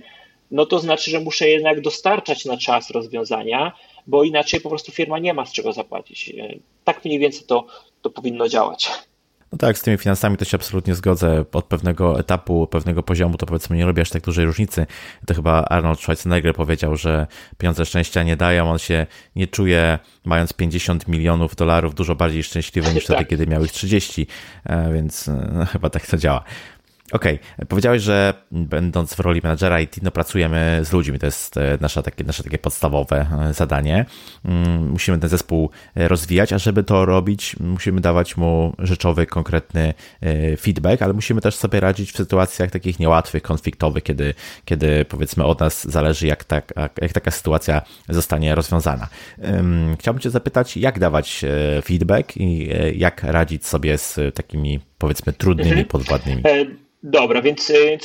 [0.51, 3.71] no to znaczy, że muszę jednak dostarczać na czas rozwiązania,
[4.07, 6.33] bo inaczej po prostu firma nie ma z czego zapłacić.
[6.83, 7.65] Tak mniej więcej to,
[8.01, 8.89] to powinno działać.
[9.53, 11.45] No tak, z tymi finansami to się absolutnie zgodzę.
[11.51, 14.85] Od pewnego etapu, pewnego poziomu to powiedzmy nie robi aż tak dużej różnicy.
[15.25, 17.27] To chyba Arnold Schwarzenegger powiedział, że
[17.57, 22.93] pieniądze szczęścia nie dają, on się nie czuje mając 50 milionów dolarów dużo bardziej szczęśliwy
[22.93, 23.27] niż wtedy, tak.
[23.27, 24.27] kiedy miał ich 30,
[24.63, 26.43] e, więc e, no, chyba tak to działa.
[27.13, 27.65] Okej, okay.
[27.65, 32.03] powiedziałeś, że będąc w roli menadżera IT, no pracujemy z ludźmi, to jest e, nasze
[32.03, 34.05] takie, nasze takie podstawowe e, zadanie.
[34.45, 39.93] Mm, musimy ten zespół e, rozwijać, a żeby to robić, musimy dawać mu rzeczowy, konkretny
[40.59, 44.33] feedback, ale musimy też sobie radzić w sytuacjach takich niełatwych, konfliktowych, kiedy,
[44.65, 49.07] kiedy powiedzmy od nas zależy, jak, tak, jak taka sytuacja zostanie rozwiązana.
[49.99, 51.45] Chciałbym Cię zapytać, jak dawać
[51.83, 55.87] feedback i jak radzić sobie z takimi powiedzmy trudnymi, mhm.
[55.87, 56.43] podwładnymi.
[57.03, 57.97] Dobra, więc, e, e,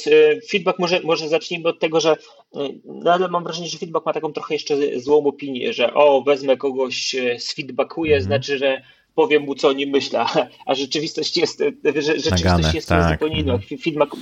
[0.50, 2.16] feedback może, może zacznijmy od tego, że
[2.56, 6.56] e, no mam wrażenie, że feedback ma taką trochę jeszcze złą opinię, że o, wezmę
[6.56, 8.24] kogoś, sfeedbackuję, mm.
[8.24, 8.82] znaczy, że
[9.14, 10.24] powiem mu, co o nim myślę,
[10.66, 13.12] a rzeczywistość jest, rzeczywistość Nagane, jest tak.
[13.12, 13.54] zupełnie inna.
[13.54, 13.80] Mhm.
[13.80, 14.16] Feedback,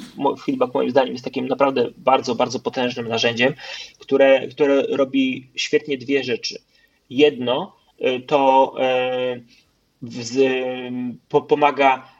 [0.45, 3.55] feedback moim zdaniem jest takim naprawdę bardzo, bardzo potężnym narzędziem,
[3.99, 6.59] które, które robi świetnie dwie rzeczy.
[7.11, 7.77] Jedno
[8.27, 8.75] to
[11.49, 12.16] pomaga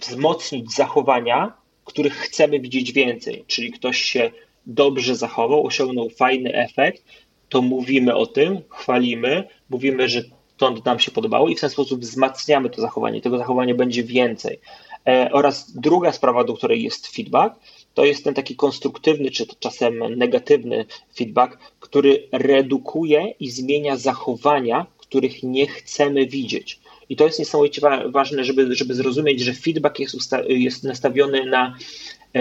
[0.00, 1.52] wzmocnić zachowania,
[1.84, 4.30] których chcemy widzieć więcej, czyli ktoś się
[4.66, 7.04] dobrze zachował, osiągnął fajny efekt,
[7.48, 10.22] to mówimy o tym, chwalimy, mówimy, że
[10.56, 13.20] to nam się podobało i w ten sposób wzmacniamy to zachowanie.
[13.20, 14.60] Tego zachowania będzie więcej.
[15.08, 17.54] E, oraz druga sprawa, do której jest feedback,
[17.94, 20.84] to jest ten taki konstruktywny, czy czasem negatywny
[21.16, 26.79] feedback, który redukuje i zmienia zachowania, których nie chcemy widzieć.
[27.10, 30.16] I to jest niesamowicie ważne, żeby, żeby zrozumieć, że feedback jest,
[30.48, 31.76] jest nastawiony na,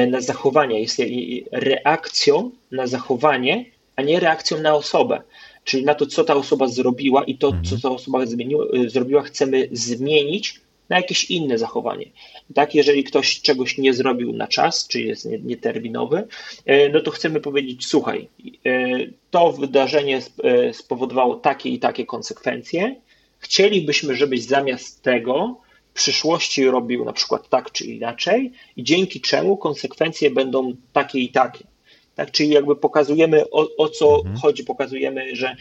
[0.08, 1.02] na zachowanie, jest
[1.52, 3.66] reakcją na zachowanie,
[3.96, 5.22] a nie reakcją na osobę
[5.70, 7.66] czyli na to, co ta osoba zrobiła i to, mhm.
[7.66, 12.06] co ta osoba zmieniła, zrobiła, chcemy zmienić na jakieś inne zachowanie.
[12.54, 16.28] Tak, jeżeli ktoś czegoś nie zrobił na czas, czy jest nieterminowy,
[16.66, 18.28] e, no to chcemy powiedzieć, słuchaj,
[18.66, 18.88] e,
[19.32, 22.96] to wydarzenie e, spowodowało takie i takie konsekwencje.
[23.40, 25.57] Chcielibyśmy, żebyś zamiast tego
[25.94, 31.30] w przyszłości robił na przykład tak czy inaczej, i dzięki czemu konsekwencje będą takie i
[31.30, 31.64] takie.
[32.16, 34.38] Tak, czyli jakby pokazujemy o, o co mhm.
[34.38, 35.56] chodzi, pokazujemy, że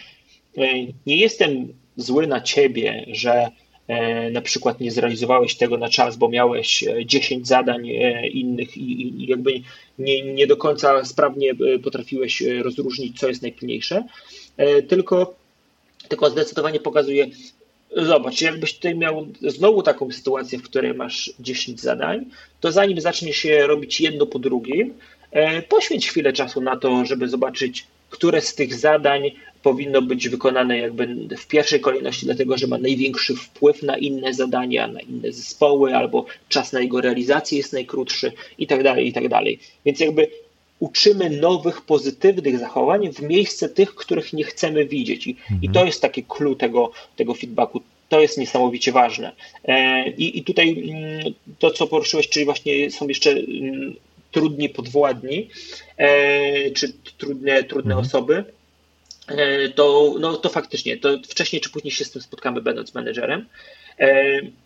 [1.07, 3.51] nie jestem zły na ciebie, że
[3.89, 8.77] E, na przykład nie zrealizowałeś tego na czas, bo miałeś 10 e, zadań e, innych
[8.77, 9.53] i, jakby
[9.99, 11.53] nie, nie do końca sprawnie
[11.83, 14.05] potrafiłeś rozróżnić, co jest najpilniejsze,
[14.89, 15.35] tylko,
[16.09, 17.27] tylko zdecydowanie pokazuje,
[17.97, 22.25] Zobacz, jakbyś tutaj miał znowu taką sytuację, w której masz 10 zadań,
[22.61, 24.95] to zanim zaczniesz je robić jedno po drugim,
[25.69, 29.23] poświęć chwilę czasu na to, żeby zobaczyć, które z tych zadań
[29.63, 34.89] powinno być wykonane jakby w pierwszej kolejności, dlatego że ma największy wpływ na inne zadania,
[34.89, 39.29] na inne zespoły, albo czas na jego realizację jest najkrótszy i tak dalej, i tak
[39.29, 39.59] dalej.
[39.85, 40.31] Więc jakby
[40.81, 45.27] uczymy nowych, pozytywnych zachowań w miejsce tych, których nie chcemy widzieć.
[45.27, 45.61] I, mhm.
[45.63, 47.81] i to jest taki clue tego, tego feedbacku.
[48.09, 49.33] To jest niesamowicie ważne.
[49.65, 53.95] E, I, I tutaj mm, to, co poruszyłeś, czyli właśnie są jeszcze mm,
[54.33, 55.49] trudni podwładni,
[55.97, 58.07] e, czy trudne, trudne mhm.
[58.07, 58.45] osoby,
[59.29, 63.47] e, to, no, to faktycznie, to wcześniej czy później się z tym spotkamy, będąc menedżerem.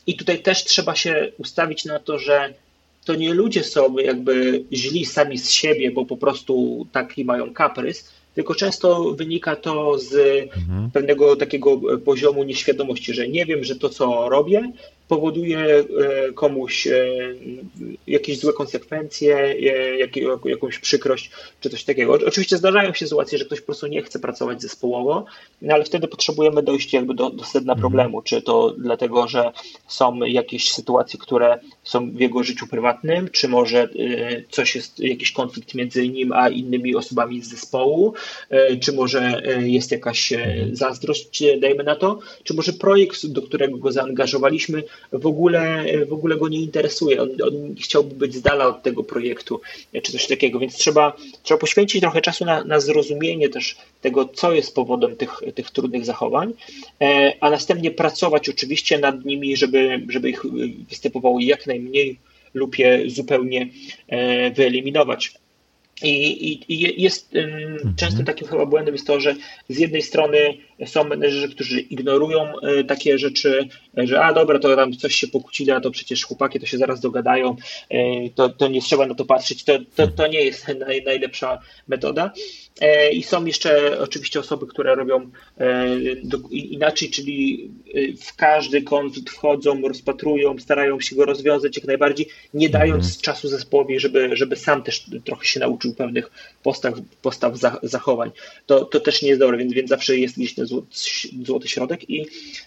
[0.06, 2.54] I tutaj też trzeba się ustawić na to, że
[3.04, 8.08] to nie ludzie są jakby źli sami z siebie, bo po prostu taki mają kaprys,
[8.34, 10.14] tylko często wynika to z
[10.56, 10.90] mhm.
[10.90, 14.72] pewnego takiego poziomu nieświadomości, że nie wiem, że to, co robię,
[15.08, 15.84] powoduje e,
[16.32, 17.06] komuś e,
[18.06, 21.30] jakieś złe konsekwencje, e, jakąś przykrość
[21.60, 22.12] czy coś takiego.
[22.26, 25.24] Oczywiście zdarzają się sytuacje, że ktoś po prostu nie chce pracować zespołowo,
[25.62, 27.80] no ale wtedy potrzebujemy dojść jakby do, do sedna mhm.
[27.80, 29.52] problemu, czy to dlatego, że
[29.88, 33.88] są jakieś sytuacje, które są w jego życiu prywatnym, czy może
[34.50, 38.14] coś jest, jakiś konflikt między nim a innymi osobami z zespołu,
[38.80, 40.76] czy może jest jakaś mhm.
[40.76, 44.82] zazdrość, dajmy na to, czy może projekt, do którego go zaangażowaliśmy,
[45.12, 47.22] w ogóle, w ogóle go nie interesuje.
[47.22, 49.60] On, on chciałby być z dala od tego projektu,
[50.02, 54.52] czy coś takiego, więc trzeba, trzeba poświęcić trochę czasu na, na zrozumienie też tego, co
[54.52, 56.52] jest powodem tych, tych trudnych zachowań,
[57.00, 60.42] e, a następnie pracować oczywiście nad nimi, żeby, żeby ich
[60.88, 62.18] występowało jak najmniej
[62.54, 63.68] lub je zupełnie
[64.08, 65.34] e, wyeliminować.
[66.02, 67.94] I, i, i jest mhm.
[67.96, 69.34] często takim chyba błędem jest to, że
[69.68, 70.38] z jednej strony
[70.86, 75.70] są menedżerzy, którzy ignorują e, takie rzeczy, że a dobra, to tam coś się pokłócili,
[75.70, 77.56] a to przecież chłopaki to się zaraz dogadają,
[77.90, 81.58] e, to, to nie trzeba na to patrzeć, to, to, to nie jest naj, najlepsza
[81.88, 82.32] metoda.
[82.80, 85.30] E, I są jeszcze oczywiście osoby, które robią
[86.50, 87.70] inaczej, czyli
[88.22, 93.22] w każdy konflikt wchodzą, rozpatrują, starają się go rozwiązać jak najbardziej, nie dając mhm.
[93.22, 96.30] czasu zespołowi, żeby, żeby sam też trochę się nauczył pewnych
[96.62, 98.30] postaw, postaw zachowań.
[98.66, 100.66] To, to też nie jest dobre, więc, więc zawsze jest gdzieś ten
[101.44, 102.10] złoty środek.
[102.10, 102.26] I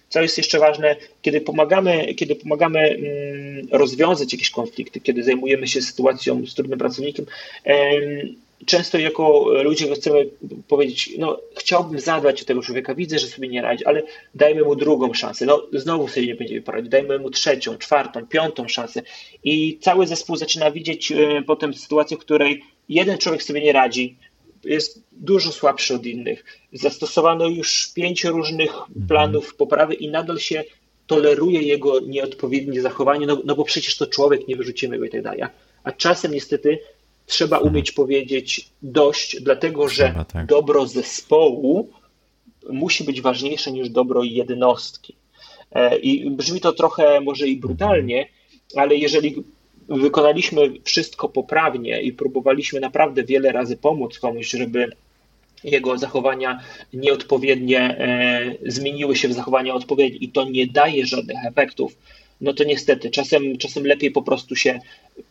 [0.10, 5.82] co jest jeszcze ważne, kiedy pomagamy, kiedy pomagamy mm, rozwiązać jakieś konflikty, kiedy zajmujemy się
[5.82, 7.26] sytuacją z trudnym pracownikiem,
[8.66, 10.30] często jako ludzie chcemy
[10.68, 14.04] powiedzieć, no chciałbym zadbać o tego człowieka, widzę, że sobie nie radzi, ale
[14.36, 15.46] dajmy mu drugą szansę.
[15.46, 19.02] No znowu sobie nie będziemy poradzić, dajmy mu trzecią, czwartą, piątą szansę.
[19.44, 21.14] I cały zespół zaczyna widzieć
[21.48, 24.16] potem sytuację, w której jeden człowiek sobie nie radzi,
[24.66, 26.46] jest dużo słabszy od innych.
[26.74, 29.08] Zastosowano już pięć różnych mhm.
[29.08, 30.64] planów poprawy i nadal się
[31.08, 35.22] toleruje jego nieodpowiednie zachowanie, no, no bo przecież to człowiek, nie wyrzucimy go i tak
[35.22, 35.42] dalej.
[35.84, 36.80] A czasem niestety
[37.26, 37.74] trzeba mhm.
[37.74, 40.46] umieć powiedzieć dość, dlatego że tak.
[40.46, 41.90] dobro zespołu
[42.70, 45.16] musi być ważniejsze niż dobro jednostki.
[45.72, 48.30] E, I brzmi to trochę może i brutalnie,
[48.76, 49.44] ale jeżeli
[49.90, 54.92] wykonaliśmy wszystko poprawnie i próbowaliśmy naprawdę wiele razy pomóc komuś, żeby
[55.64, 56.60] jego zachowania
[56.94, 60.18] nieodpowiednie e, zmieniły się w zachowania odpowiednie.
[60.18, 61.98] I to nie daje żadnych efektów,
[62.42, 64.80] no to niestety czasem, czasem lepiej po prostu się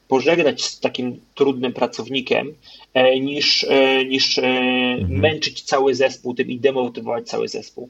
[0.09, 2.55] pożegnać z takim trudnym pracownikiem,
[2.95, 5.21] e, niż, e, niż mhm.
[5.21, 7.89] męczyć cały zespół tym i demotywować cały zespół.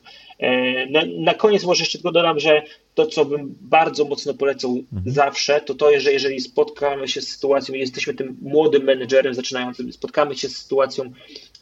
[0.91, 2.63] Na, na koniec może jeszcze tylko dodam, że
[2.95, 5.15] to, co bym bardzo mocno polecał mhm.
[5.15, 10.37] zawsze, to to, że jeżeli spotkamy się z sytuacją, jesteśmy tym młodym menedżerem zaczynającym, spotkamy
[10.37, 11.13] się z sytuacją,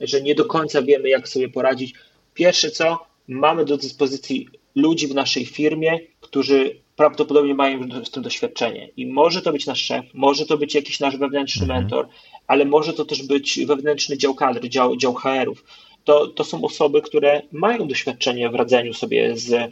[0.00, 1.94] że nie do końca wiemy, jak sobie poradzić.
[2.34, 2.98] Pierwsze co,
[3.28, 8.88] mamy do dyspozycji ludzi w naszej firmie, którzy prawdopodobnie mają w tym doświadczenie.
[8.96, 11.80] I może to być nasz szef, może to być jakiś nasz wewnętrzny mhm.
[11.80, 12.08] mentor,
[12.46, 15.64] ale może to też być wewnętrzny dział kadry, dział, dział HR-ów.
[16.04, 19.68] To, to są osoby, które mają doświadczenie w radzeniu sobie z e,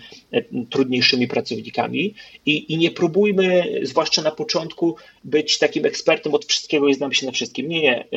[0.71, 2.15] trudniejszymi pracownikami
[2.47, 7.27] i, i nie próbujmy, zwłaszcza na początku, być takim ekspertem od wszystkiego i znam się
[7.27, 7.69] na wszystkim.
[7.69, 8.09] Nie, nie.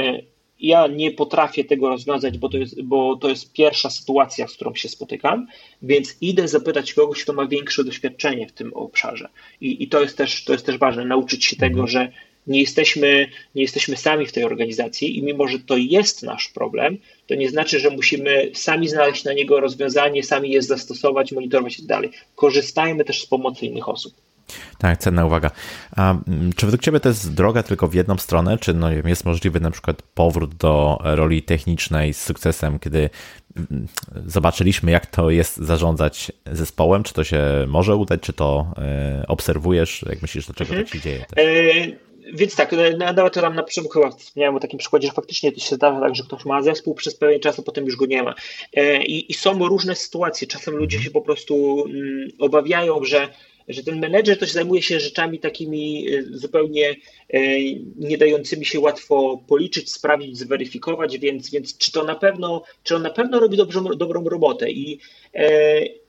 [0.64, 4.76] Ja nie potrafię tego rozwiązać, bo to, jest, bo to jest pierwsza sytuacja, z którą
[4.76, 5.48] się spotykam,
[5.81, 9.30] więc idę zapytać kogoś, kto ma większe doświadczenie w tym obszarze.
[9.61, 12.11] I, i to, jest też, to jest też ważne, nauczyć się tego, że
[12.48, 16.98] nie jesteśmy, nie jesteśmy sami w tej organizacji i mimo, że to jest nasz problem,
[17.27, 21.77] to nie znaczy, że musimy sami znaleźć na niego rozwiązanie, sami je zastosować, monitorować i
[21.77, 22.10] tak dalej.
[22.35, 24.14] Korzystajmy też z pomocy innych osób.
[24.78, 25.52] Tak, cenna uwaga.
[25.95, 29.26] A mm, czy według Ciebie to jest droga tylko w jedną stronę, czy no, jest
[29.26, 33.10] możliwy na przykład powrót do roli technicznej z sukcesem, kiedy
[33.57, 33.88] mm,
[34.26, 37.03] zobaczyliśmy, jak to jest zarządzać zespołem?
[37.03, 40.06] Czy to się może udać, czy to e, obserwujesz?
[40.10, 40.86] Jak myślisz, dlaczego mhm.
[40.86, 41.26] tak się dzieje?
[41.38, 45.52] E, więc tak, nawet to nam na początku chyba wspomniałem o takim przykładzie, że faktycznie
[45.52, 48.06] to się zdarza tak, że ktoś ma zespół przez pewien czas, a potem już go
[48.06, 48.36] nie ma.
[48.74, 50.48] E, I, i są różne sytuacje.
[50.48, 53.28] Czasem ludzie się po prostu mm, obawiają, że
[53.68, 56.95] że ten menedżer się zajmuje się rzeczami takimi e, zupełnie
[57.30, 57.40] e,
[57.95, 63.02] nie dającymi się łatwo policzyć, sprawdzić, zweryfikować, więc, więc czy to na pewno, czy on
[63.02, 64.99] na pewno robi dobrą, dobrą robotę i,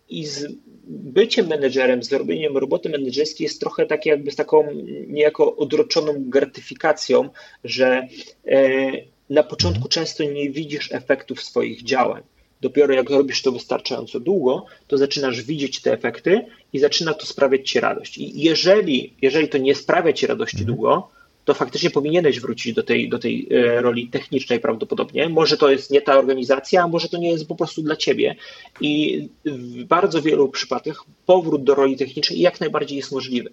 [0.08, 0.46] i z
[0.86, 4.68] byciem menedżerem, z robieniem roboty menedżerskiej jest trochę takie jakby z taką
[5.06, 7.28] niejako odroczoną gratyfikacją,
[7.64, 8.08] że
[8.46, 8.90] e,
[9.30, 12.22] na początku często nie widzisz efektów swoich działań.
[12.60, 17.70] Dopiero jak robisz to wystarczająco długo, to zaczynasz widzieć te efekty i zaczyna to sprawiać
[17.70, 18.18] ci radość.
[18.18, 20.76] I jeżeli, jeżeli to nie sprawia ci radości mhm.
[20.76, 21.08] długo,
[21.44, 25.28] to faktycznie powinieneś wrócić do tej, do tej e, roli technicznej prawdopodobnie.
[25.28, 28.34] Może to jest nie ta organizacja, a może to nie jest po prostu dla ciebie.
[28.80, 33.50] I w bardzo wielu przypadkach powrót do roli technicznej jak najbardziej jest możliwy.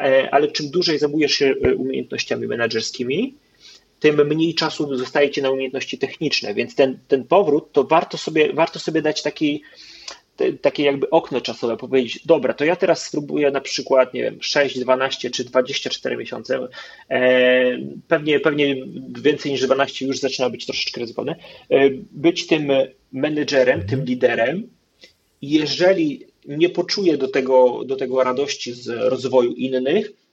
[0.00, 3.34] E, ale czym dłużej zajmujesz się e, umiejętnościami menedżerskimi,
[4.04, 8.52] tym mniej czasu zostaje ci na umiejętności techniczne, więc ten, ten powrót to warto sobie,
[8.52, 9.62] warto sobie dać taki,
[10.36, 14.38] te, takie jakby okno czasowe, powiedzieć, dobra, to ja teraz spróbuję na przykład, nie wiem,
[14.40, 16.68] 6, 12 czy 24 miesiące,
[17.08, 17.78] e,
[18.08, 18.76] pewnie, pewnie
[19.22, 21.36] więcej niż 12 już zaczyna być troszeczkę ryzykowne,
[21.70, 22.68] e, być tym
[23.12, 24.08] menedżerem, tym mhm.
[24.08, 24.68] liderem,
[25.42, 30.23] jeżeli nie poczuję do tego, do tego radości z rozwoju innych,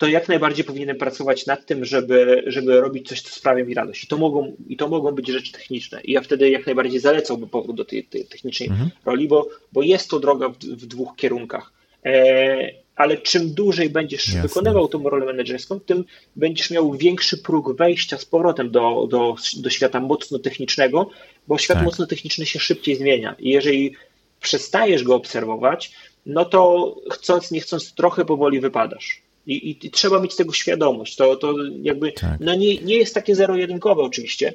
[0.00, 4.04] to jak najbardziej powinienem pracować nad tym, żeby, żeby robić coś, co sprawia mi radość.
[4.04, 6.00] I to mogą, i to mogą być rzeczy techniczne.
[6.00, 8.90] I ja wtedy jak najbardziej zalecałbym powrót do tej, tej technicznej mhm.
[9.04, 11.72] roli, bo, bo jest to droga w, w dwóch kierunkach.
[12.04, 14.42] E, ale czym dłużej będziesz Jasne.
[14.42, 16.04] wykonywał tą rolę menedżerską, tym
[16.36, 21.10] będziesz miał większy próg wejścia z powrotem do, do, do świata mocno technicznego,
[21.48, 21.84] bo świat tak.
[21.84, 23.36] mocno techniczny się szybciej zmienia.
[23.38, 23.94] I jeżeli
[24.40, 25.92] przestajesz go obserwować,
[26.26, 29.29] no to chcąc, nie chcąc, trochę powoli wypadasz.
[29.46, 31.16] I, i, i, trzeba mieć tego świadomość.
[31.16, 32.40] To, to jakby tak.
[32.40, 34.52] no nie, nie jest takie zero-jedynkowe oczywiście,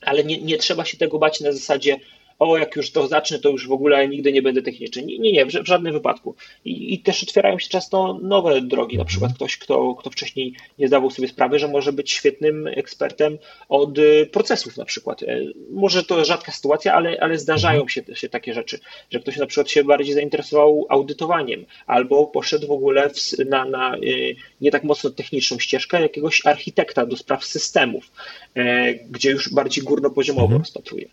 [0.00, 2.00] ale nie, nie trzeba się tego bać na zasadzie,
[2.38, 5.02] o, jak już to zacznę, to już w ogóle nigdy nie będę techniczny.
[5.02, 6.34] Nie, nie, nie w, żadnym wypadku.
[6.64, 8.96] I, I, też otwierają się często nowe drogi.
[8.96, 9.06] Na mhm.
[9.06, 13.38] przykład ktoś, kto, kto wcześniej nie zdawał sobie sprawy, że może być świetnym ekspertem
[13.68, 15.22] od y, procesów na przykład.
[15.22, 15.40] E,
[15.70, 17.88] może to rzadka sytuacja, ale, ale zdarzają mhm.
[17.88, 18.78] się, się takie rzeczy,
[19.10, 23.96] że ktoś na przykład się bardziej zainteresował audytowaniem albo poszedł w ogóle w, na, na
[23.96, 28.12] y, nie tak mocno techniczną ścieżkę jakiegoś architekta do spraw systemów,
[28.54, 30.62] e, gdzie już bardziej górnopoziomowo mhm.
[30.62, 31.08] rozpatruje.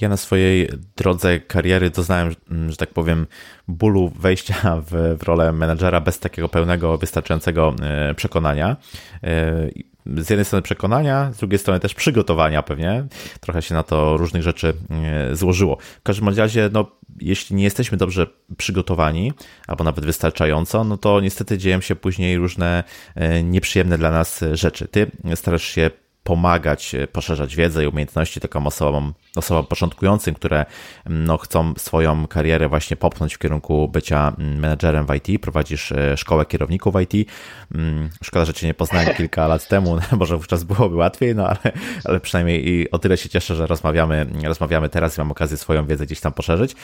[0.00, 3.26] Ja na swojej drodze kariery doznałem, mm, że tak powiem,
[3.68, 8.76] bólu wejścia w, w rolę menedżera bez takiego pełnego, wystarczającego e, przekonania.
[9.22, 9.70] E,
[10.06, 13.06] z jednej strony przekonania, z drugiej strony też przygotowania pewnie.
[13.40, 15.76] Trochę się na to różnych rzeczy e, złożyło.
[15.76, 16.90] W każdym razie, no,
[17.20, 19.32] jeśli nie jesteśmy dobrze przygotowani,
[19.66, 22.84] albo nawet wystarczająco, no to niestety dzieją się później różne
[23.44, 24.88] nieprzyjemne dla nas rzeczy.
[24.88, 25.90] Ty starasz się
[26.26, 30.66] pomagać, e, poszerzać wiedzę i umiejętności takim osobom, osobom początkującym, które
[31.06, 35.42] mm, no, chcą swoją karierę właśnie popchnąć w kierunku bycia mm, menedżerem w IT.
[35.42, 37.30] Prowadzisz e, szkołę kierowników IT.
[37.74, 41.72] Mm, szkoda, że Cię nie poznałem kilka lat temu, może wówczas byłoby łatwiej, no ale,
[42.04, 45.86] ale przynajmniej i o tyle się cieszę, że rozmawiamy, rozmawiamy teraz i mam okazję swoją
[45.86, 46.76] wiedzę gdzieś tam poszerzyć.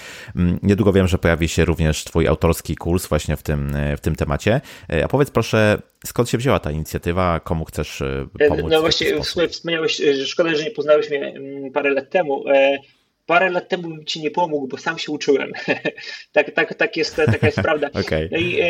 [0.62, 4.16] Niedługo wiem, że pojawi się również Twój autorski kurs właśnie w tym, e, w tym
[4.16, 4.60] temacie.
[5.04, 8.02] A powiedz proszę, skąd się wzięła ta inicjatywa, komu chcesz
[8.48, 8.66] pomóc?
[8.70, 12.48] No właśnie, sumie wspomniałeś, że szkoda, że nie poznałeś mnie mm, parę lat temu.
[12.48, 12.78] E,
[13.26, 15.52] parę lat temu bym ci nie pomógł, bo sam się uczyłem.
[16.32, 17.90] tak, tak, tak jest, taka jest prawda.
[18.06, 18.28] okay.
[18.32, 18.62] No i,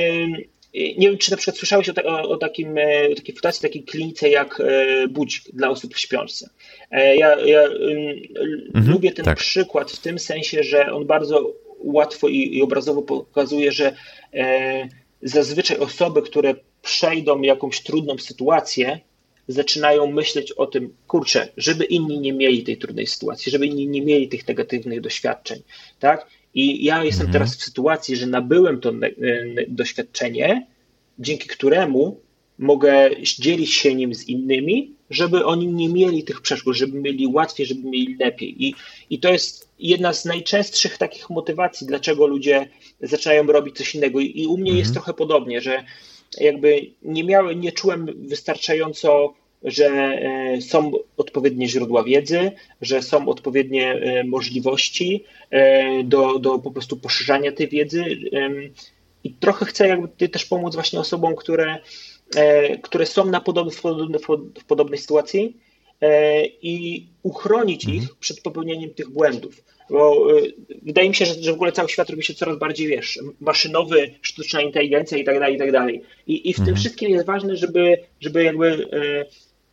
[0.75, 3.85] nie wiem, czy na przykład słyszałeś o, o, o takim, e, o takiej fundacji, takiej
[3.85, 6.51] klinice jak e, Budzik dla osób w śpiączce.
[6.91, 7.63] Ja, ja
[8.75, 9.39] mhm, lubię ten tak.
[9.39, 13.93] przykład w tym sensie, że on bardzo łatwo i, i obrazowo pokazuje, że
[15.23, 19.01] zazwyczaj osoby, które przejdą jakąś trudną sytuację,
[19.49, 24.03] zaczynają myśleć o tym, kurczę, żeby inni nie mieli tej trudnej sytuacji, żeby inni nie
[24.03, 25.63] mieli tych negatywnych doświadczeń,
[25.99, 26.27] tak?
[26.55, 27.33] I ja jestem mhm.
[27.33, 28.93] teraz w sytuacji, że nabyłem to
[29.69, 30.67] doświadczenie,
[31.19, 32.21] dzięki któremu
[32.59, 37.67] mogę dzielić się nim z innymi, żeby oni nie mieli tych przeszkód, żeby mieli łatwiej,
[37.67, 38.65] żeby mieli lepiej.
[38.65, 38.75] I,
[39.11, 42.69] I to jest jedna z najczęstszych takich motywacji, dlaczego ludzie
[43.01, 44.21] zaczynają robić coś innego.
[44.21, 44.79] I, i u mnie mhm.
[44.79, 45.85] jest trochę podobnie, że
[46.41, 49.35] jakby nie miałem, nie czułem wystarczająco,
[49.65, 52.51] że e, są odpowiednie źródła wiedzy,
[52.81, 58.05] że są odpowiednie e, możliwości e, do, do po prostu poszerzania tej wiedzy.
[59.25, 61.79] I trochę chcę jakby też pomóc właśnie osobom, które,
[62.83, 63.73] które są na podobny,
[64.59, 65.57] w podobnej sytuacji
[66.63, 68.17] i uchronić ich mhm.
[68.21, 69.63] przed popełnieniem tych błędów.
[69.91, 72.89] Bo y, wydaje mi się, że, że w ogóle cały świat robi się coraz bardziej,
[72.89, 76.03] wiesz, maszynowy, sztuczna inteligencja i tak dalej, i tak dalej.
[76.27, 76.67] I, i w mhm.
[76.67, 79.25] tym wszystkim jest ważne, żeby, żeby jakby y,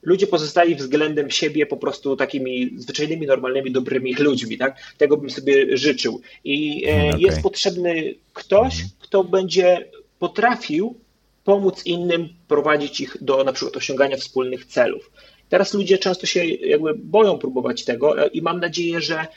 [0.02, 4.78] ludzie pozostali względem siebie po prostu takimi zwyczajnymi, normalnymi, dobrymi ludźmi, tak?
[4.98, 6.22] Tego bym sobie życzył.
[6.44, 7.20] I y, okay.
[7.20, 8.90] jest potrzebny ktoś, mhm.
[9.00, 9.86] kto będzie
[10.20, 10.96] potrafił
[11.44, 15.12] pomóc innym, prowadzić ich do na przykład osiągania wspólnych celów.
[15.50, 19.28] Teraz ludzie często się jakby boją próbować tego i mam nadzieję, że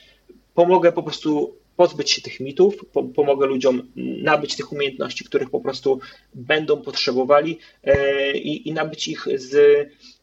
[0.55, 2.85] pomogę po prostu pozbyć się tych mitów,
[3.15, 6.01] pomogę ludziom nabyć tych umiejętności, których po prostu
[6.35, 9.57] będą potrzebowali e, i, i nabyć ich z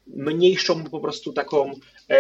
[0.08, 1.72] mniejszą po prostu taką
[2.10, 2.18] e,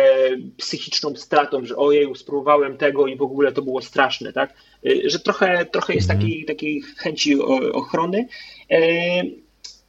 [0.58, 4.54] psychiczną stratą, że ojej, spróbowałem tego i w ogóle to było straszne, tak?
[4.86, 6.20] E, że trochę, trochę jest mhm.
[6.20, 7.41] takiej, takiej chęci
[7.74, 8.28] ochrony.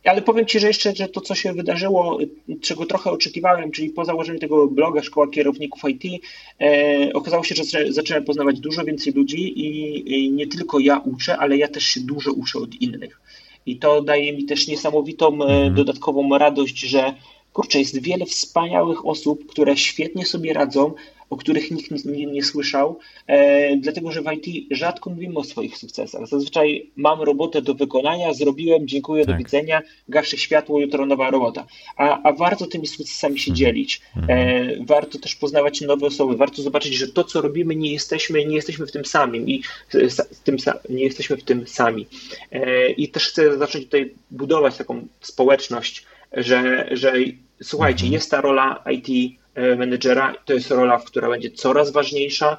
[0.05, 2.18] Ale powiem Ci, że jeszcze że to, co się wydarzyło,
[2.60, 6.22] czego trochę oczekiwałem, czyli po założeniu tego bloga Szkoła Kierowników IT,
[6.60, 11.39] e, okazało się, że zacząłem poznawać dużo więcej ludzi i, i nie tylko ja uczę,
[11.39, 13.20] ale ja też się dużo uczę od innych.
[13.66, 15.74] I to daje mi też niesamowitą e, mhm.
[15.74, 17.14] dodatkową radość, że
[17.52, 20.93] kurczę, jest wiele wspaniałych osób, które świetnie sobie radzą,
[21.31, 25.77] o których nikt nie, nie słyszał, e, dlatego że w IT rzadko mówimy o swoich
[25.77, 26.27] sukcesach.
[26.27, 29.35] Zazwyczaj mam robotę do wykonania, zrobiłem, dziękuję, tak.
[29.35, 31.66] do widzenia, gaszę światło, jutro nowa robota.
[31.97, 33.57] A, a warto tymi sukcesami się mhm.
[33.57, 34.01] dzielić.
[34.16, 34.86] E, mhm.
[34.86, 38.86] warto też poznawać nowe osoby, warto zobaczyć, że to, co robimy, nie jesteśmy, nie jesteśmy
[38.86, 39.62] w tym samym i
[40.09, 40.57] z tym,
[40.89, 42.07] nie jesteśmy w tym sami.
[42.52, 47.15] E, I też chcę zacząć tutaj budować taką społeczność, że, że
[47.62, 48.12] słuchajcie, mhm.
[48.12, 50.34] jest ta rola IT E, menedżera.
[50.44, 52.58] To jest rola, która będzie coraz ważniejsza.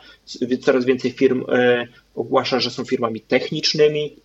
[0.61, 4.15] Coraz więcej firm e, ogłasza, że są firmami technicznymi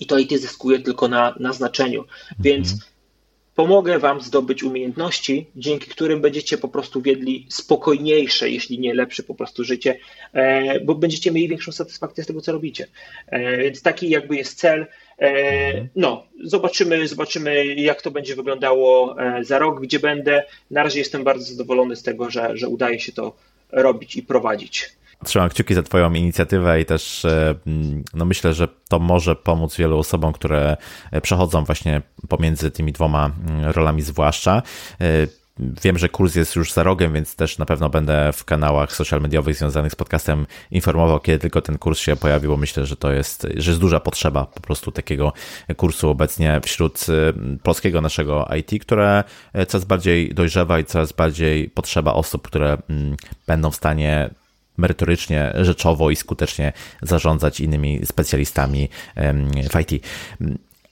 [0.00, 2.04] i to IT zyskuje tylko na, na znaczeniu.
[2.38, 2.90] Więc mhm.
[3.54, 9.34] pomogę Wam zdobyć umiejętności, dzięki którym będziecie po prostu wiedli spokojniejsze, jeśli nie lepsze po
[9.34, 9.98] prostu życie,
[10.32, 12.86] e, bo będziecie mieli większą satysfakcję z tego, co robicie.
[13.58, 14.86] Więc taki jakby jest cel.
[15.20, 20.44] E, no, zobaczymy, zobaczymy, jak to będzie wyglądało e, za rok, gdzie będę.
[20.70, 23.36] Na razie jestem bardzo zadowolony z tego, że, że udaje się to
[23.72, 24.98] robić i prowadzić.
[25.24, 27.54] Trzymam kciuki za Twoją inicjatywę i też e,
[28.14, 30.76] no myślę, że to może pomóc wielu osobom, które
[31.22, 33.30] przechodzą właśnie pomiędzy tymi dwoma
[33.62, 34.62] rolami, zwłaszcza.
[35.60, 39.20] Wiem, że kurs jest już za rogiem, więc też na pewno będę w kanałach social
[39.20, 43.12] mediowych związanych z podcastem informował, kiedy tylko ten kurs się pojawi, bo myślę, że to
[43.12, 45.32] jest, że jest duża potrzeba po prostu takiego
[45.76, 49.24] kursu obecnie wśród y, polskiego naszego IT, które
[49.68, 53.16] coraz bardziej dojrzewa i coraz bardziej potrzeba osób, które mm,
[53.46, 54.30] będą w stanie
[54.76, 56.72] merytorycznie, rzeczowo i skutecznie
[57.02, 58.88] zarządzać innymi specjalistami
[59.70, 60.04] w IT.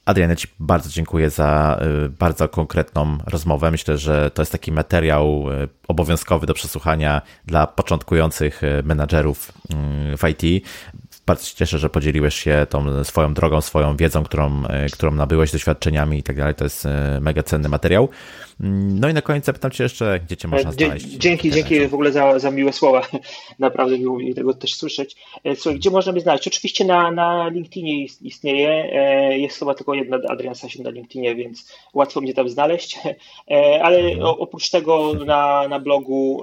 [0.07, 3.71] Adrianie, Ci bardzo dziękuję za y, bardzo konkretną rozmowę.
[3.71, 9.51] Myślę, że to jest taki materiał y, obowiązkowy do przesłuchania dla początkujących y, menadżerów
[10.17, 10.65] w IT.
[11.25, 14.63] Bardzo się cieszę, że podzieliłeś się tą swoją drogą, swoją wiedzą, którą,
[14.93, 16.55] którą nabyłeś, doświadczeniami i tak dalej.
[16.55, 16.87] To jest
[17.21, 18.09] mega cenny materiał.
[18.59, 21.05] No i na koniec zapytam Cię jeszcze, gdzie Cię można znaleźć.
[21.05, 23.01] Dzięki, dzięki w ogóle za, za miłe słowa.
[23.59, 25.15] Naprawdę miło mi tego też słyszeć.
[25.43, 26.47] E, słuchaj, gdzie można mnie znaleźć?
[26.47, 28.69] Oczywiście na, na LinkedInie istnieje.
[28.69, 32.99] E, jest chyba tylko jedna Adrian Sasin na LinkedInie, więc łatwo mnie tam znaleźć.
[33.51, 34.21] E, ale mhm.
[34.21, 36.41] oprócz tego na, na blogu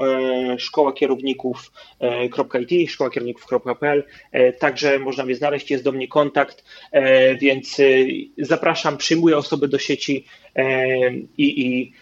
[0.58, 4.04] szkoła kierowników.it, szkoła kierowników.pl
[4.58, 6.64] także można mnie znaleźć, jest do mnie kontakt,
[7.40, 7.80] więc
[8.38, 10.24] zapraszam, przyjmuję osoby do sieci
[11.38, 11.92] i, i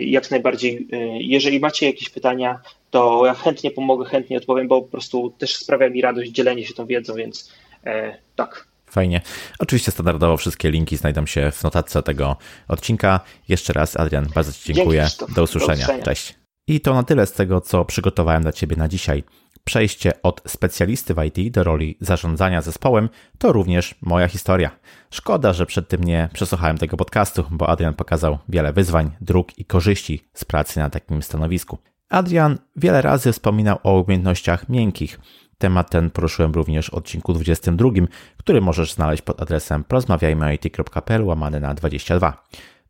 [0.00, 0.88] jak najbardziej.
[0.92, 2.60] E, jeżeli macie jakieś pytania,
[2.90, 6.74] to ja chętnie pomogę, chętnie odpowiem, bo po prostu też sprawia mi radość dzielenie się
[6.74, 7.52] tą wiedzą, więc
[7.84, 8.70] e, tak.
[8.86, 9.20] Fajnie.
[9.58, 12.36] Oczywiście standardowo wszystkie linki znajdą się w notatce tego
[12.68, 13.20] odcinka.
[13.48, 15.02] Jeszcze raz, Adrian, bardzo Ci dziękuję.
[15.02, 15.34] Do usłyszenia.
[15.34, 16.02] Do usłyszenia.
[16.04, 16.34] Cześć.
[16.66, 19.24] I to na tyle z tego, co przygotowałem dla Ciebie na dzisiaj.
[19.64, 23.08] Przejście od specjalisty w IT do roli zarządzania zespołem
[23.38, 24.70] to również moja historia.
[25.10, 29.64] Szkoda, że przed tym nie przesłuchałem tego podcastu, bo Adrian pokazał wiele wyzwań, dróg i
[29.64, 31.78] korzyści z pracy na takim stanowisku.
[32.08, 35.20] Adrian wiele razy wspominał o umiejętnościach miękkich.
[35.58, 37.90] Temat ten poruszyłem również w odcinku 22,
[38.36, 42.44] który możesz znaleźć pod adresem porozmawiajmyit.pl łamane na 22.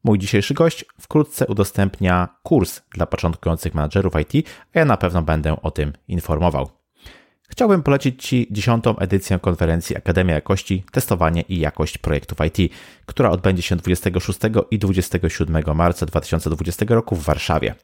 [0.05, 5.63] Mój dzisiejszy gość wkrótce udostępnia kurs dla początkujących menadżerów IT, a ja na pewno będę
[5.63, 6.71] o tym informował.
[7.49, 12.73] Chciałbym polecić Ci dziesiątą edycję konferencji Akademia Jakości, Testowanie i Jakość Projektów IT,
[13.07, 14.39] która odbędzie się 26
[14.71, 17.75] i 27 marca 2020 roku w Warszawie.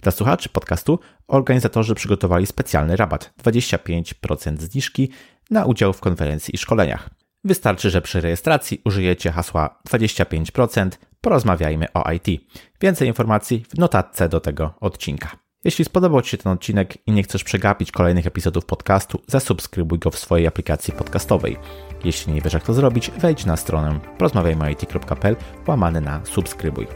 [0.00, 5.08] Dla słuchaczy podcastu organizatorzy przygotowali specjalny rabat 25% zniżki
[5.50, 7.10] na udział w konferencji i szkoleniach.
[7.44, 10.88] Wystarczy, że przy rejestracji użyjecie hasła 25%.
[11.24, 12.42] Porozmawiajmy o IT.
[12.80, 15.30] Więcej informacji w notatce do tego odcinka.
[15.64, 20.10] Jeśli spodobał Ci się ten odcinek i nie chcesz przegapić kolejnych epizodów podcastu, zasubskrybuj go
[20.10, 21.56] w swojej aplikacji podcastowej.
[22.04, 25.36] Jeśli nie wiesz jak to zrobić, wejdź na stronę porozmawiajmyit.pl
[25.66, 26.86] łamany na subskrybuj.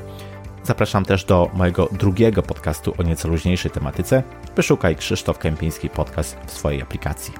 [0.63, 4.23] Zapraszam też do mojego drugiego podcastu o nieco luźniejszej tematyce.
[4.57, 7.35] Wyszukaj Krzysztof Kępiński podcast w swojej aplikacji.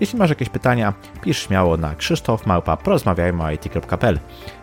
[0.00, 3.44] Jeśli masz jakieś pytania, pisz śmiało na krzysztofmałpa.porozmawiajmy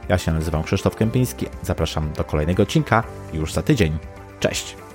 [0.09, 1.45] Ja się nazywam Krzysztof Kępiński.
[1.63, 3.03] Zapraszam do kolejnego odcinka
[3.34, 3.97] już za tydzień.
[4.39, 4.86] Cześć!